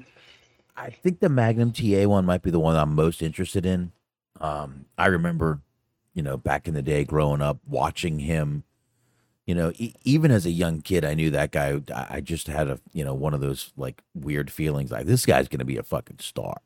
[0.75, 3.93] I think the Magnum TA one might be the one I'm most interested in.
[4.41, 5.61] Um, I remember,
[6.13, 8.63] you know, back in the day growing up, watching him.
[9.47, 11.81] You know, e- even as a young kid, I knew that guy.
[11.91, 15.47] I just had a, you know, one of those like weird feelings, like this guy's
[15.47, 16.57] going to be a fucking star.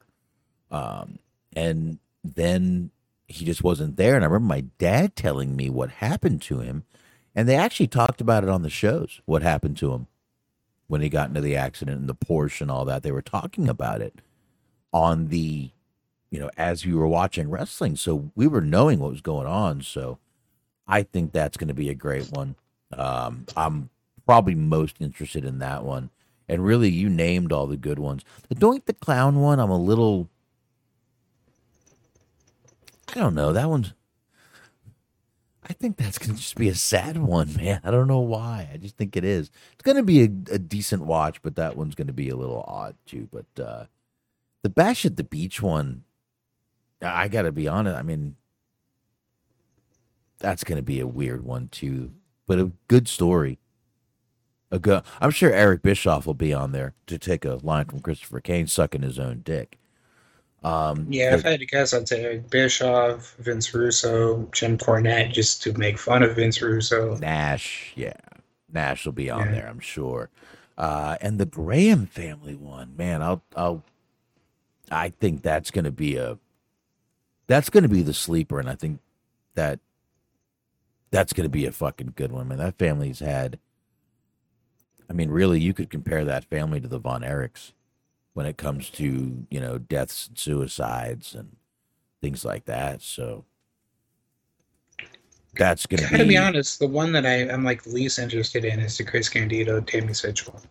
[0.71, 1.19] Um,
[1.55, 2.91] and then
[3.27, 4.15] he just wasn't there.
[4.15, 6.83] And I remember my dad telling me what happened to him,
[7.35, 9.21] and they actually talked about it on the shows.
[9.25, 10.07] What happened to him
[10.87, 13.03] when he got into the accident and the Porsche and all that?
[13.03, 14.21] They were talking about it
[14.91, 15.71] on the
[16.31, 17.97] you know, as you were watching wrestling.
[17.97, 19.81] So we were knowing what was going on.
[19.81, 20.17] So
[20.87, 22.55] I think that's going to be a great one.
[22.93, 23.89] Um, I'm
[24.25, 26.09] probably most interested in that one.
[26.47, 28.23] And really, you named all the good ones.
[28.49, 30.29] The Doink the Clown one, I'm a little.
[33.09, 33.53] I don't know.
[33.53, 33.93] That one's.
[35.63, 37.79] I think that's going to just be a sad one, man.
[37.83, 38.69] I don't know why.
[38.73, 39.49] I just think it is.
[39.73, 42.35] It's going to be a, a decent watch, but that one's going to be a
[42.35, 43.29] little odd too.
[43.31, 43.85] But uh,
[44.61, 46.03] the Bash at the Beach one,
[47.01, 47.95] I got to be honest.
[47.95, 48.35] I mean,
[50.39, 52.11] that's going to be a weird one too,
[52.47, 53.59] but a good story.
[54.71, 55.03] A good.
[55.19, 58.67] I'm sure Eric Bischoff will be on there to take a line from Christopher Kane
[58.67, 59.77] sucking his own dick.
[60.63, 65.61] Um, Yeah, if I had to guess, I'd say Bischoff, Vince Russo, Jim Cornette, just
[65.63, 67.17] to make fun of Vince Russo.
[67.17, 68.13] Nash, yeah,
[68.71, 69.51] Nash will be on Yeah.
[69.51, 70.29] there, I'm sure.
[70.77, 73.83] Uh, and the Graham family one, man, I'll, I'll,
[74.91, 76.37] I think that's going to be a,
[77.47, 78.99] that's going to be the sleeper, and I think
[79.55, 79.79] that
[81.11, 82.57] that's going to be a fucking good one, man.
[82.57, 83.59] That family's had,
[85.09, 87.73] I mean, really, you could compare that family to the Von Erichs
[88.33, 91.57] when it comes to you know deaths and suicides and
[92.21, 93.01] things like that.
[93.01, 93.45] So
[95.57, 98.63] that's going to Gotta be, be honest, the one that I, I'm like least interested
[98.63, 100.63] in is the Chris Candido, Tammy Sytch one.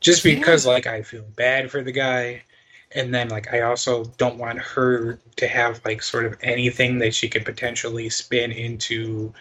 [0.00, 2.42] Just because like I feel bad for the guy,
[2.92, 7.14] and then like I also don't want her to have like sort of anything that
[7.14, 9.32] she could potentially spin into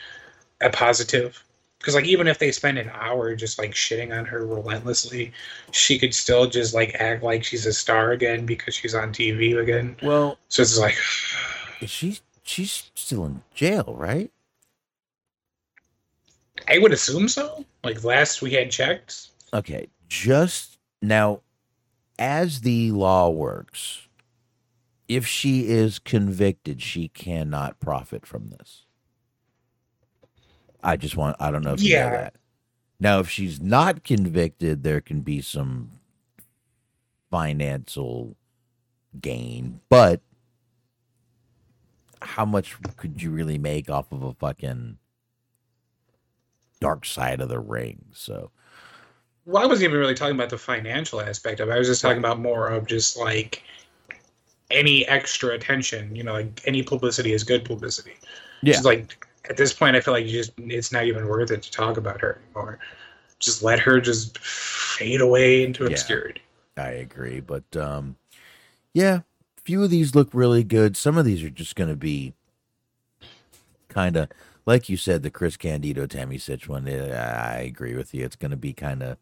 [0.62, 1.44] a positive.
[1.80, 5.32] Because like even if they spend an hour just like shitting on her relentlessly,
[5.72, 9.58] she could still just like act like she's a star again because she's on TV
[9.58, 9.96] again.
[10.04, 10.38] well.
[10.50, 10.96] So it's like
[11.86, 14.30] she's she's still in jail, right?
[16.68, 17.66] I would assume so.
[17.84, 21.42] Like last we had checked, Okay, just now
[22.20, 24.08] as the law works,
[25.08, 28.86] if she is convicted, she cannot profit from this.
[30.84, 32.10] I just want I don't know if you know Yeah.
[32.12, 32.36] that.
[33.00, 35.92] Now if she's not convicted, there can be some
[37.32, 38.36] financial
[39.20, 40.22] gain, but
[42.22, 44.98] how much could you really make off of a fucking
[46.82, 48.06] dark side of the ring?
[48.14, 48.52] So
[49.50, 51.72] Well, I wasn't even really talking about the financial aspect of it.
[51.72, 53.64] I was just talking about more of just like
[54.70, 56.16] any extra attention.
[56.16, 58.14] You know, like any publicity is good publicity.
[58.62, 58.74] Yeah.
[58.74, 61.64] Just like at this point, I feel like you just it's not even worth it
[61.64, 62.78] to talk about her anymore.
[63.40, 65.90] Just let her just fade away into Yeah.
[65.92, 66.42] obscurity.
[66.78, 68.18] I agree, but um,
[68.94, 69.22] yeah,
[69.58, 70.96] A few of these look really good.
[70.96, 72.34] Some of these are just going to be
[73.88, 74.30] kind of
[74.68, 76.88] like you said, the Chris Candido, Tammy Sytch one.
[76.88, 78.24] eh, I agree with you.
[78.24, 79.18] It's going to be kind of,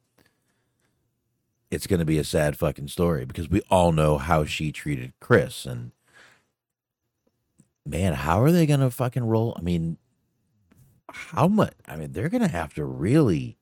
[1.69, 5.13] it's going to be a sad fucking story because we all know how she treated
[5.19, 5.91] Chris, and
[7.85, 9.55] man, how are they going to fucking roll?
[9.57, 9.97] I mean,
[11.09, 11.73] how much?
[11.87, 13.57] I mean, they're going to have to really.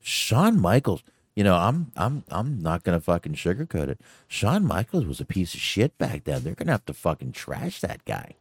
[0.00, 1.02] Shawn Michaels.
[1.34, 4.00] You know, I'm I'm I'm not gonna fucking sugarcoat it.
[4.28, 6.42] Shawn Michaels was a piece of shit back then.
[6.42, 8.34] They're gonna have to fucking trash that guy.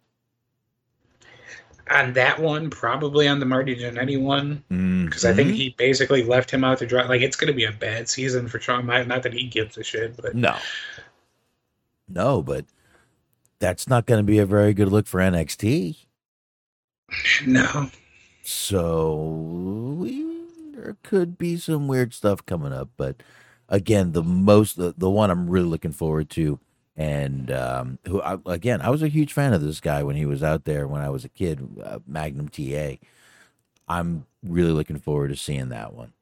[1.91, 4.63] On that one, probably on the Marty Jannetty one,
[5.05, 5.35] because I Mm-hmm.
[5.35, 7.05] think he basically left him out to dry.
[7.05, 8.85] Like it's going to be a bad season for Shawn.
[8.85, 9.07] Michaels.
[9.07, 10.55] Not that he gives a shit, but no,
[12.07, 12.65] no, but
[13.59, 15.97] that's not gonna be a very good look for NXT.
[17.45, 17.89] no.
[18.41, 19.15] So
[19.99, 20.25] we,
[20.73, 23.21] there could be some weird stuff coming up, but
[23.69, 26.59] again, the most the, the one I'm really looking forward to,
[27.01, 30.25] and um, who I, again I was a huge fan of this guy when he
[30.25, 32.97] was out there when I was a kid, uh, Magnum TA.
[33.87, 36.13] I'm really looking forward to seeing that one.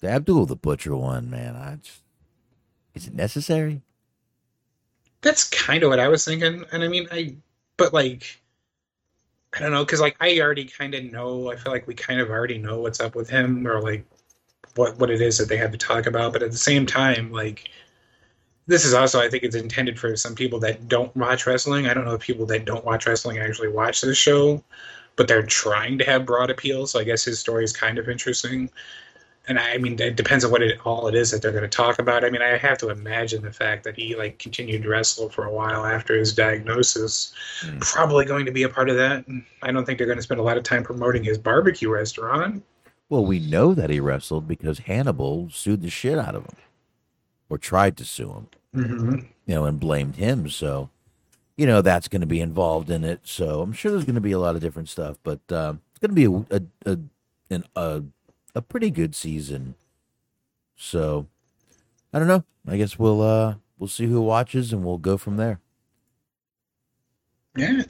[0.00, 2.02] The Abdullah the Butcher one, man, I just,
[2.94, 3.82] is it necessary?
[5.20, 7.36] That's kind of what I was thinking, and I mean, I,
[7.76, 8.40] but like,
[9.52, 11.50] I don't know, because like I already kind of know.
[11.50, 14.06] I feel like we kind of already know what's up with him, or like
[14.76, 16.32] what what it is that they have to talk about.
[16.32, 17.68] But at the same time, like,
[18.70, 21.86] this is also I think it's intended for some people that don't watch wrestling.
[21.86, 24.62] I don't know if people that don't watch wrestling actually watch this show,
[25.16, 26.86] but they're trying to have broad appeal.
[26.86, 28.70] So I guess his story is kind of interesting.
[29.48, 31.68] And I mean, it depends on what it all it is that they're going to
[31.68, 32.24] talk about.
[32.24, 35.44] I mean, I have to imagine the fact that he like continued to wrestle for
[35.44, 37.80] a while after his diagnosis, Mm.
[37.80, 39.24] probably going to be a part of that.
[39.62, 42.62] I don't think they're going to spend a lot of time promoting his barbecue restaurant.
[43.08, 46.56] Well, we know that he wrestled because Hannibal sued the shit out of him,
[47.48, 48.46] or tried to sue him.
[48.74, 49.16] Mm-hmm.
[49.46, 50.48] you know, and blamed him.
[50.48, 50.90] So,
[51.56, 53.20] you know, that's going to be involved in it.
[53.24, 55.98] So I'm sure there's going to be a lot of different stuff, but um, it's
[55.98, 56.98] going to be a a, a
[57.50, 58.02] an, a
[58.54, 59.74] a pretty good season.
[60.76, 61.26] So
[62.12, 62.44] I don't know.
[62.66, 65.60] I guess we'll uh we'll see who watches, and we'll go from there.
[67.56, 67.82] Yeah.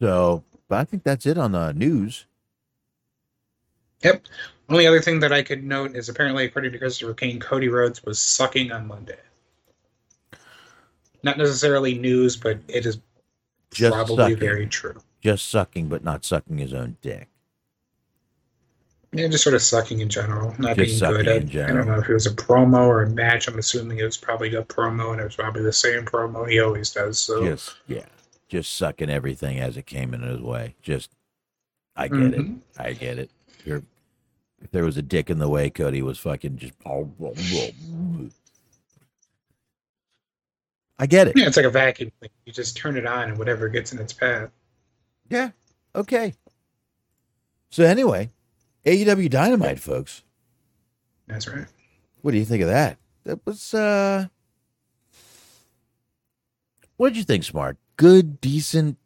[0.00, 2.26] So, but I think that's it on the news.
[4.02, 4.22] Yep.
[4.68, 8.02] Only other thing that I could note is apparently, according to Christopher Kane, Cody Rhodes
[8.04, 9.18] was sucking on Monday.
[11.22, 12.98] Not necessarily news, but it is
[13.72, 14.36] Just probably sucking.
[14.38, 15.00] very true.
[15.22, 17.28] Just sucking, but not sucking his own dick.
[19.12, 21.28] Yeah, just sort of sucking in general, not Just being good.
[21.28, 21.70] at.
[21.70, 23.46] I don't know if it was a promo or a match.
[23.46, 26.58] I'm assuming it was probably a promo, and it was probably the same promo he
[26.58, 27.18] always does.
[27.20, 28.06] So Just yeah,
[28.48, 30.74] just sucking everything as it came in his way.
[30.82, 31.10] Just,
[31.94, 32.40] I get it.
[32.40, 32.58] Mhm.
[32.76, 33.30] I get it.
[33.64, 33.82] You're,
[34.64, 36.72] if there was a dick in the way, Cody was fucking just.
[40.98, 41.36] I get it.
[41.36, 42.10] yeah, it's like a vacuum.
[42.46, 44.50] You just turn it on, and whatever gets in its path.
[45.28, 45.50] Yeah.
[45.94, 46.34] Okay.
[47.70, 48.30] So anyway,
[48.86, 50.22] AEW Dynamite, folks.
[51.26, 51.66] That's right.
[52.22, 52.96] What do you think of that?
[53.24, 54.28] That was uh
[56.96, 57.76] What did you think, Smark?
[57.96, 58.96] Good, decent,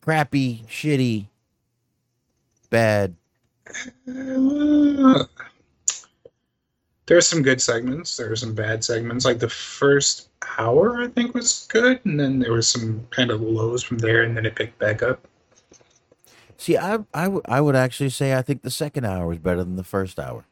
[0.00, 1.26] crappy, shitty,
[2.70, 3.14] bad.
[4.08, 5.24] Uh,
[7.06, 8.16] There's some good segments.
[8.16, 9.24] There are some bad segments.
[9.24, 10.28] Like the first
[10.58, 14.22] hour, I think was good, and then there was some kind of lows from there,
[14.24, 15.26] and then it picked back up.
[16.56, 19.62] See, I I w- I would actually say I think the second hour was better
[19.62, 20.44] than the first hour.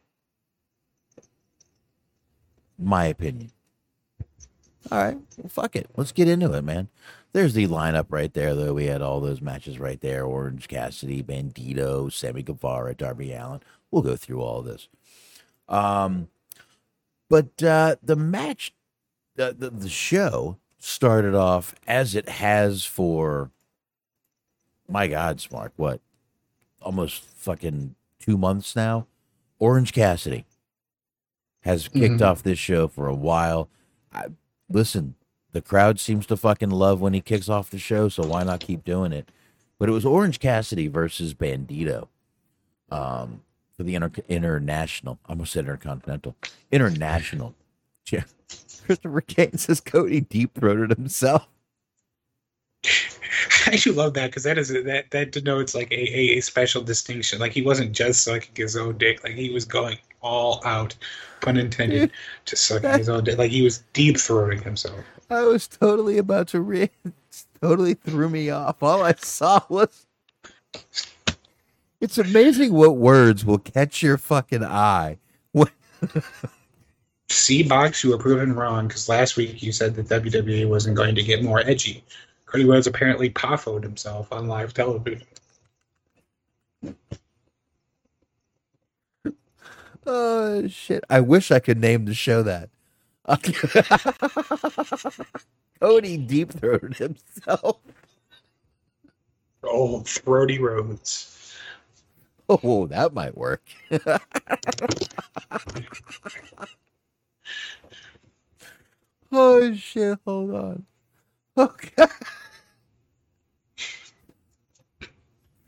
[2.78, 3.50] My opinion.
[4.92, 5.88] All right, well, fuck it.
[5.96, 6.88] Let's get into it, man.
[7.34, 8.72] There's the lineup right there, though.
[8.72, 13.60] We had all those matches right there: Orange Cassidy, Bandido, Sammy Guevara, Darby Allin.
[13.90, 14.88] We'll go through all this.
[15.68, 16.28] Um,
[17.28, 18.72] but uh, the match,
[19.34, 23.50] the, the the show started off as it has for
[24.88, 26.00] my God, Smark, what?
[26.82, 29.06] Almost fucking two months now.
[29.58, 30.44] Orange Cassidy
[31.62, 32.22] has kicked Mhm.
[32.22, 33.68] off this show for a while.
[34.12, 34.26] I,
[34.68, 35.14] listen,
[35.54, 38.58] the crowd seems to fucking love when he kicks off the show, so why not
[38.58, 39.30] keep doing it?
[39.78, 42.08] But it was Orange Cassidy versus Bandido
[42.90, 43.40] um,
[43.76, 45.20] for the inter- international.
[45.26, 46.36] I almost said intercontinental.
[46.70, 47.54] International.
[48.12, 48.24] Yeah.
[48.84, 51.48] Christopher Kane says Cody deep throated himself.
[53.66, 56.82] I do love that because that is that that denotes like a, a, a special
[56.82, 57.38] distinction.
[57.38, 60.96] Like he wasn't just sucking his own dick; like he was going all out,
[61.40, 62.10] pun intended,
[62.46, 63.38] to sucking his own dick.
[63.38, 64.98] Like he was deep throating himself.
[65.30, 66.90] I was totally about to read.
[67.60, 68.82] Totally threw me off.
[68.82, 70.06] All I saw was.
[71.98, 75.16] It's amazing what words will catch your fucking eye.
[77.30, 81.14] See, Box, you were proven wrong because last week you said that WWE wasn't going
[81.14, 82.04] to get more edgy.
[82.44, 85.26] Cody Rhodes apparently poffoed himself on live television.
[90.06, 91.02] Oh shit!
[91.10, 92.70] I wish I could name the show that.
[95.80, 97.78] Cody deep throated himself.
[99.62, 101.56] Oh, throaty Rhodes.
[102.48, 103.62] Oh, that might work.
[109.32, 110.18] oh shit!
[110.26, 110.86] Hold on.
[111.56, 112.06] Okay.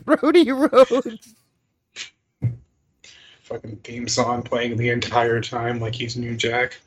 [0.04, 1.35] Brody Rhodes.
[3.46, 6.80] Fucking theme song playing the entire time like he's New Jack.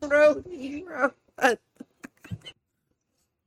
[0.00, 1.14] Brody Rhodes.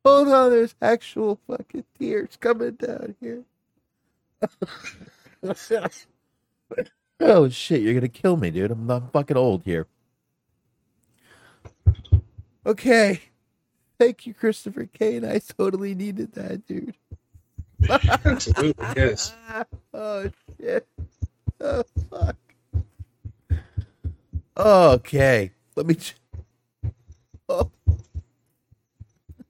[0.06, 3.44] Hold on, there's actual fucking tears coming down here.
[7.20, 8.72] oh shit, you're gonna kill me, dude.
[8.72, 9.88] I'm not fucking old here.
[12.66, 13.20] Okay.
[14.00, 15.26] Thank you, Christopher Kane.
[15.26, 16.96] I totally needed that, dude.
[17.90, 19.36] Absolutely, yes.
[19.94, 20.88] oh shit.
[21.60, 22.38] Oh fuck.
[24.58, 25.52] Okay.
[25.76, 26.16] Let me ch-
[27.48, 27.70] Oh.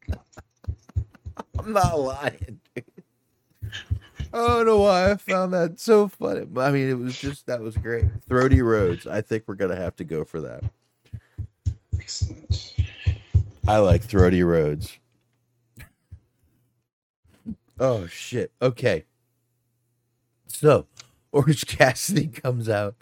[1.60, 2.84] I'm not lying, dude.
[4.34, 6.42] I don't know why I found that so funny.
[6.58, 8.06] I mean, it was just that was great.
[8.28, 9.08] Throaty Rhodes.
[9.08, 10.64] I think we're gonna have to go for that.
[12.00, 12.76] Excellent.
[13.68, 14.98] I like Throaty Rhodes.
[17.80, 18.52] Oh shit.
[18.62, 19.06] Okay.
[20.48, 20.86] So,
[21.32, 22.96] Orange Cassidy comes out.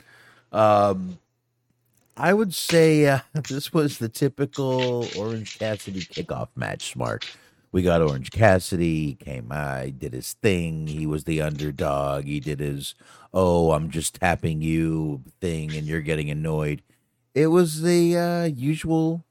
[0.52, 1.18] Um
[2.16, 3.20] I would say uh,
[3.50, 7.24] this was the typical Orange Cassidy kickoff match Smark.
[7.72, 12.26] We got Orange Cassidy, he came out, he did his thing, he was the underdog,
[12.26, 12.94] he did his
[13.34, 16.84] oh, I'm just tapping you thing and you're getting annoyed.
[17.34, 19.26] It was the uh, usual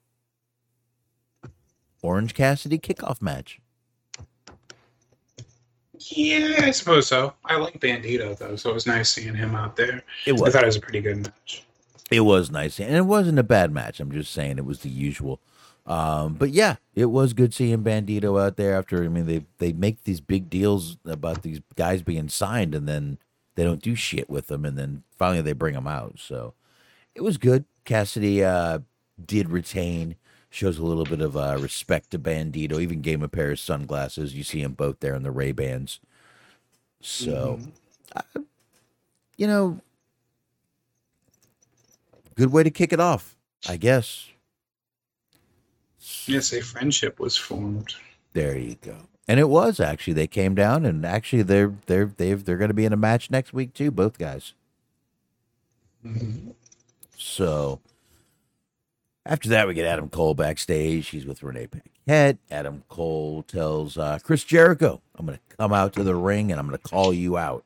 [2.02, 3.60] Orange Cassidy kickoff match.
[5.98, 7.32] Yeah, I suppose so.
[7.44, 10.02] I like Bandido though, so it was nice seeing him out there.
[10.26, 10.42] It was.
[10.42, 11.64] I thought it was a pretty good match.
[12.12, 13.98] It was nice, and it wasn't a bad match.
[13.98, 15.40] I'm just saying it was the usual.
[15.86, 18.76] Um, but yeah, it was good seeing Bandido out there.
[18.76, 22.88] After I mean, they they make these big deals about these guys being signed, and
[22.88, 23.18] then
[23.54, 26.18] they don't do shit with them, and then finally they bring them out.
[26.18, 26.54] So
[27.14, 27.64] it was good.
[27.84, 28.80] Cassidy uh,
[29.24, 30.14] did retain,
[30.50, 32.80] shows a little bit of uh, respect to Bandido.
[32.80, 34.34] Even gave him a pair of sunglasses.
[34.34, 35.98] You see them both there in the Ray Bans.
[37.00, 37.58] So,
[38.14, 38.22] uh,
[39.36, 39.80] you know,
[42.36, 43.36] good way to kick it off,
[43.68, 44.28] I guess.
[46.26, 47.94] Yes, a friendship was formed.
[48.32, 48.96] There you go.
[49.28, 52.74] And it was actually they came down and actually they're they're they've they're going to
[52.74, 54.54] be in a match next week too, both guys.
[57.16, 57.80] So
[59.24, 61.08] after that, we get Adam Cole backstage.
[61.08, 62.38] He's with Renee Paquette.
[62.50, 66.58] Adam Cole tells uh, Chris Jericho, "I'm going to come out to the ring and
[66.58, 67.64] I'm going to call you out."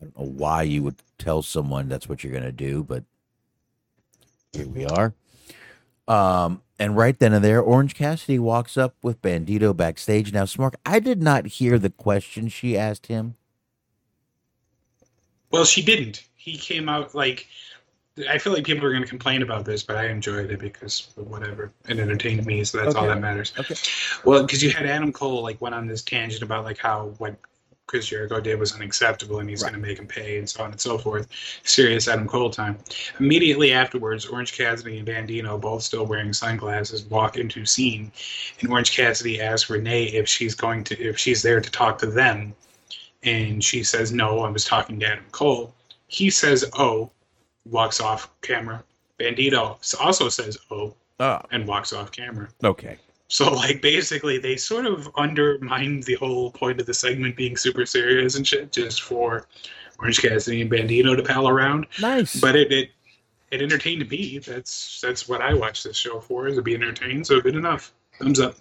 [0.00, 3.04] I don't know why you would tell someone that's what you're going to do, but
[4.56, 5.14] here we are.
[6.08, 10.32] Um, and right then and there, Orange Cassidy walks up with Bandido backstage.
[10.32, 13.36] Now, Smark, I did not hear the question she asked him.
[15.50, 16.24] Well, she didn't.
[16.34, 17.46] He came out like
[18.30, 21.08] I feel like people are going to complain about this, but I enjoyed it because
[21.16, 23.52] whatever it entertained me, so that's all that matters.
[23.58, 23.74] Okay.
[24.24, 27.36] Well, because you had Adam Cole like went on this tangent about like how what
[27.86, 29.70] Chris Jericho did was unacceptable and he's Right.
[29.72, 31.28] going to make him pay and so on and so forth.
[31.62, 32.78] Serious Adam Cole time.
[33.20, 38.10] Immediately afterwards, Orange Cassidy and Bandido, both still wearing sunglasses, walk into scene,
[38.60, 42.06] and Orange Cassidy asks Renee if she's going to if she's there to talk to
[42.06, 42.54] them,
[43.22, 44.40] and she says no.
[44.40, 45.72] I was talking to Adam Cole.
[46.08, 47.10] He says oh,
[47.64, 48.82] walks off camera.
[49.18, 52.48] Bandido also says oh Oh, and walks off camera.
[52.62, 52.98] okay.
[53.28, 57.84] So like basically they sort of undermined the whole point of the segment being super
[57.84, 59.46] serious and shit just for
[59.98, 61.86] Orange Cassidy and Bandido to pal around.
[62.00, 62.40] Nice.
[62.40, 62.90] But it it,
[63.50, 64.38] it entertained me.
[64.38, 67.26] That's that's what I watch this show for is to be entertained.
[67.26, 67.92] So good enough.
[68.18, 68.56] Thumbs up.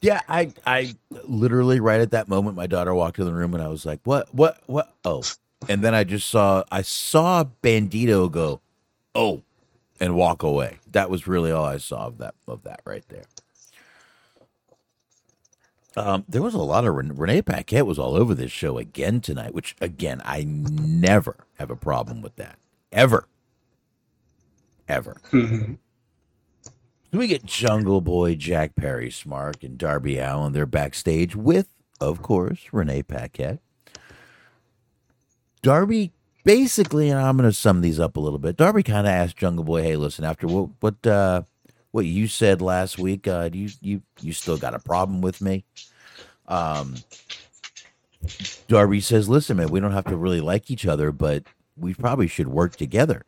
[0.00, 3.62] Yeah, I I literally right at that moment my daughter walked in the room and
[3.62, 4.32] I was like, "What?
[4.34, 4.60] What?
[4.66, 4.92] What?
[5.04, 5.22] Oh."
[5.68, 8.60] And then I just saw I saw Bandido go,
[9.14, 9.42] "Oh,"
[9.98, 10.78] and walk away.
[10.92, 13.24] That was really all I saw of that of that right there.
[15.96, 19.20] Um, there was a lot of Ren- Renee Paquette was all over this show again
[19.20, 22.58] tonight, which again I never have a problem with that
[22.92, 23.28] ever,
[24.88, 25.16] ever.
[25.30, 25.78] Mhm.
[27.12, 30.52] So we get Jungle Boy, Jack Perry, Smark, and Darby Allin.
[30.52, 31.68] They're backstage with,
[32.00, 33.60] of course, Renee Paquette.
[35.62, 36.10] Darby
[36.44, 38.56] basically, and I'm going to sum these up a little bit.
[38.56, 41.42] Darby kind of asked Jungle Boy, "Hey, listen, after what what uh,
[41.94, 45.64] what you said last week, uh, you you you still got a problem with me?"
[46.48, 46.96] Um,
[48.66, 51.44] Darby says, "Listen, man, we don't have to really like each other, but
[51.76, 53.22] we probably should work together."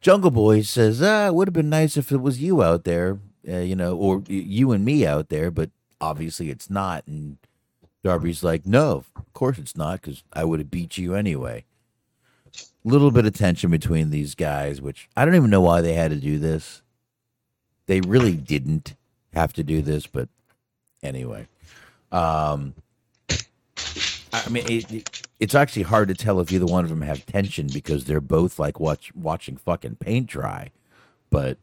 [0.00, 3.18] Jungle Boy says, "Ah, it would have been nice if it was you out there,
[3.48, 7.38] uh, you know, or you and me out there, but obviously it's not." And
[8.04, 11.64] Darby's like, "No, of course it's not, because I would have beat you anyway."
[12.84, 16.12] Little bit of tension between these guys, which I don't even know why they had
[16.12, 16.82] to do this.
[17.86, 18.94] They really didn't
[19.32, 20.28] have to do this, but
[21.02, 21.46] anyway.
[22.12, 22.74] Um,
[24.32, 27.26] I mean, it, it- it's actually hard to tell if either one of them have
[27.26, 30.70] tension because they're both like watch, watching fucking paint dry.
[31.28, 31.58] But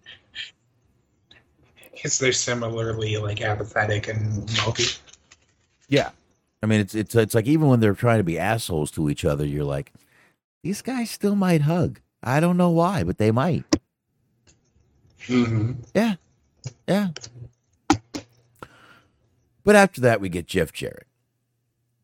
[1.94, 5.00] Because they're similarly like apathetic and mopey.
[5.88, 6.12] yeah,
[6.62, 9.26] I mean, it's it's it's like even when they're trying to be assholes to each
[9.26, 9.94] other, you're like,
[10.64, 12.00] these guys still might hug.
[12.22, 13.64] I don't know why, but they might.
[15.28, 15.72] Mm-hmm.
[15.94, 16.16] Yeah,
[16.88, 17.10] yeah.
[19.64, 21.08] But after that, we get Jeff Jarrett,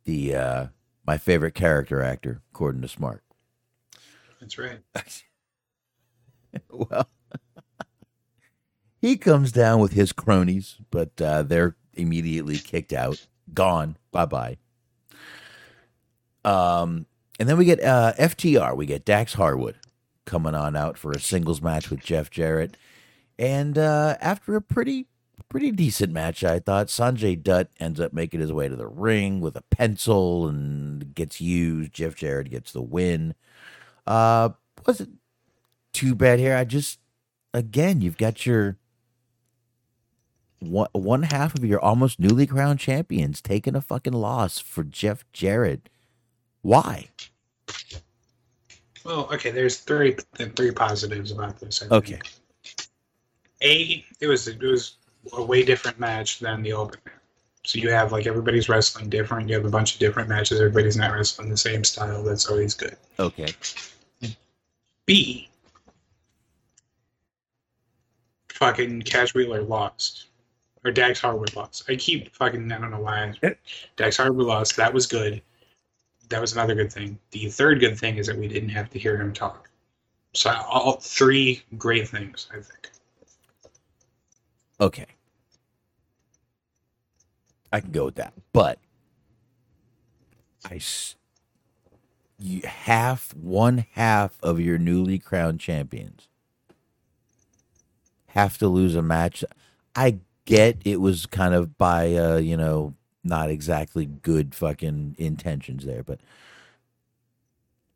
[0.06, 0.68] the uh,
[1.06, 3.20] my favorite character actor, according to Smark.
[4.40, 4.80] That's right.
[6.70, 7.10] well,
[9.02, 14.58] he comes down with his cronies, but uh, they're immediately kicked out, gone, bye bye.
[16.46, 17.08] Um,
[17.40, 18.76] and then we get uh, FTR.
[18.78, 19.76] We get Dax Harwood
[20.26, 22.78] coming on out for a singles match with Jeff Jarrett,
[23.40, 25.08] and uh, after a pretty
[25.50, 29.40] pretty decent match, I thought Sanjay Dutt ends up making his way to the ring
[29.42, 31.94] with a pencil and gets used.
[31.94, 33.36] Jeff Jarrett gets the win.
[34.06, 34.50] Uh,
[34.86, 35.20] wasn't
[35.94, 36.56] too bad here.
[36.56, 37.00] I just,
[37.54, 38.78] again, you've got your
[40.60, 45.26] one one half of your almost newly crowned champions taking a fucking loss for Jeff
[45.34, 45.90] Jarrett.
[46.62, 47.10] Why?
[49.06, 49.52] Well, okay.
[49.52, 50.18] There's three
[50.56, 51.84] three positives about this.
[51.84, 52.20] I Okay.
[52.20, 52.37] think.
[53.62, 54.98] A, it was it was
[55.34, 57.14] a way different match than the opener.
[57.64, 59.50] So you have like everybody's wrestling different.
[59.50, 60.60] You have a bunch of different matches.
[60.60, 62.24] Everybody's not wrestling the same style.
[62.24, 62.96] That's always good.
[63.20, 63.54] Okay.
[65.06, 65.50] B.
[68.50, 70.28] Fucking Cash Wheeler lost.
[70.86, 71.84] Or Dax Harwood lost.
[71.90, 73.34] I keep fucking, I don't know why.
[73.98, 74.78] Dax Harwood lost.
[74.78, 75.42] That was good.
[76.30, 77.18] That was another good thing.
[77.32, 79.70] The third good thing is that we didn't have to hear him talk.
[80.34, 82.92] So, all three great things, I think.
[84.80, 85.06] Okay.
[87.72, 88.34] I can go with that.
[88.54, 88.80] But
[90.66, 90.80] I
[92.40, 96.28] you half one half of your newly crowned champions
[98.28, 99.44] have to lose a match.
[99.96, 102.94] I get it was kind of by uh, you know,
[103.24, 106.20] not exactly good fucking intentions there, but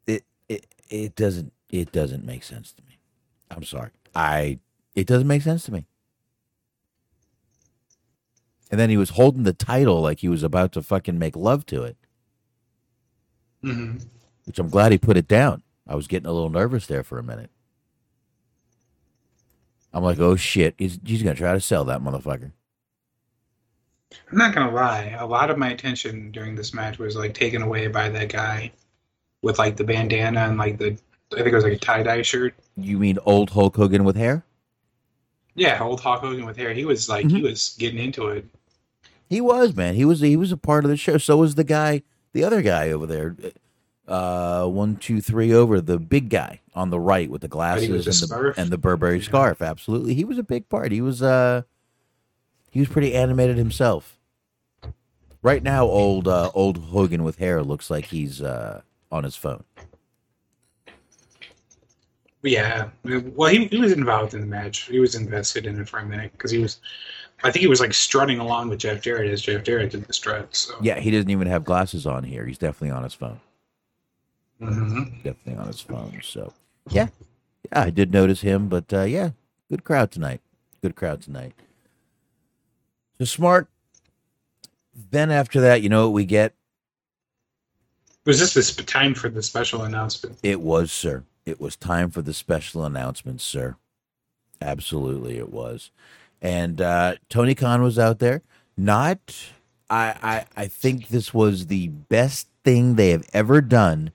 [0.07, 2.97] it it it doesn't it doesn't make sense to me.
[3.51, 3.91] I'm sorry.
[4.15, 4.59] I
[4.95, 5.85] it doesn't make sense to me.
[8.71, 11.65] And then he was holding the title like he was about to fucking make love
[11.67, 11.97] to it,
[13.63, 13.97] hmm
[14.45, 15.63] which I'm glad he put it down.
[15.87, 17.49] I was getting a little nervous there for a minute.
[19.93, 22.51] I'm like, oh shit, he's, he's gonna try to sell that motherfucker.
[24.31, 25.15] I'm not gonna lie.
[25.19, 28.71] A lot of my attention during this match was like taken away by that guy
[29.43, 30.97] with like the bandana and like the
[31.33, 32.55] I think it was like a tie dye shirt.
[32.75, 34.43] You mean old Hulk Hogan with hair?
[35.55, 36.73] Yeah, old Hulk Hogan with hair.
[36.73, 38.45] He was like he was getting into it.
[39.31, 39.95] He was, man.
[39.95, 41.17] He was he was a part of the show.
[41.17, 42.03] So was the guy,
[42.33, 43.33] the other guy over there.
[44.05, 48.29] Uh, one, two, three over the big guy on the right with the glasses and
[48.29, 49.23] the and the Burberry Yeah.
[49.23, 49.61] scarf.
[49.61, 50.91] Absolutely, he was a big part.
[50.91, 51.61] He was uh,
[52.71, 54.19] he was pretty animated himself.
[55.41, 58.81] Right now, old uh, old Hogan with hair looks like he's uh
[59.13, 59.63] on his phone.
[62.43, 64.87] Yeah, well, he, he was involved in the match.
[64.89, 66.81] He was invested in it for a minute because he was.
[67.43, 70.13] I think he was like strutting along with Jeff Jarrett as Jeff Jarrett did the
[70.13, 70.55] strut.
[70.55, 72.45] So Yeah, he doesn't even have glasses on here.
[72.45, 73.39] He's definitely on his phone.
[74.61, 75.23] Mhm.
[75.23, 76.19] Definitely on his phone.
[76.23, 76.53] So
[76.89, 77.07] yeah,
[77.71, 79.31] yeah, I did notice him, but uh, yeah,
[79.69, 80.41] good crowd tonight.
[80.81, 81.53] Good crowd tonight.
[83.17, 83.67] So Smark.
[85.09, 86.53] Then after that, you know what we get?
[88.25, 90.37] was this the sp- time for the special announcement?
[90.43, 91.23] It was, sir.
[91.45, 93.77] It was time for the special announcement, sir.
[94.61, 95.89] Absolutely, it was.
[96.41, 98.41] And uh, Tony Khan was out there.
[98.75, 99.19] Not,
[99.89, 104.11] I, I, I think this was the best thing they have ever done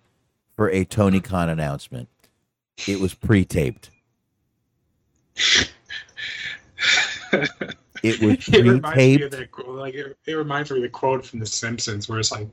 [0.57, 2.09] for a Tony Khan announcement.
[2.87, 3.91] It was pre-taped.
[8.03, 8.55] It was pre-taped.
[8.55, 9.31] it reminds me of pre-taped.
[9.33, 9.69] that quote.
[9.69, 12.49] Like it, it reminds me of the quote from The Simpsons, where it's like,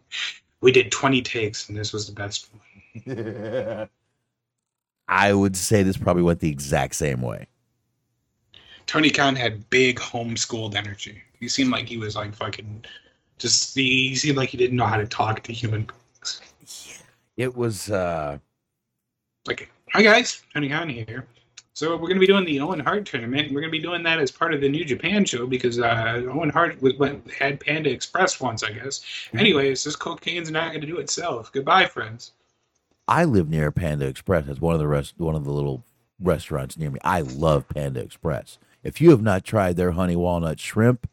[0.61, 2.49] "We did 20 takes, and this was the best
[3.05, 3.89] one."
[5.07, 7.47] I would say this probably went the exact same way.
[8.87, 11.21] Tony Khan had big homeschooled energy.
[11.39, 12.85] He seemed like he was like fucking,
[13.37, 16.41] just he seemed like he didn't know how to talk to human beings.
[17.37, 17.89] It was.
[17.89, 18.37] uh
[19.47, 21.27] Like, hi guys, Tony Khan here.
[21.75, 23.51] So we're gonna be doing the Owen Hart tournament.
[23.51, 26.51] We're gonna be doing that as part of the New Japan show because uh, Owen
[26.51, 29.01] Hart w- went, had Panda Express once, I guess.
[29.33, 31.51] Anyways, this cocaine's not gonna do itself.
[31.51, 32.33] Goodbye, friends.
[33.07, 34.47] I live near Panda Express.
[34.47, 35.83] It's one of the rest, one of the little
[36.21, 36.99] restaurants near me.
[37.03, 38.59] I love Panda Express.
[38.83, 41.09] If you have not tried their honey walnut shrimp,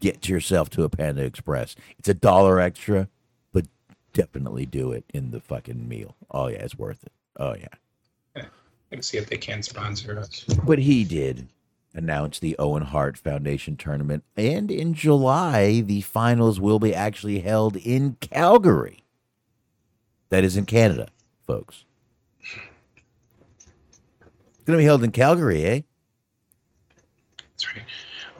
[0.00, 1.76] get yourself to a Panda Express.
[1.98, 3.08] It's a dollar extra,
[3.52, 3.66] but
[4.12, 6.16] definitely do it in the fucking meal.
[6.30, 7.12] Oh yeah, it's worth it.
[7.36, 8.42] Oh yeah.
[8.92, 10.44] Let's see if they can sponsor us.
[10.64, 11.48] But he did
[11.94, 17.76] announce the Owen Hart Foundation tournament, and in July the finals will be actually held
[17.76, 19.04] in Calgary.
[20.28, 21.08] That is in Canada,
[21.46, 21.84] folks.
[22.40, 22.50] It's
[24.64, 25.80] gonna be held in Calgary, eh?
[27.56, 27.84] That's right.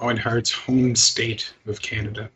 [0.01, 2.29] Owen Hart's home state of Canada.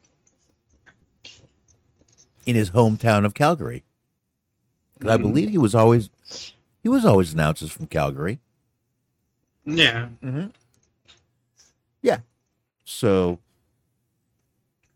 [2.46, 3.84] In his hometown of Calgary.
[4.98, 6.08] 'Cause I believe he was always
[6.82, 8.38] he was always announces from Calgary.
[9.66, 10.08] Yeah.
[12.02, 12.20] Yeah.
[12.84, 13.38] So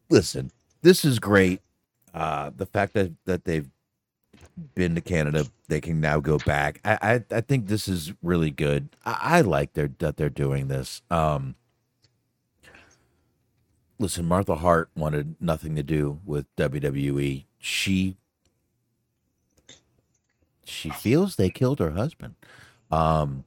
[0.08, 0.50] listen,
[0.80, 1.60] this is great.
[2.14, 3.68] Uh the fact that that they've
[4.74, 6.80] been to Canada, they can now go back.
[6.84, 6.98] I
[7.30, 8.88] I, I think this is really good.
[9.04, 11.02] I, I like their that they're doing this.
[11.10, 11.56] Um
[13.98, 17.44] listen, Martha Hart wanted nothing to do with WWE.
[17.58, 18.16] She
[20.64, 22.34] she feels they killed her husband.
[22.90, 23.44] Um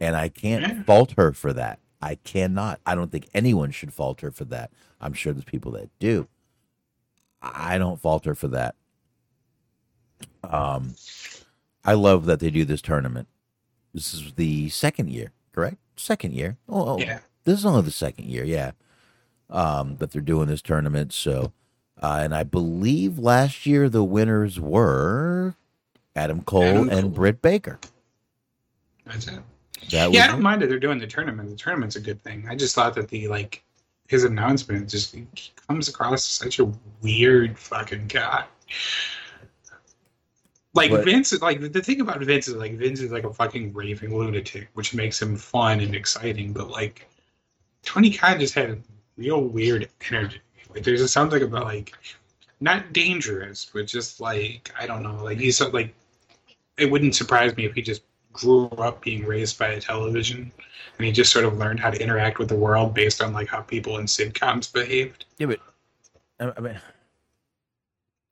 [0.00, 1.80] and I can't fault her for that.
[2.00, 2.80] I cannot.
[2.86, 4.70] I don't think anyone should fault her for that.
[5.00, 6.28] I'm sure there's people that do.
[7.42, 8.76] I don't fault her for that.
[10.44, 10.94] Um,
[11.84, 13.26] I love that they do this tournament.
[13.92, 15.78] This is the second year, correct?
[15.96, 16.56] Second year.
[16.68, 17.20] Oh, oh, Yeah.
[17.44, 18.72] this is only the second year, yeah.
[19.50, 21.12] Um, that they're doing this tournament.
[21.12, 21.52] So,
[22.02, 25.54] uh, and I believe last year the winners were
[26.14, 27.10] Adam Cole Adam and Cole.
[27.10, 27.78] Britt Baker.
[29.06, 29.40] That's it.
[29.90, 31.48] That Yeah, I don't mind that they're doing the tournament.
[31.48, 32.46] The tournament's a good thing.
[32.48, 33.64] I just thought that the like
[34.08, 35.16] his announcement just
[35.66, 36.70] comes across such a
[37.02, 38.44] weird fucking guy.
[40.74, 43.72] Like But- Vince, like the thing about Vince is like Vince is like a fucking
[43.72, 46.52] raving lunatic, which makes him fun and exciting.
[46.52, 47.08] But like
[47.82, 48.78] Tony Khan just had a
[49.18, 50.40] real weird energy.
[50.74, 51.92] Like there's just something about like
[52.60, 55.22] not dangerous, but just like I don't know.
[55.22, 55.94] Like he's like
[56.78, 60.52] it wouldn't surprise me if he just grew up being raised by a television
[60.96, 63.48] and he just sort of learned how to interact with the world based on like
[63.48, 65.24] how people in sitcoms behaved.
[65.38, 65.60] Yeah, but
[66.56, 66.80] I mean,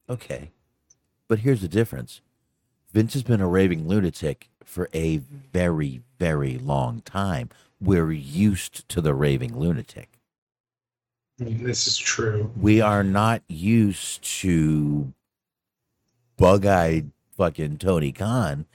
[0.09, 0.51] okay,
[1.29, 2.21] but here's the difference.
[2.93, 7.51] Vince has been a raving lunatic for a very, very long time.
[7.81, 10.16] We're used to the raving lunatic.
[11.39, 12.51] This is true.
[12.59, 15.13] We are not used to
[16.39, 18.67] bug-eyed fucking Tony Khan.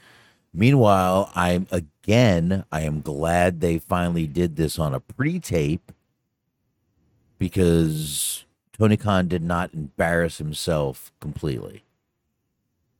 [0.53, 5.91] Meanwhile, I'm again, I am glad they finally did this on a pre-tape
[7.39, 8.45] because
[8.77, 11.83] Tony Khan did not embarrass himself completely.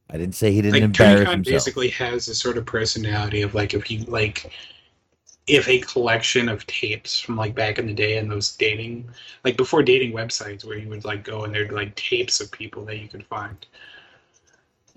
[0.09, 1.53] I didn't say he didn't Like embarrass Tony Khan himself.
[1.53, 4.51] basically has a sort of personality of like if he like
[5.47, 9.09] if a collection of tapes from like back in the day and those dating
[9.43, 12.85] like before dating websites where you would like go and there'd like tapes of people
[12.85, 13.65] that you could find.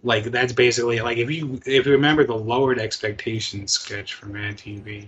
[0.03, 4.59] Like that's basically like if you if you remember the lowered expectations sketch from Mad
[4.59, 5.07] TV,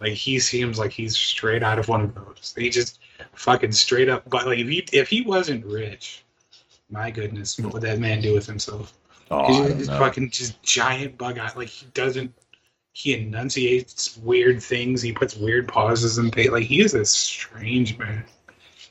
[0.00, 2.52] like he seems like he's straight out of one of those.
[2.56, 2.98] He just
[3.34, 6.24] fucking straight up but like if he if he wasn't rich,
[6.90, 8.92] my goodness, what would that man do with himself?
[9.30, 11.52] Oh, He's just fucking just giant bug eye.
[11.56, 12.34] Like he doesn't.
[12.94, 15.02] He enunciates weird things.
[15.02, 16.50] He puts weird pauses and things.
[16.50, 18.24] Like he is a strange man.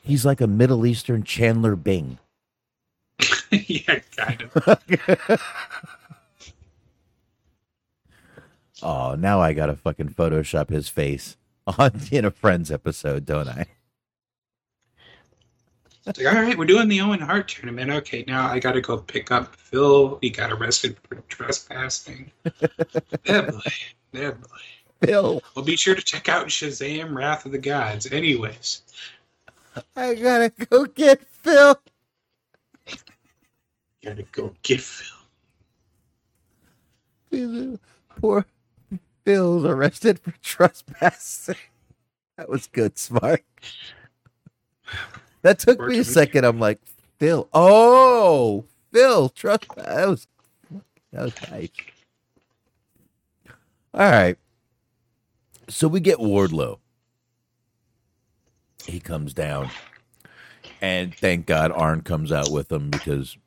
[0.03, 2.19] He's like a Middle Eastern Chandler Bing.
[3.51, 5.41] yeah, kind of.
[8.83, 13.67] oh, now I gotta fucking Photoshop his face on in a Friends episode, don't I?
[16.05, 17.89] It's like, all right, we're doing the Owen Hart tournament.
[17.89, 20.19] Okay, now I got to go pick up Phil.
[20.21, 22.29] He got arrested for trespassing.
[23.25, 23.59] yeah, boy.
[24.11, 24.47] Yeah, boy.
[24.99, 28.09] Bill, Well, be sure to check out Shazam: Wrath of the Gods.
[28.11, 28.83] Anyways,
[29.97, 31.77] I gotta go get Phil.
[34.03, 34.81] gotta go get
[37.31, 37.79] Phil.
[38.21, 38.45] Poor
[39.25, 41.55] Phil's arrested for trespassing.
[42.37, 43.41] That was good, Smark.
[45.43, 46.45] That took me a second.
[46.45, 46.79] I'm like,
[47.19, 47.47] Phil.
[47.53, 49.85] Oh, Phil, trespass.
[49.85, 50.27] That was
[51.11, 51.69] that was nice.
[53.93, 54.37] All right.
[55.69, 56.79] So we get Wardlow.
[58.85, 59.69] He comes down,
[60.81, 63.37] and thank God Arn comes out with him because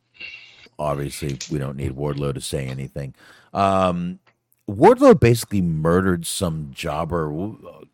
[0.78, 3.14] obviously we don't need Wardlow to say anything.
[3.52, 4.20] Um,
[4.68, 7.85] Wardlow basically murdered some jobber uh,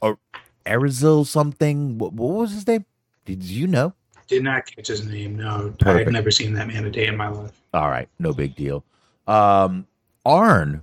[0.00, 0.18] or
[0.66, 1.98] Arizil something.
[1.98, 2.84] What, what was his name?
[3.24, 3.94] Did you know?
[4.28, 5.36] Did not catch his name.
[5.36, 6.08] No, Perfect.
[6.08, 7.60] I'd never seen that man a day in my life.
[7.74, 8.84] All right, no big deal.
[9.26, 9.86] Um,
[10.24, 10.82] Arn,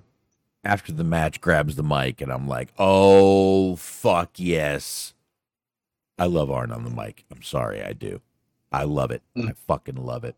[0.64, 5.14] after the match, grabs the mic, and I'm like, oh fuck yes,
[6.20, 7.26] I love Arn on the mic.
[7.32, 8.22] I'm sorry, I do.
[8.72, 9.22] I love it.
[9.38, 10.36] I fucking love it.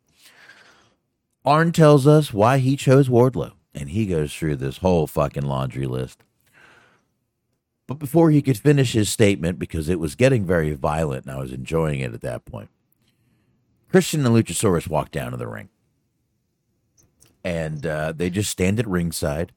[1.46, 5.88] Arn tells us why he chose Wardlow, and he goes through this whole fucking laundry
[5.88, 6.24] list.
[7.90, 11.40] But before he could finish his statement, because it was getting very violent and I
[11.40, 12.70] was enjoying it at that point,
[13.90, 15.70] Christian and Luchasaurus walk down to the ring
[17.44, 19.54] and uh, they just stand at ringside.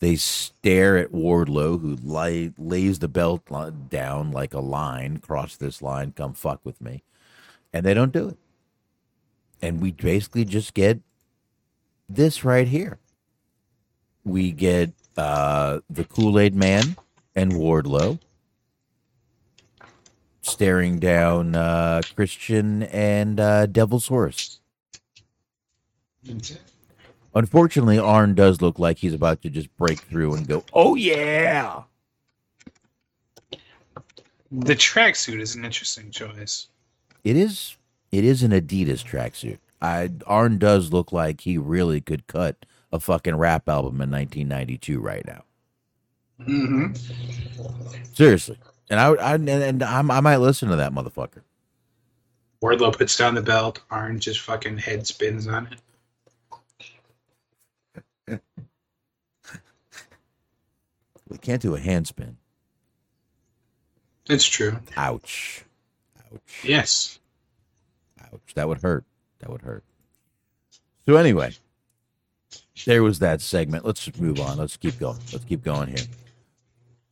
[0.00, 3.46] They stare at Wardlow, who lay, lays the belt
[3.88, 5.16] down like a line.
[5.16, 7.02] Cross this line, come fuck with me,
[7.72, 8.38] and they don't do it.
[9.62, 11.00] And we basically just get
[12.06, 12.98] this right here.
[14.24, 16.96] We get uh, the Kool Aid Man
[17.34, 18.18] and Wardlow
[20.42, 23.66] staring down uh, Christian and uh,
[24.08, 24.60] Horse.
[27.34, 31.82] Unfortunately, Arn does look like he's about to just break through and go, "Oh yeah!"
[34.50, 36.68] The tracksuit is an interesting choice.
[37.24, 37.76] It is.
[38.10, 39.58] It is an Adidas tracksuit.
[39.80, 45.00] I Arn does look like he really could cut a fucking rap album in 1992
[45.00, 45.44] right now.
[46.44, 46.92] Hmm
[48.14, 48.58] Seriously,
[48.90, 51.42] and I, I and, and I'm, I might listen to that motherfucker.
[52.62, 53.80] Wardlow puts down the belt.
[53.90, 55.78] Arn just fucking head spins on it.
[61.28, 62.34] We can't do a handspin.
[64.28, 64.78] It's true.
[64.96, 65.64] Ouch!
[66.18, 66.62] Ouch!
[66.62, 67.18] Yes.
[68.20, 68.54] Ouch!
[68.54, 69.04] That would hurt.
[69.40, 69.82] That would hurt.
[71.08, 71.52] So anyway,
[72.84, 73.84] there was that segment.
[73.84, 74.58] Let's move on.
[74.58, 75.18] Let's keep going.
[75.32, 76.04] Let's keep going here.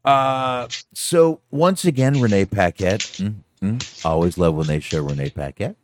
[0.05, 3.01] Uh, so once again, Renee Paquette.
[3.01, 5.77] mm, mm, always love when they show Renee Paquette.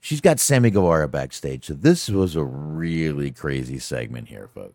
[0.00, 1.66] She's got Sammy Guevara backstage.
[1.66, 4.74] So this was a really crazy segment here, folks.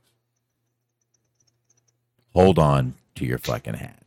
[2.34, 4.00] Hold on to your fucking hats.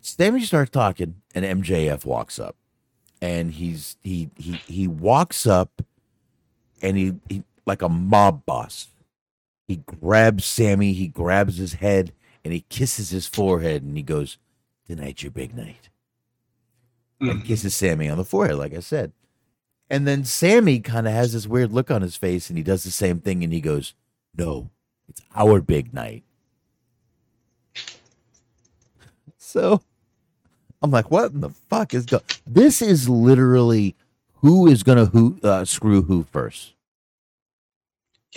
[0.00, 2.56] Sammy starts talking, and MJF walks up,
[3.20, 5.82] and he's he he he walks up,
[6.80, 8.88] and he, he like a mob boss.
[9.66, 12.12] He grabs Sammy, he grabs his head,
[12.48, 14.38] and he kisses his forehead, and he goes,
[14.86, 15.90] "Tonight's your big night."
[17.20, 19.12] And kisses Sammy on the forehead, like I said.
[19.90, 22.84] And then Sammy kind of has this weird look on his face, and he does
[22.84, 23.92] the same thing, and he goes,
[24.34, 24.70] "No,
[25.10, 26.24] it's our big night."
[29.36, 29.82] So
[30.82, 32.22] I'm like, what in the fuck is going?
[32.46, 33.94] This is literally
[34.36, 36.74] who is gonna who uh, screw who first.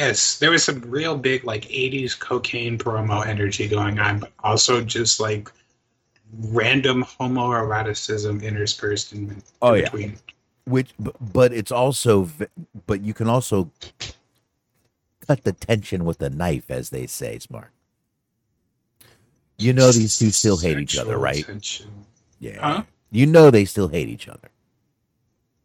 [0.01, 4.81] Yes, there was some real big like '80s cocaine promo energy going on, but also
[4.83, 5.51] just like
[6.39, 9.83] random homoeroticism interspersed in, Oh, in yeah.
[9.91, 10.17] between.
[10.65, 12.27] Which, b- but it's also,
[12.87, 13.69] but you can also
[15.27, 17.67] cut the tension with a knife, as they say, Smark.
[19.59, 21.45] You know these two still hate each other, right?
[21.45, 21.91] tension.
[22.39, 22.57] Yeah.
[22.59, 22.83] Huh?
[23.11, 24.49] You know they still hate each other.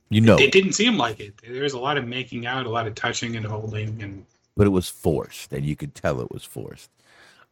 [0.09, 1.35] You know, It didn't seem like it.
[1.43, 4.25] There was a lot of making out, a lot of touching and holding, and
[4.57, 6.91] but it was forced, and you could tell it was forced.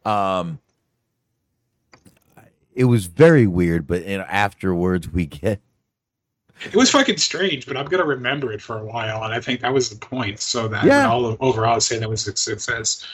[0.05, 0.59] Um,
[2.73, 5.59] it was very weird, but you know, afterwards we get
[6.63, 7.65] it was fucking strange.
[7.65, 10.39] But I'm gonna remember it for a while, and I think that was the point.
[10.39, 11.09] So that Yeah.
[11.09, 13.05] all overall say that was a success.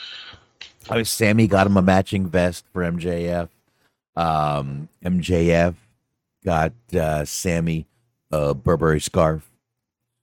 [0.88, 3.48] I mean, Sammy got him a matching vest for MJF.
[4.16, 5.74] Um, MJF
[6.44, 7.86] got uh, Sammy
[8.32, 9.48] a Burberry scarf.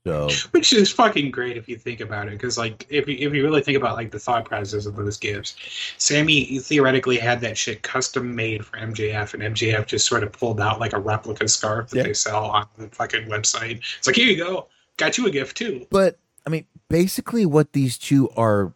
[0.07, 3.33] So Which is fucking great if you think about it, because like if you if
[3.33, 5.55] you really think about like the thought process of those gifts,
[5.97, 10.61] Sammy theoretically had that shit custom made for MJF, and MJF just sort of pulled
[10.61, 12.03] out like a replica scarf that Yeah.
[12.03, 13.81] they sell on the fucking website.
[13.97, 14.67] It's like here you go,
[14.97, 15.85] got you a gift too.
[15.91, 16.17] but
[16.47, 18.73] I mean, basically, what these two are,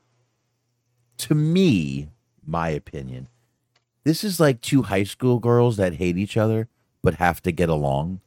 [1.19, 2.09] to me,
[2.45, 3.29] my opinion,
[4.03, 6.67] this is like two high school girls that hate each other
[7.01, 8.19] but have to get along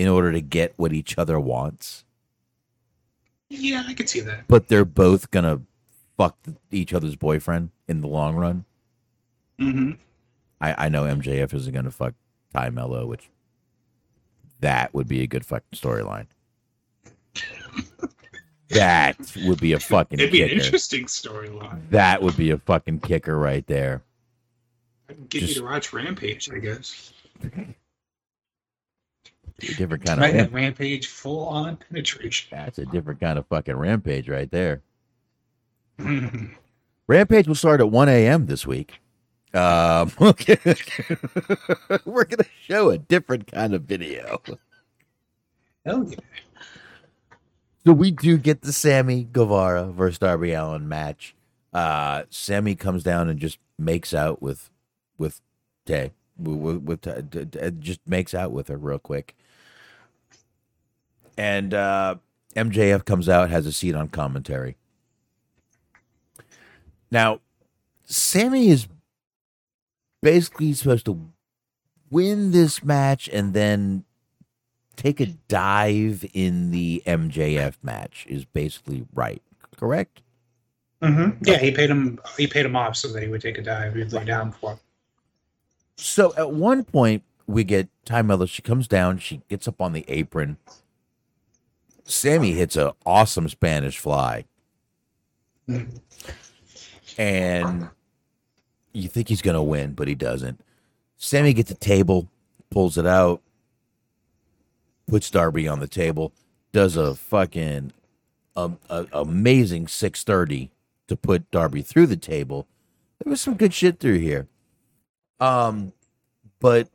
[0.00, 2.04] in order to get what each other wants.
[3.50, 4.48] Yeah, I could see that.
[4.48, 5.60] But they're both gonna
[6.16, 6.38] fuck
[6.70, 8.64] each other's boyfriend in the long run.
[9.58, 9.90] hmm
[10.58, 12.14] I, I know MJF isn't gonna fuck
[12.54, 13.28] Tay Melo, which
[14.60, 16.28] that would be a good fucking storyline.
[18.68, 20.62] that would be a fucking It'd be an kicker.
[20.64, 21.80] interesting storyline.
[21.90, 24.02] That would be a fucking kicker right there.
[25.10, 27.12] I'd get Just- you to watch Rampage, I guess.
[29.64, 32.48] A different kind of that Rampage full on penetration.
[32.50, 34.82] that's a different kind of fucking rampage right there.
[37.06, 38.46] Rampage will start at 1 a.m.
[38.46, 39.00] this week.
[39.52, 40.58] Um, okay.
[42.04, 44.40] We're gonna show a different kind of video.
[45.84, 46.16] Hell yeah.
[47.86, 51.34] So we do get the Sammy Guevara versus Darby Allin match.
[51.72, 54.70] Uh, Sammy comes down and just makes out with
[55.18, 55.40] with
[55.86, 59.36] Tay, with, with, d- just makes out with her real quick.
[61.36, 62.16] And uh,
[62.56, 64.76] MJF comes out, has a seat on commentary.
[67.10, 67.40] Now,
[68.04, 68.86] Sammy is
[70.22, 71.30] basically supposed to
[72.10, 74.04] win this match and then
[74.96, 79.42] take a dive in the MJF match is basically right.
[79.76, 80.20] Correct?
[81.02, 81.42] Mm-hmm.
[81.44, 82.20] Yeah, he paid him.
[82.36, 83.94] He paid him off so that he would take a dive.
[83.94, 84.72] He'd lay down for.
[84.72, 84.78] him.
[85.96, 88.46] So at one point we get Ty Miller.
[88.46, 89.18] She comes down.
[89.18, 90.58] She gets up on the apron.
[92.10, 94.44] Sammy hits an awesome Spanish fly,
[97.16, 97.88] and
[98.92, 100.60] you think he's gonna win, but he doesn't.
[101.16, 102.28] Sammy gets a table,
[102.70, 103.40] pulls it out,
[105.06, 106.32] puts Darby on the table,
[106.72, 107.92] does a fucking
[108.56, 110.70] um, a, amazing six thirty
[111.06, 112.66] to put Darby through the table.
[113.22, 114.48] There was some good shit through here.
[115.38, 115.92] Um,
[116.58, 116.88] but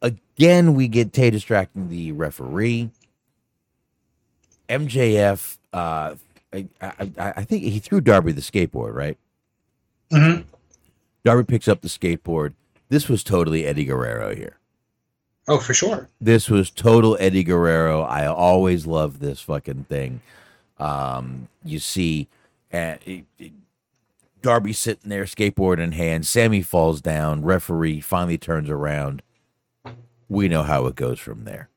[0.00, 2.90] again, we get Tay distracting the referee.
[4.78, 6.14] MJF, uh,
[6.52, 9.18] I, I, I think he threw Darby the skateboard, right?
[10.12, 10.42] Mm-hmm.
[11.24, 12.52] Darby picks up the skateboard.
[12.88, 14.58] This was totally Eddie Guerrero here.
[15.48, 16.08] Oh, for sure.
[16.20, 18.02] This was total Eddie Guerrero.
[18.02, 20.20] I always love this fucking thing.
[20.78, 22.28] Um, you see,
[22.72, 23.52] uh, it- it-
[24.42, 26.26] Darby sitting there, skateboard in hand.
[26.26, 27.42] Sammy falls down.
[27.42, 29.22] Referee finally turns around.
[30.28, 31.70] We know how it goes from there.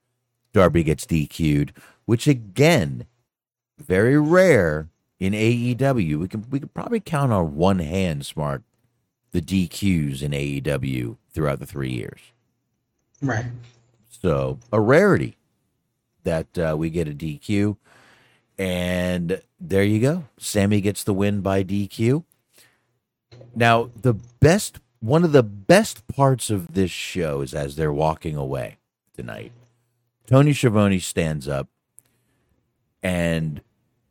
[0.52, 1.72] Darby gets DQ'd,
[2.07, 3.05] which again,
[3.77, 4.88] very rare
[5.19, 6.17] in AEW.
[6.17, 8.63] We can we could probably count on one hand, Smark,
[9.31, 12.19] the DQs in AEW throughout the three years.
[13.21, 13.45] Right.
[14.09, 15.38] So a rarity
[16.23, 17.75] that uh, we get a DQ,
[18.57, 20.23] and there you go.
[20.39, 22.23] Sammy gets the win by DQ.
[23.53, 28.38] Now the best, one of the best parts of this show is as they're walking
[28.38, 28.77] away
[29.13, 29.51] tonight.
[30.25, 31.67] Tony Schiavone stands up,
[33.03, 33.61] and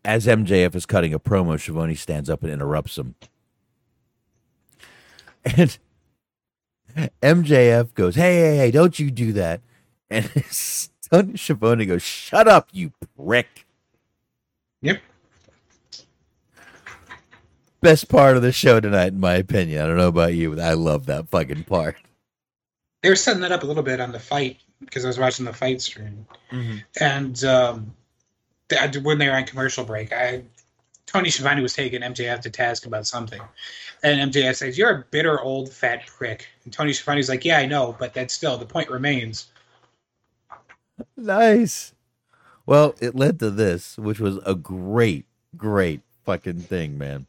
[0.05, 3.15] as MJF is cutting a promo, Schiavone stands up and interrupts him.
[5.45, 5.79] And
[7.23, 8.71] MJF goes, "Hey, hey, hey!
[8.71, 9.61] Don't you do that!"
[10.09, 10.31] And
[11.11, 13.67] Tony Schiavone goes, "Shut up, you prick!"
[14.83, 15.01] Yep.
[17.81, 19.83] Best part of the show tonight, in my opinion.
[19.83, 21.97] I don't know about you, but I love that fucking part.
[23.03, 25.45] They were setting that up a little bit on the fight because I was watching
[25.45, 26.27] the fight stream,
[27.01, 27.95] and um,
[29.03, 30.43] when they were on commercial break, I
[31.07, 33.41] Tony Schiavone was taking MJF to task about something,
[34.03, 37.67] and MJF says, "You're a bitter old fat prick." And Tony Schiavone's like, "Yeah, I
[37.67, 39.47] know, but that's still the point remains."
[41.17, 41.95] Nice.
[42.65, 45.27] Well, it led to this, which was a great,
[45.57, 47.27] great fucking thing, man.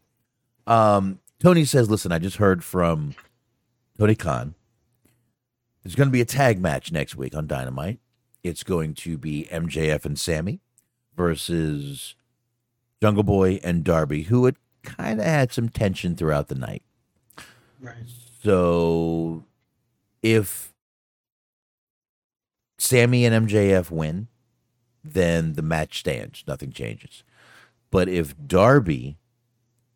[0.65, 3.13] Um, Tony says, "Listen, I just heard from
[3.99, 4.55] Tony Khan.
[5.83, 7.99] There's going to be a tag match next week on Dynamite.
[8.43, 10.61] It's going to be MJF and Sammy
[11.17, 12.15] versus
[13.01, 16.83] Jungle Boy and Darby, who had kind of had some tension throughout the night.
[17.81, 17.95] Right.
[18.43, 19.43] So
[20.23, 20.73] if
[22.77, 24.27] Sammy and MJF win,
[25.03, 26.43] then the match stands.
[26.47, 27.23] Nothing changes.
[27.91, 29.17] But if Darby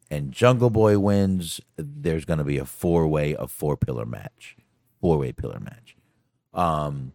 [0.10, 4.58] and Jungle Boy wins, there's going to be a four way, a four pillar match,
[5.00, 5.96] four way pillar match.
[6.54, 7.14] Um,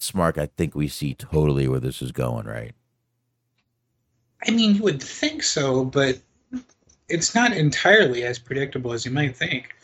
[0.00, 2.72] Smark, I think we see totally where this is going, right?
[4.46, 6.20] I mean, you would think so, but
[7.08, 9.74] it's not entirely as predictable as you might think.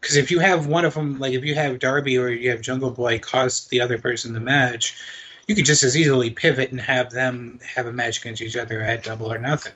[0.00, 2.60] Because if you have one of them, like if you have Darby or you have
[2.60, 5.00] Jungle Boy cost the other person the match,
[5.46, 8.82] you could just as easily pivot and have them have a match against each other
[8.82, 9.72] at Double or Nothing.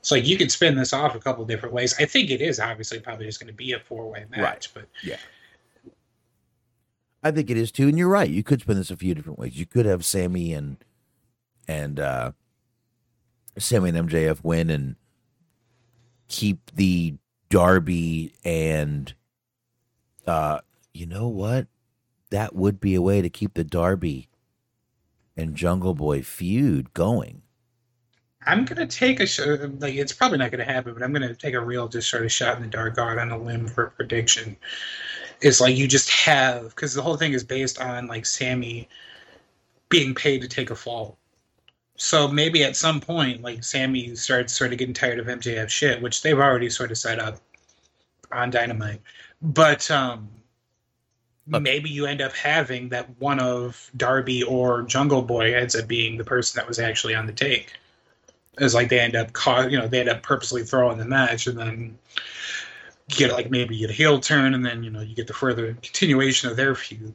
[0.00, 1.94] So like you could spin this off a couple different ways.
[1.98, 4.68] I think it is obviously probably just going to be a four way match, right.
[4.74, 5.16] but yeah.
[7.22, 8.30] I think it is too, and you're right.
[8.30, 9.58] You could spin this a few different ways.
[9.58, 10.78] You could have Sammy and
[11.66, 12.32] and uh
[13.58, 14.96] Sammy and MJF win and
[16.28, 17.14] keep the
[17.48, 19.14] Darby and
[20.26, 20.60] uh
[20.92, 21.66] you know what?
[22.30, 24.28] That would be a way to keep the Darby
[25.36, 27.42] and Jungle Boy feud going.
[28.46, 29.40] I'm gonna take a sh-
[29.78, 32.32] like it's probably not gonna happen, but I'm gonna take a real just sort of
[32.32, 34.56] shot in the dark out on a limb for a prediction.
[35.40, 38.88] It's like you just have because the whole thing is based on like Sammy
[39.88, 41.17] being paid to take a fall.
[41.98, 46.00] So maybe at some point, like Sammy starts sort of getting tired of MJF shit,
[46.00, 47.38] which they've already sort of set up
[48.30, 49.02] on Dynamite.
[49.42, 50.28] But um,
[51.48, 56.16] maybe you end up having that one of Darby or Jungle Boy ends up being
[56.16, 57.72] the person that was actually on the take.
[58.58, 61.48] It's like they end up, ca- you know, they end up purposely throwing the match,
[61.48, 61.98] and then
[63.08, 65.26] you get like maybe you get a heel turn, and then you know you get
[65.26, 67.14] the further continuation of their feud.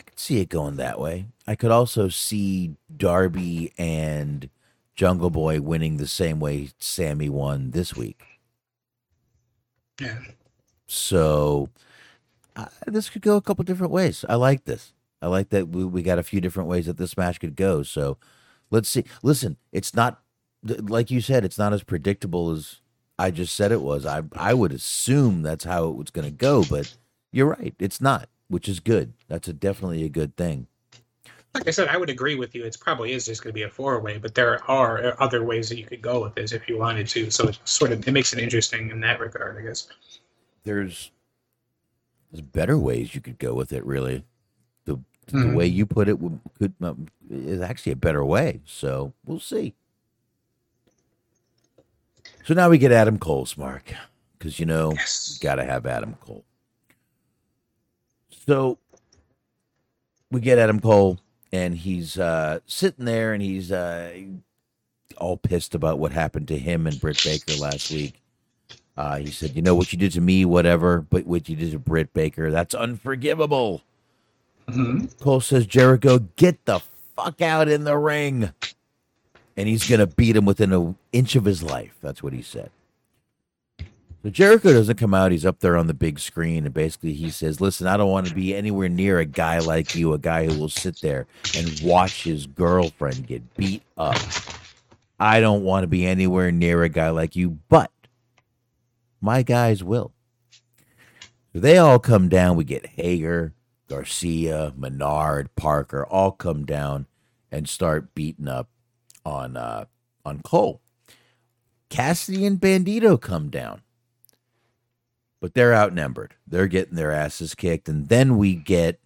[0.00, 1.26] I could see it going that way.
[1.46, 4.48] I could also see Darby and
[4.94, 8.22] Jungle Boy winning the same way Sammy won this week.
[10.00, 10.18] Yeah.
[10.86, 11.68] So
[12.56, 14.24] uh, this could go a couple different ways.
[14.26, 14.94] I like this.
[15.20, 17.82] I like that we, we got a few different ways that this match could go.
[17.82, 18.16] So
[18.70, 19.04] let's see.
[19.22, 20.22] Listen, it's not
[20.62, 21.44] like you said.
[21.44, 22.80] It's not as predictable as
[23.18, 24.06] I just said it was.
[24.06, 26.96] I I would assume that's how it was going to go, but
[27.32, 27.74] you're right.
[27.78, 29.12] It's not, which is good.
[29.28, 30.66] That's a, definitely a good thing.
[31.54, 32.64] Like I said, I would agree with you.
[32.64, 35.68] It's probably is just going to be a four way, but there are other ways
[35.68, 37.30] that you could go with this if you wanted to.
[37.30, 39.88] So it sort of it makes it interesting in that regard, I guess.
[40.64, 41.10] There's
[42.30, 43.84] there's better ways you could go with it.
[43.84, 44.24] Really,
[44.84, 45.54] the the Mhm.
[45.54, 48.60] way you put it would, could um, is actually a better way.
[48.64, 49.74] So we'll see.
[52.44, 53.92] So now we get Adam Cole's mark
[54.38, 55.38] because you know Yes.
[55.40, 56.44] got to have Adam Cole.
[58.50, 58.78] So
[60.32, 61.20] we get Adam Cole,
[61.52, 64.12] and he's uh, sitting there, and he's uh,
[65.18, 68.20] all pissed about what happened to him and Britt Baker last week.
[68.96, 71.70] Uh, he said, "You know what you did to me, whatever, but what you did
[71.70, 73.82] to Britt Baker, that's unforgivable."
[74.66, 75.16] Mhm.
[75.20, 76.80] Cole says, "Jericho, get the
[77.14, 78.52] fuck out in the ring,"
[79.56, 81.94] and he's gonna beat him within an inch of his life.
[82.02, 82.72] That's what he said.
[84.22, 85.32] So Jericho doesn't come out.
[85.32, 88.26] He's up there on the big screen, and basically he says, "Listen, I don't want
[88.28, 91.26] to be anywhere near a guy like you, a guy who will sit there
[91.56, 94.20] and watch his girlfriend get beat up.
[95.18, 97.90] I don't want to be anywhere near a guy like you, but
[99.22, 100.12] my guys will.
[101.54, 102.56] So they all come down.
[102.56, 103.54] We get Hager,
[103.88, 107.06] Garcia, Menard, Parker all come down
[107.50, 108.68] and start beating up
[109.24, 109.86] on uh
[110.26, 110.82] on Cole.
[111.88, 113.80] Cassidy and Bandido come down.
[115.40, 116.34] But they're outnumbered.
[116.46, 117.88] They're getting their asses kicked.
[117.88, 119.00] And then we get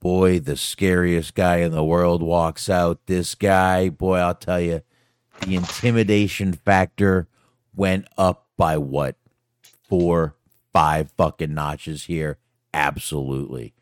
[0.00, 3.06] boy, the scariest guy in the world walks out.
[3.06, 4.82] This guy, boy, I'll tell you,
[5.42, 7.28] the intimidation factor
[7.74, 9.16] went up by what?
[9.88, 10.36] Four,
[10.72, 12.38] five fucking notches here.
[12.72, 13.74] Absolutely.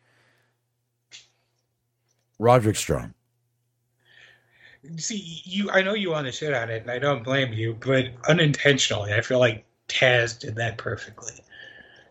[2.37, 3.13] Roderick Strong.
[4.95, 5.69] See, you.
[5.69, 9.13] I know you want to shit on it, and I don't blame you, but unintentionally,
[9.13, 11.33] I feel like Taz did that perfectly.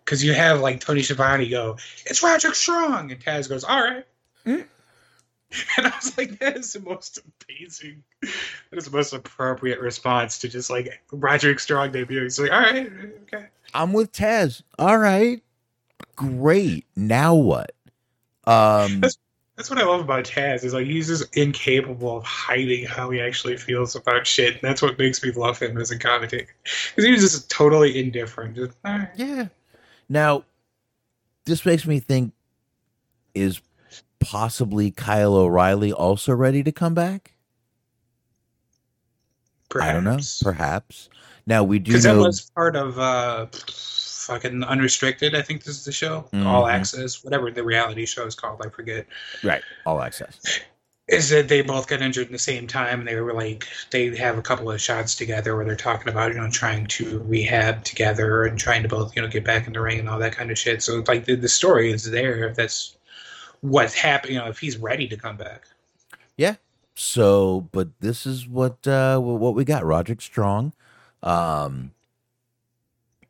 [0.05, 1.77] Because you have like Tony Schiavone go,
[2.07, 4.07] "It's Roderick Strong," and Taz goes, "All right."
[5.79, 10.39] And I was like, that is the most amazing, that is the most appropriate response
[10.41, 12.23] to just like Roderick Strong debut.
[12.23, 12.93] He's like, all right,
[13.23, 13.47] okay.
[13.73, 14.63] I'm with Taz.
[14.79, 15.43] All right.
[16.17, 16.85] Great.
[16.97, 17.73] Now what?
[18.45, 19.19] Um That's
[19.69, 23.57] what I love about Taz is like he's just incapable of hiding how he actually
[23.57, 24.53] feels about shit.
[24.53, 26.55] And that's what makes me love him as a commentator
[26.91, 28.55] because he was just totally indifferent.
[28.55, 29.09] Just, right.
[29.17, 29.49] Yeah.
[30.09, 30.45] Now,
[31.45, 32.33] this makes me think
[33.35, 33.61] is
[34.21, 37.35] possibly Kyle O'Reilly also ready to come back?
[39.81, 40.13] I don't know.
[40.13, 40.43] Perhaps.
[40.43, 41.09] Perhaps.
[41.47, 43.47] Now we do Because that was part of uh,
[44.29, 45.35] fucking Unrestricted.
[45.35, 46.73] I think this is the show, All Mhm.
[46.73, 48.63] Access, whatever the reality show is called.
[48.65, 49.07] I forget.
[49.43, 50.61] right all access.
[51.09, 53.01] is that they both got injured at the same time.
[53.01, 56.35] And they were like, they have a couple of shots together where they're talking about,
[56.35, 59.73] you know, trying to rehab together and trying to both, you know, get back in
[59.73, 60.83] the ring and all that kind of shit.
[60.83, 62.97] So, like, the, the story is there if that's
[63.63, 65.63] what's happening, you know, if he's ready to come back.
[66.37, 66.57] Yeah.
[66.95, 69.87] So, but this is what uh what we got.
[69.87, 70.73] Roderick Strong,
[71.23, 71.93] um,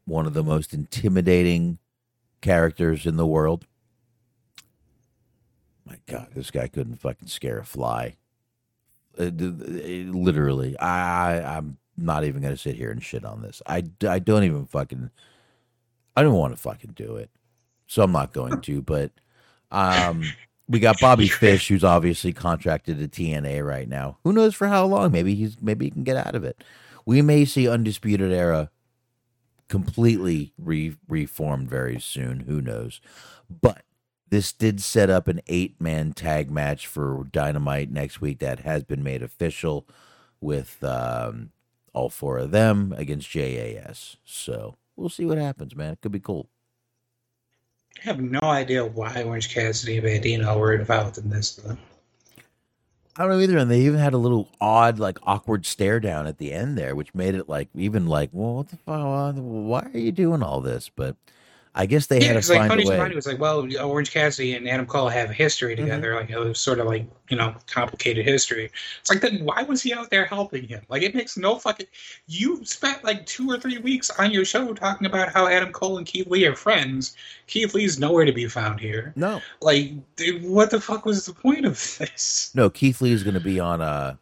[0.08, 1.78] one of the most intimidating
[2.40, 3.66] characters in the world.
[5.84, 8.16] My God, this guy couldn't fucking scare a fly.
[9.18, 13.62] Uh, d- literally, I I'm not even gonna sit here and shit on this.
[13.66, 15.10] I, I don't even fucking.
[16.16, 17.30] I don't want to fucking do it,
[17.86, 18.82] so I'm not going to.
[18.82, 19.12] But
[19.70, 20.24] um,
[20.68, 24.18] we got Bobby Fish, who's obviously contracted to TNA right now.
[24.24, 25.12] Who knows for how long?
[25.12, 26.62] Maybe he's maybe he can get out of it.
[27.06, 28.70] We may see Undisputed Era
[29.68, 32.40] completely re- reformed very soon.
[32.40, 33.00] Who knows?
[33.48, 33.82] But
[34.30, 38.84] this did set up an eight man tag match for Dynamite next week that has
[38.84, 39.86] been made official
[40.40, 41.50] with um,
[41.92, 44.16] all four of them against JAS.
[44.24, 45.92] So we'll see what happens, man.
[45.92, 46.48] It could be cool.
[47.98, 51.56] I have no idea why Orange Cassidy and Bandido were involved in this.
[51.56, 51.76] Though.
[53.18, 53.58] I don't know either.
[53.58, 56.94] And they even had a little odd, like awkward stare down at the end there,
[56.94, 59.34] which made it like even like, well, what the fuck?
[59.36, 60.88] Why are you doing all this?
[60.94, 61.16] But
[61.74, 63.14] I guess they Yeah, had to like find Tony a way.
[63.14, 65.84] Was like, well, Orange Cassidy and Adam Cole have history Mm-hmm.
[65.84, 66.14] together.
[66.16, 68.70] Like it was sort of like you know complicated history.
[69.00, 70.82] It's like then why was he out there helping him?
[70.88, 71.86] Like it makes no fucking.
[72.26, 75.98] You spent like two or three weeks on your show talking about how Adam Cole
[75.98, 77.16] and Keith Lee are friends.
[77.46, 79.12] Keith Lee's nowhere to be found here.
[79.16, 82.50] No, Like, dude, what the fuck was the point of this?
[82.54, 82.70] no.
[82.70, 84.16] Keith Lee is going to be on uh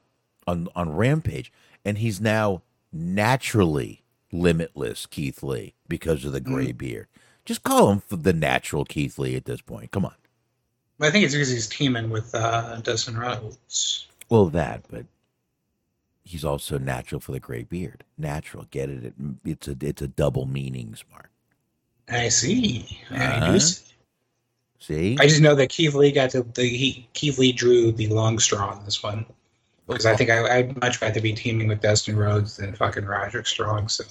[0.47, 1.52] on on Rampage,
[1.85, 2.62] and he's now
[2.93, 4.02] naturally
[4.32, 7.06] limitless Keith Lee because of the gray beard.
[7.47, 9.93] Just call him for the natural Keith Lee at this point.
[9.93, 10.14] Come on.
[11.01, 14.06] I think it's because he's teaming with uh, Dustin Rhodes.
[14.28, 15.06] Well, that, but
[16.24, 18.02] he's also natural for the gray beard.
[18.18, 19.05] Natural, get it?
[19.05, 19.14] it
[19.44, 21.27] it's a it's a double meaning, Smark.
[22.09, 23.01] I see.
[23.10, 23.52] I, Uh-huh.
[23.52, 23.82] do see.
[24.78, 28.09] See, I just know that Keith Lee got to the he, Keith Lee drew the
[28.09, 29.24] long straw on this one
[29.86, 33.47] because I think I, I'd much rather be teaming with Dustin Rhodes than fucking Roderick
[33.47, 33.89] Strong.
[33.89, 34.05] So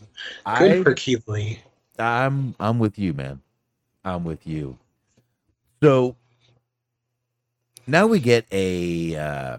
[0.58, 1.60] good I, for Keith Lee.
[2.00, 3.42] I'm I'm with you, man.
[4.06, 4.78] I'm with you.
[5.84, 6.16] So
[7.88, 9.58] now we get a uh,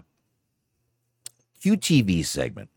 [1.63, 2.69] QTV segment.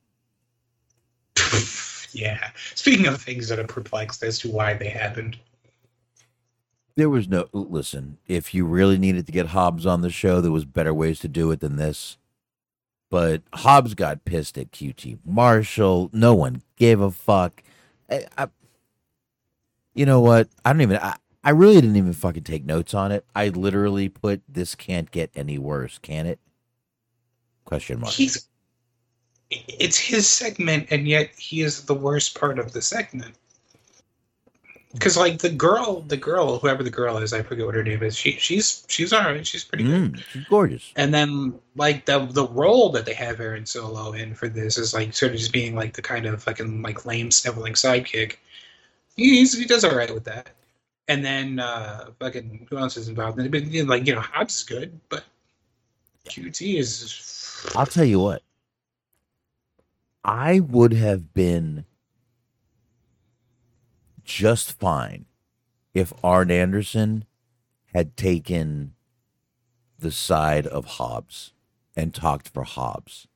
[2.12, 2.50] yeah.
[2.74, 5.38] Speaking of things that are perplexed as to why they happened,
[6.96, 8.18] There was no listen.
[8.28, 11.28] If you really needed to get Hobbs on the show, there was better ways to
[11.28, 12.18] do it than this.
[13.10, 16.10] But Hobbs got pissed at QT Marshall.
[16.12, 17.62] No one gave a fuck.
[18.10, 18.48] I, I,
[19.94, 20.48] you know what?
[20.64, 20.98] I don't even.
[20.98, 23.24] I, I really didn't even fucking take notes on it.
[23.34, 26.38] I literally put this can't get any worse, can it?
[27.64, 28.12] Question mark.
[28.12, 28.46] he's
[29.50, 33.34] it's his segment, and yet he is the worst part of the segment.
[34.92, 38.02] Because like the girl, the girl, whoever the girl is, I forget what her name
[38.02, 38.16] is.
[38.16, 39.46] She she's she's alright.
[39.46, 40.14] She's pretty good.
[40.14, 40.92] Mm, she's gorgeous.
[40.96, 44.92] And then like the the role that they have Aaron Solo in for this is
[44.92, 48.36] like sort of just being like the kind of fucking like lame sniveling sidekick.
[49.20, 50.50] He's, he does all right with that.
[51.08, 53.38] And then uh fucking who else is involved?
[53.38, 53.50] in it?
[53.50, 55.24] But, you know, like you know Hobbs is good, but
[56.28, 58.42] QT is I'll tell you what.
[60.24, 61.84] I would have been
[64.24, 65.24] just fine
[65.94, 67.24] if Arn Anderson
[67.94, 68.94] had taken
[69.98, 71.52] the side of Hobbs
[71.96, 73.26] and talked for Hobbs.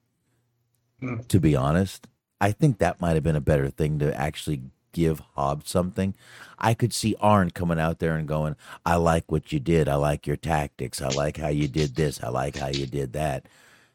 [1.01, 1.21] Hmm.
[1.29, 2.07] To be honest,
[2.41, 4.63] I think that might have been a better thing to actually
[4.95, 6.15] give Hobbs something.
[6.59, 8.57] I could see Arn coming out there and going,
[8.87, 9.91] I like what you did.
[9.91, 11.03] I like your tactics.
[11.03, 12.25] I like how you did this.
[12.25, 13.47] I like how you did that.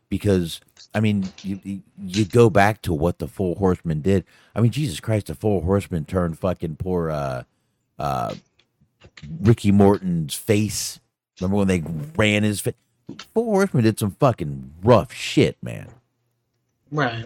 [0.10, 0.62] Because,
[0.96, 4.26] I mean, you, you- you go back to what the Four Horsemen did.
[4.56, 7.44] I mean, Jesus Christ, the Four Horsemen turned fucking poor uh,
[8.00, 8.36] uh,
[9.42, 11.00] Ricky Morton's face.
[11.40, 11.84] Remember when they
[12.18, 12.76] ran his face?
[13.34, 15.90] Four Horsemen did some fucking rough shit, man.
[16.92, 17.26] right.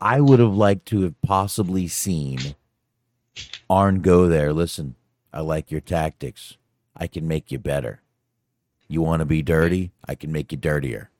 [0.00, 2.54] I would have liked to have possibly seen
[3.68, 4.52] Arn go there.
[4.52, 4.94] Listen,
[5.32, 6.56] I like your tactics.
[6.96, 8.00] I can make you better.
[8.88, 9.92] You want to be dirty?
[10.06, 11.10] I can make you dirtier.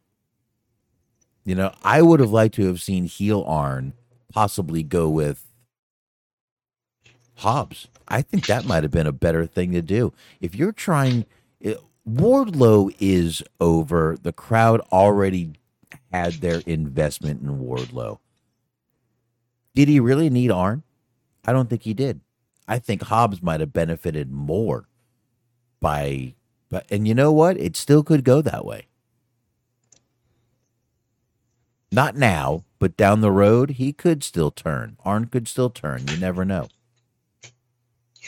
[1.45, 3.95] You know, I would have liked to have seen heel Arn
[4.33, 5.47] possibly go with
[7.37, 7.89] Hobbs.
[8.09, 10.13] I think that might have been a better thing to do.
[10.41, 11.25] If you're trying,
[11.61, 11.79] it,
[12.09, 14.17] Wardlow is over.
[14.21, 15.53] The crowd already
[16.13, 18.19] had their investment in Wardlow.
[19.75, 20.83] Did he really need Arn?
[21.47, 22.21] I don't think he did.
[22.69, 24.89] I think Hobbs might have benefited more
[25.81, 26.35] by,
[26.71, 27.59] but and you know what?
[27.59, 28.89] It still could go that way.
[31.93, 34.97] Not now, but down the road, he could still turn.
[35.05, 36.09] Arn could still turn.
[36.09, 36.69] You never know.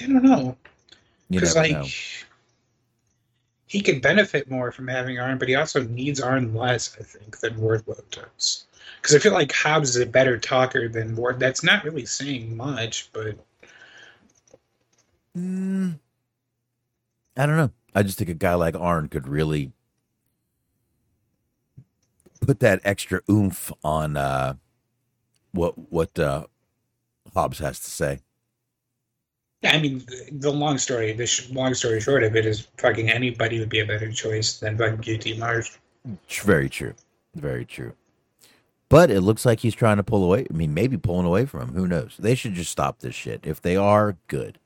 [0.03, 0.57] I don't know.
[1.31, 1.93] You Because never like know.
[3.67, 7.41] he could benefit more from having Arn, but he also needs Arn less, I think,
[7.41, 8.67] than Wardlow does.
[9.01, 11.41] Because I feel like Hobbs is a better talker than Ward.
[11.41, 13.37] That's not really saying much, but
[15.37, 15.99] Mm,
[17.37, 17.71] I don't know.
[17.95, 19.73] I just think a guy like Arn could really
[22.41, 24.55] put that extra oomph on uh,
[25.53, 26.47] what what uh,
[27.35, 28.21] Hobbs has to say.
[29.63, 32.69] yeah, I mean, the, the long story, the sh- long story short of it is,
[32.79, 35.73] fucking anybody would be a better choice than fucking QT Marsh.
[36.45, 36.95] Very true.
[37.35, 37.95] Very true.
[38.91, 40.47] But it looks like he's trying to pull away.
[40.51, 41.75] I mean, maybe pulling away from him.
[41.75, 42.17] Who knows?
[42.19, 43.41] They should just stop this shit.
[43.45, 44.59] If they are, good.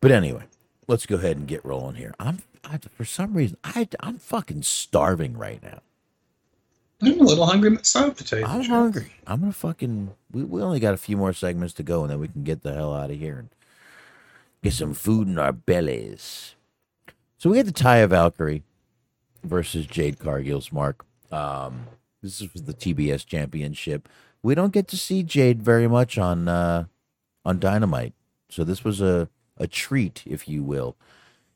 [0.00, 0.44] But anyway,
[0.86, 2.14] let's go ahead and get rolling here.
[2.20, 5.80] I'm I, for some reason I I'm fucking starving right now.
[7.02, 9.12] I'm a little hungry myself, to tell you I'm hungry.
[9.26, 10.12] I'm gonna fucking.
[10.30, 12.62] We, we only got a few more segments to go, and then we can get
[12.62, 13.48] the hell out of here and
[14.62, 16.54] get some food in our bellies.
[17.38, 18.62] So we had the Taya Valkyrie
[19.42, 21.04] versus Jade Cargill's Mark.
[21.32, 21.86] Um,
[22.24, 24.08] this was the TBS Championship.
[24.42, 26.84] We don't get to see Jade very much on uh,
[27.44, 28.14] on Dynamite,
[28.48, 30.96] so this was a a treat, if you will.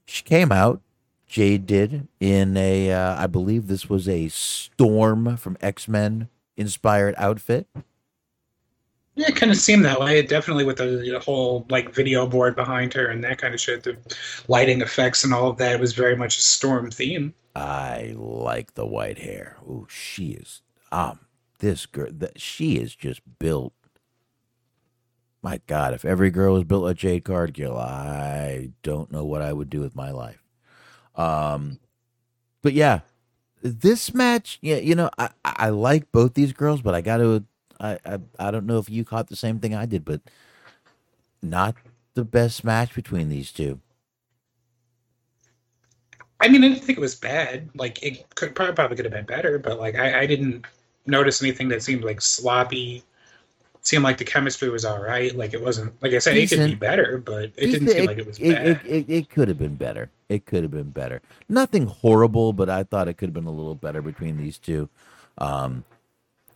[0.06, 0.80] She came out.
[1.26, 7.14] Jade did in a, uh, I believe this was a Storm from X Men inspired
[7.18, 7.66] outfit.
[9.14, 10.22] Yeah, it kind of seemed that way.
[10.22, 13.82] Definitely with the, the whole like video board behind her and that kind of shit,
[13.82, 13.96] the
[14.46, 15.74] lighting effects and all of that.
[15.74, 17.34] It was very much a storm theme.
[17.58, 19.56] I like the white hair.
[19.68, 20.62] Oh, she is.
[20.92, 21.20] Um,
[21.58, 23.72] this girl, that she is just built.
[25.42, 29.52] My God, if every girl was built like Jade Cargill, I don't know what I
[29.52, 30.42] would do with my life.
[31.16, 31.80] Um,
[32.62, 33.00] but yeah,
[33.60, 37.16] this match, yeah, you know, I I I like both these girls, but I got
[37.18, 37.44] to,
[37.80, 40.20] I, I I don't know if you caught the same thing I did, but
[41.42, 41.74] not
[42.14, 43.80] the best match between these two.
[46.40, 47.68] I mean, I didn't think it was bad.
[47.74, 50.64] Like it could probably, probably could have been better, but like I, I didn't
[51.06, 53.02] notice anything that seemed like sloppy.
[53.74, 55.34] It seemed like the chemistry was all right.
[55.34, 58.06] Like it wasn't like I said, it could be better, but it Just didn't seem
[58.06, 58.66] like it was it, bad.
[58.66, 60.10] It, it, it could have been better.
[60.28, 61.22] It could have been better.
[61.48, 64.88] Nothing horrible, but I thought it could have been a little better between these two.
[65.38, 65.84] Um,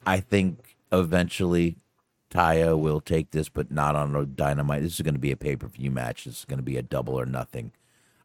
[0.06, 1.76] I think eventually
[2.30, 4.82] Taya will take this, but not on a dynamite.
[4.82, 6.24] This is going to be a pay per view match.
[6.24, 7.72] This is going to be a double or nothing.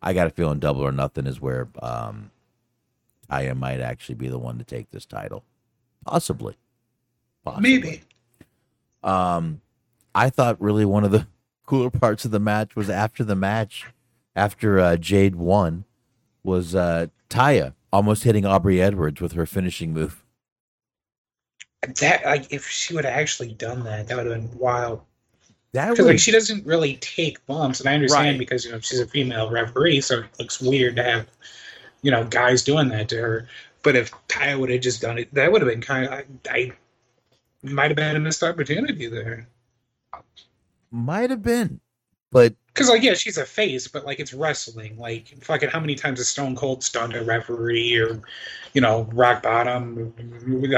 [0.01, 2.31] I got a feeling double or nothing is where um,
[3.29, 5.43] Taya might actually be the one to take this title.
[6.05, 6.55] Possibly.
[7.43, 7.69] Possibly.
[7.69, 8.01] Maybe.
[9.03, 9.61] Um,
[10.13, 11.27] I thought really one of the
[11.65, 13.85] cooler parts of the match was after the match,
[14.35, 15.85] after uh, Jade won,
[16.43, 20.23] was uh, Taya almost hitting Aubrey Edwards with her finishing move.
[21.99, 25.01] That like if she would have actually done that, that would have been wild.
[25.73, 28.39] That Because would like she doesn't really take bumps, and I understand Right.
[28.39, 31.27] because you know she's a female referee, so it looks weird to have
[32.01, 33.47] you know guys doing that to her.
[33.83, 36.25] But if Taya would have just done it, that would have been kind of I,
[36.49, 36.71] I
[37.63, 39.47] might have been a missed opportunity there.
[40.91, 41.79] might have been,
[42.31, 44.97] but Because like yeah, she's a face, but like it's wrestling.
[44.97, 48.21] Like fucking, how many times has Stone Cold stunned a referee or
[48.73, 50.13] you know Rock Bottom?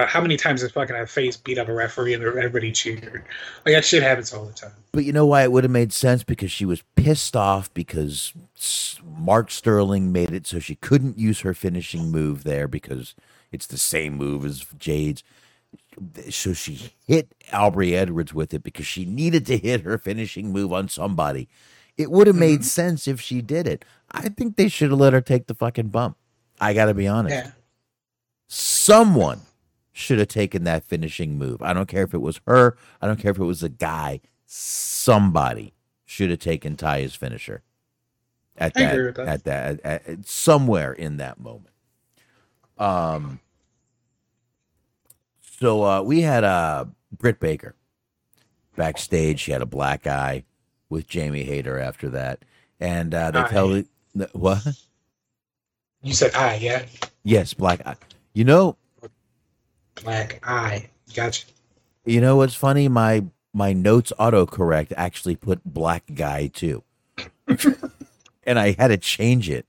[0.07, 3.23] How many times has fucking a face beat up a referee and everybody cheered?
[3.65, 4.73] Like that shit happens all the time.
[4.91, 6.23] But you know why it would have made sense?
[6.23, 8.33] Because she was pissed off because
[9.03, 13.15] Mark Sterling made it so she couldn't use her finishing move there because
[13.51, 15.23] it's the same move as Jade's.
[16.29, 20.71] So she hit Aubrey Edwards with it because she needed to hit her finishing move
[20.71, 21.49] on somebody.
[21.97, 23.83] It would have made sense if she did it.
[24.11, 26.15] I think they should have let her take the fucking bump.
[26.61, 27.35] I got to be honest.
[27.35, 27.51] Yeah.
[28.47, 29.41] Someone
[29.91, 31.61] should have taken that finishing move.
[31.61, 32.77] I don't care if it was her.
[33.01, 34.21] I don't care if it was a guy.
[34.45, 35.73] Somebody
[36.05, 37.63] should have taken Taya's finisher
[38.57, 39.27] at I that, agree with that.
[39.27, 41.73] at that at, at- somewhere in that moment.
[42.77, 43.39] Um.
[45.59, 46.85] So uh, we had uh,
[47.17, 47.75] Britt Baker
[48.77, 49.41] backstage.
[49.41, 50.43] She had a black eye
[50.89, 52.39] with Jamie Hayter after that,
[52.79, 53.49] and uh, they Eye.
[53.49, 54.65] tell the what?
[56.01, 56.85] You said I, yeah.
[57.23, 57.97] Yes, black eye.
[58.33, 58.77] You know,
[60.03, 60.89] Black eye.
[61.13, 61.45] Gotcha.
[62.05, 62.87] You know what's funny?
[62.87, 66.83] My my notes autocorrect actually put black guy too.
[68.43, 69.65] and I had to change it.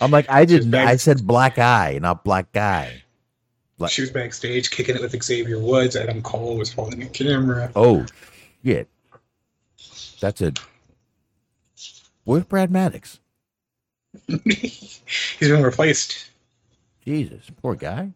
[0.00, 3.02] I'm like, I didn't I said black eye, not black guy.
[3.78, 5.96] Black- She was backstage kicking it with Xavier Woods.
[5.96, 7.70] Adam Cole was holding the camera.
[7.76, 8.04] Oh
[8.64, 8.88] shit.
[10.20, 10.52] That's a
[12.24, 13.20] Where's Brad Maddox?
[14.26, 15.00] He's
[15.40, 16.30] been replaced.
[17.04, 18.12] Jesus, poor guy.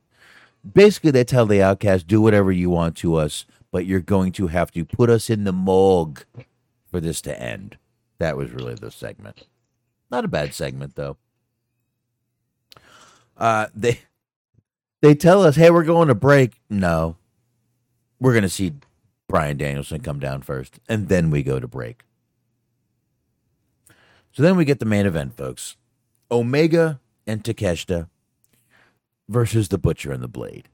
[0.75, 4.49] Basically, they tell the outcast, do whatever you want to us, but you're going to
[4.49, 6.25] have to put us in the morgue
[6.91, 7.79] for this to end.
[8.19, 9.47] That was really the segment.
[10.11, 11.17] Not a bad segment, though.
[13.37, 14.01] Uh, they
[15.03, 16.61] they tell us, hey, we're going to break.
[16.71, 17.17] No,
[18.19, 18.73] we're going to see
[19.29, 22.05] Bryan Danielson come down first, and then we go to break.
[24.33, 25.77] So then we get the main event, folks.
[26.31, 28.09] Omega and Takeshita
[29.29, 30.69] versus the Butcher and the Blade.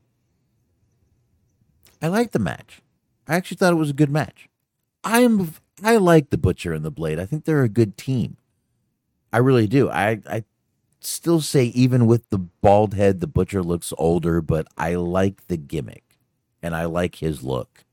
[2.00, 2.80] I like the match.
[3.26, 4.48] I actually thought it was a good match.
[5.02, 7.18] I am I like the Butcher and the Blade.
[7.18, 8.36] I think they're a good team.
[9.32, 9.90] I really do.
[9.90, 10.44] I I
[11.00, 15.56] still say even with the bald head, the Butcher looks older, but I like the
[15.56, 16.18] gimmick
[16.62, 17.84] and I like his look.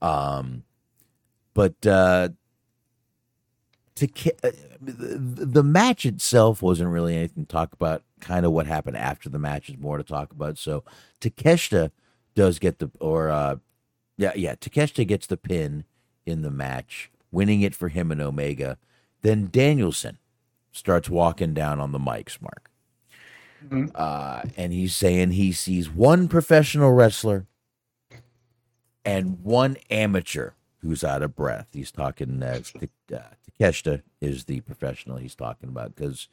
[0.00, 0.64] Um,
[1.54, 2.30] but uh,
[3.96, 4.08] to
[4.44, 4.50] uh,
[4.80, 8.02] the, the match itself wasn't really anything to talk about.
[8.20, 10.58] Kind of what happened after the match is more to talk about.
[10.58, 10.84] So
[11.20, 11.90] Takeshita
[12.34, 13.56] does get the or uh,
[14.16, 15.84] yeah yeah Takeshita gets the pin
[16.26, 18.78] in the match, winning it for him and Omega.
[19.22, 20.18] Then Danielson
[20.72, 22.70] starts walking down on the mics, Mark.
[23.94, 27.46] Uh, and he's saying he sees one professional wrestler
[29.04, 31.66] and one amateur who's out of breath.
[31.72, 33.22] He's talking uh, Ta- uh,
[33.60, 36.28] Takeshita is the professional he's talking about because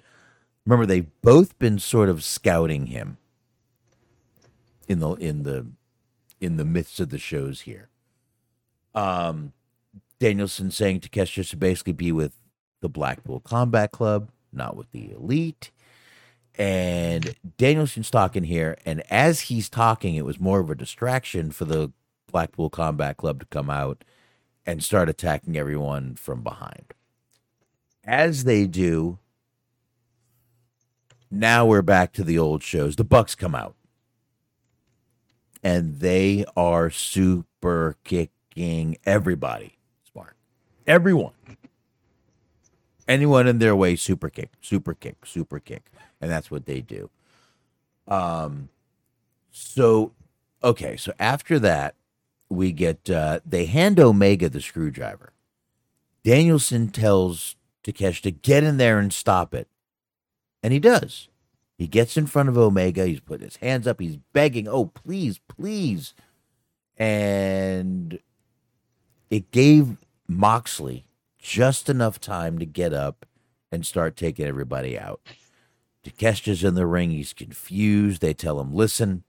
[0.65, 3.17] remember they've both been sort of scouting him
[4.87, 5.65] in the in the
[6.39, 7.89] in the midst of the shows here.
[8.93, 9.53] Um,
[10.19, 12.33] Danielson saying Takeshita should basically be with
[12.85, 15.71] the Blackpool Combat Club, not with the Elite.
[16.55, 21.65] And Danielson's talking here, and as he's talking, it was more of a distraction for
[21.65, 21.91] the
[22.31, 24.03] Blackpool Combat Club to come out
[24.67, 26.93] and start attacking everyone from behind.
[28.03, 29.17] As they do,
[31.31, 32.95] now we're back to the old shows.
[32.95, 33.73] The Bucks come out.
[35.63, 39.79] And they are super kicking everybody.
[40.15, 40.33] Smark.
[40.85, 41.33] Everyone.
[43.07, 45.91] Anyone in their way, super kick, super kick, super kick.
[46.19, 47.09] And that's what they do.
[48.07, 48.69] Um
[49.51, 50.11] so
[50.63, 51.95] okay, so after that,
[52.49, 55.33] we get uh they hand Omega the screwdriver.
[56.23, 59.67] Danielson tells Takesh to get in there and stop it.
[60.63, 61.29] And he does.
[61.77, 63.05] He gets in front of Omega.
[63.05, 63.99] He's putting his hands up.
[63.99, 66.13] He's begging, oh, please, please.
[66.97, 68.19] And
[69.29, 71.05] it gave Moxley
[71.45, 73.25] just enough time to get up
[73.71, 75.21] and start taking everybody out.
[76.03, 77.11] Takeshita's in the ring.
[77.11, 78.21] He's confused.
[78.21, 79.23] They tell him, listen,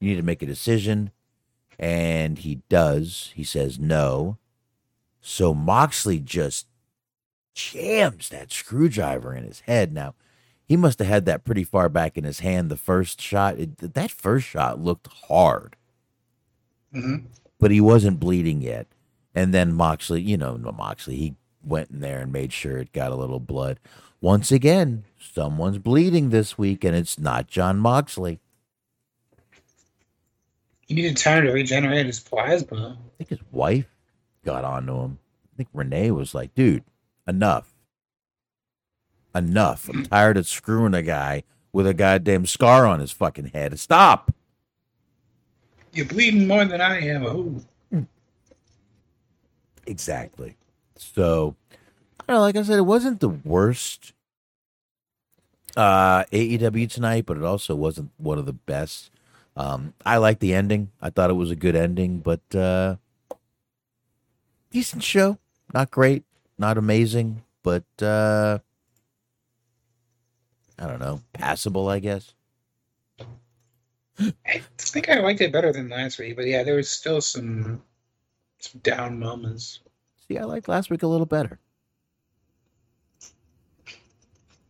[0.00, 1.10] you need to make a decision.
[1.78, 3.32] And he does.
[3.34, 4.36] He says no.
[5.20, 6.66] So Moxley just
[7.54, 9.92] jams that screwdriver in his head.
[9.92, 10.14] Now,
[10.64, 13.58] he must have had that pretty far back in his hand the first shot.
[13.58, 15.76] It, that first shot looked hard,
[16.94, 17.26] Mm-hmm.
[17.58, 18.86] but he wasn't bleeding yet.
[19.34, 23.12] And then Moxley, you know, Moxley, he went in there and made sure it got
[23.12, 23.78] a little blood.
[24.20, 28.40] Once again, someone's bleeding this week, and it's not Jon Moxley.
[30.80, 32.98] He needed time to regenerate his plasma.
[32.98, 33.86] I think his wife
[34.44, 35.18] got onto him.
[35.54, 36.82] I think Renee was like, dude,
[37.28, 37.68] enough.
[39.34, 39.88] Enough.
[39.88, 43.78] I'm tired of screwing a guy with a goddamn scar on his fucking head.
[43.78, 44.34] Stop.
[45.92, 47.24] You're bleeding more than I am.
[47.24, 47.62] Oh,
[49.90, 50.56] Exactly.
[50.96, 51.56] So,
[52.20, 54.12] I don't know, like I said, it wasn't the worst
[55.76, 59.10] uh AEW tonight, but it also wasn't one of the best.
[59.56, 60.92] Um, I like the ending.
[61.02, 62.96] I thought it was a good ending, but uh
[64.70, 65.38] decent show.
[65.74, 66.22] Not great,
[66.56, 68.60] not amazing, but uh
[70.78, 72.32] I don't know, passable, I guess.
[74.46, 77.82] I think I liked it better than last week, but yeah, there was still some
[78.60, 79.80] some down moments.
[80.28, 81.58] See, I liked last week a little better.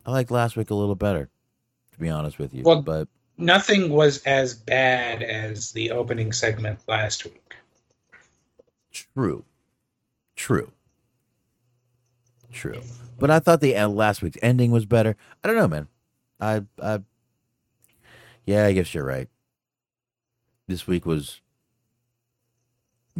[0.06, 1.28] I liked last week a little better,
[1.92, 2.62] to be honest with you.
[2.62, 7.54] Well- but Nothing was as bad as the opening segment last week.
[8.92, 9.44] true,
[10.36, 10.70] true,
[12.52, 12.82] true.
[13.18, 15.16] But I thought the uh, last week's ending was better.
[15.42, 15.88] I don't know, man.
[16.38, 17.00] I, I,
[18.44, 19.28] yeah, I guess you're right.
[20.68, 21.40] This week was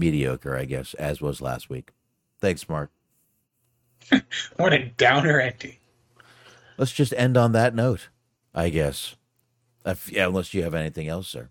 [0.00, 1.92] mediocre, I guess, as was last week.
[2.40, 2.90] Thanks, Mark.
[4.56, 5.76] What a downer ending.
[6.76, 8.08] Let's just end on that note,
[8.54, 9.14] I guess.
[9.84, 11.50] If, yeah, unless you have anything else, sir.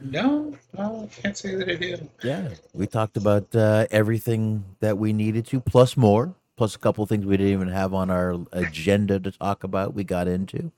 [0.00, 2.08] No, no, I can't say that I do.
[2.22, 7.04] Yeah, we talked about uh, everything that we needed to, plus more, plus a couple
[7.06, 9.94] things we didn't even have on our agenda to talk about.
[9.94, 10.72] We got into,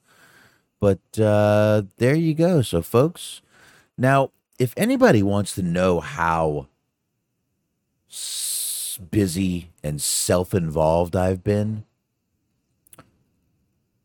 [0.80, 2.62] but uh, there you go.
[2.62, 3.42] So, folks,
[3.96, 4.32] now
[4.62, 6.68] if anybody wants to know how
[8.08, 11.84] s- busy and self-involved I've been,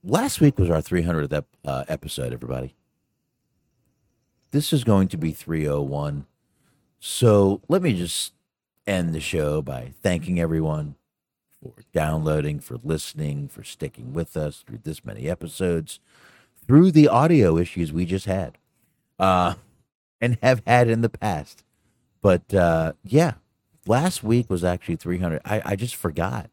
[0.03, 2.33] last week was our 300th ep- uh, episode.
[2.33, 2.73] Everybody,
[4.49, 6.25] this is going to be 301.
[6.99, 8.33] So let me just
[8.87, 10.95] end the show by thanking everyone
[11.61, 15.99] for downloading, for listening, for sticking with us through this many episodes,
[16.65, 18.57] through the audio issues we just had,
[19.19, 19.53] uh,
[20.21, 21.63] and have had in the past.
[22.21, 23.35] But uh, yeah,
[23.85, 25.41] last week was actually 300.
[25.45, 26.49] I, I just forgot.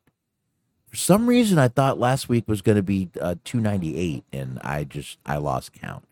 [0.89, 4.85] For some reason, I thought last week was going to be uh, 298, and I
[4.85, 6.05] just I lost count.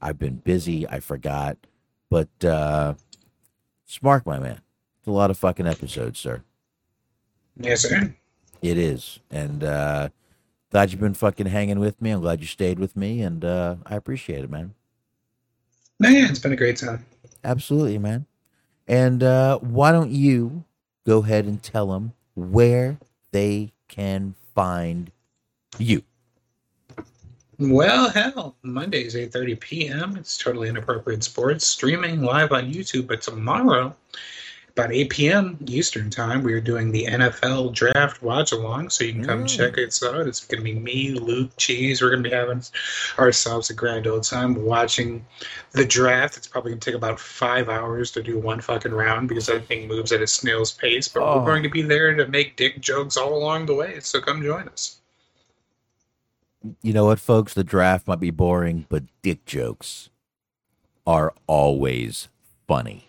[0.00, 0.88] I've been busy.
[0.88, 1.56] I forgot.
[2.08, 2.94] But uh,
[3.88, 4.60] Smark, my man.
[5.00, 6.42] It's a lot of fucking episodes, sir.
[7.58, 8.14] Yes, sir.
[8.62, 9.20] It is.
[9.30, 10.10] And uh
[10.70, 12.10] glad you've been fucking hanging with me.
[12.10, 14.74] I'm glad you stayed with me and uh I appreciate it, man.
[16.00, 17.04] No, yeah, it's been a great time.
[17.44, 18.26] Absolutely, man.
[18.88, 20.64] And uh why don't you
[21.06, 22.98] go ahead and tell them where
[23.30, 25.12] they can find
[25.78, 26.02] you?
[27.58, 30.16] Well, hell, Mondays, 8.30 p.m.
[30.16, 33.06] It's Totally Inappropriate Sports, streaming live on YouTube.
[33.06, 33.94] But tomorrow,
[34.72, 35.58] about 8 p.m.
[35.66, 39.56] Eastern Time, we are doing the NFL Draft Watch Along, so you can come Mm.
[39.56, 40.26] check it out.
[40.26, 42.00] It's going to be me, Luke, Cheese.
[42.00, 42.62] We're going to be having
[43.18, 45.24] ourselves a grand old time watching
[45.72, 46.36] the draft.
[46.36, 49.88] It's probably going to take about five hours to do one fucking round because everything
[49.88, 51.08] moves at a snail's pace.
[51.08, 51.38] But Oh.
[51.38, 54.42] we're going to be there to make dick jokes all along the way, so come
[54.42, 54.96] join us.
[56.82, 57.54] You know what, folks?
[57.54, 60.10] The draft might be boring, but dick jokes
[61.06, 62.28] are always
[62.68, 63.06] funny.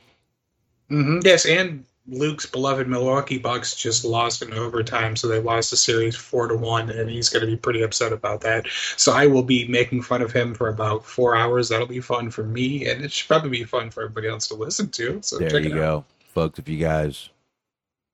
[0.92, 5.78] Hmm Yes, and Luke's beloved Milwaukee Bucks just lost in overtime, so they lost the
[5.78, 8.66] series four to one, and he's going to be pretty upset about that.
[8.98, 11.70] So I will be making fun of him for about four hours.
[11.70, 14.56] That'll be fun for me, and it should probably be fun for everybody else to
[14.56, 15.22] listen to.
[15.22, 16.06] So there you go out.
[16.34, 17.30] folks if you guys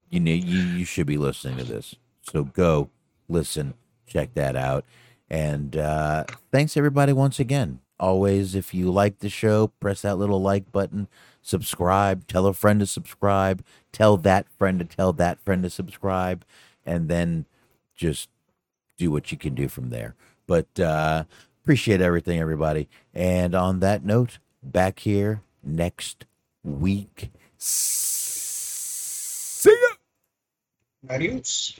[0.09, 2.89] you need you, you should be listening to this so go
[3.27, 3.73] listen
[4.05, 4.85] check that out
[5.29, 10.41] and uh thanks everybody once again always if you like the show press that little
[10.41, 11.07] like button
[11.47, 16.43] subscribe tell a friend to subscribe tell that friend to tell that friend to subscribe
[16.85, 17.45] and then
[17.95, 18.29] just
[18.97, 20.13] do what you can do from there
[20.45, 21.23] but uh
[21.63, 26.25] appreciate everything everybody and on that note back here next
[26.63, 31.15] week See ya.
[31.15, 31.79] Adios.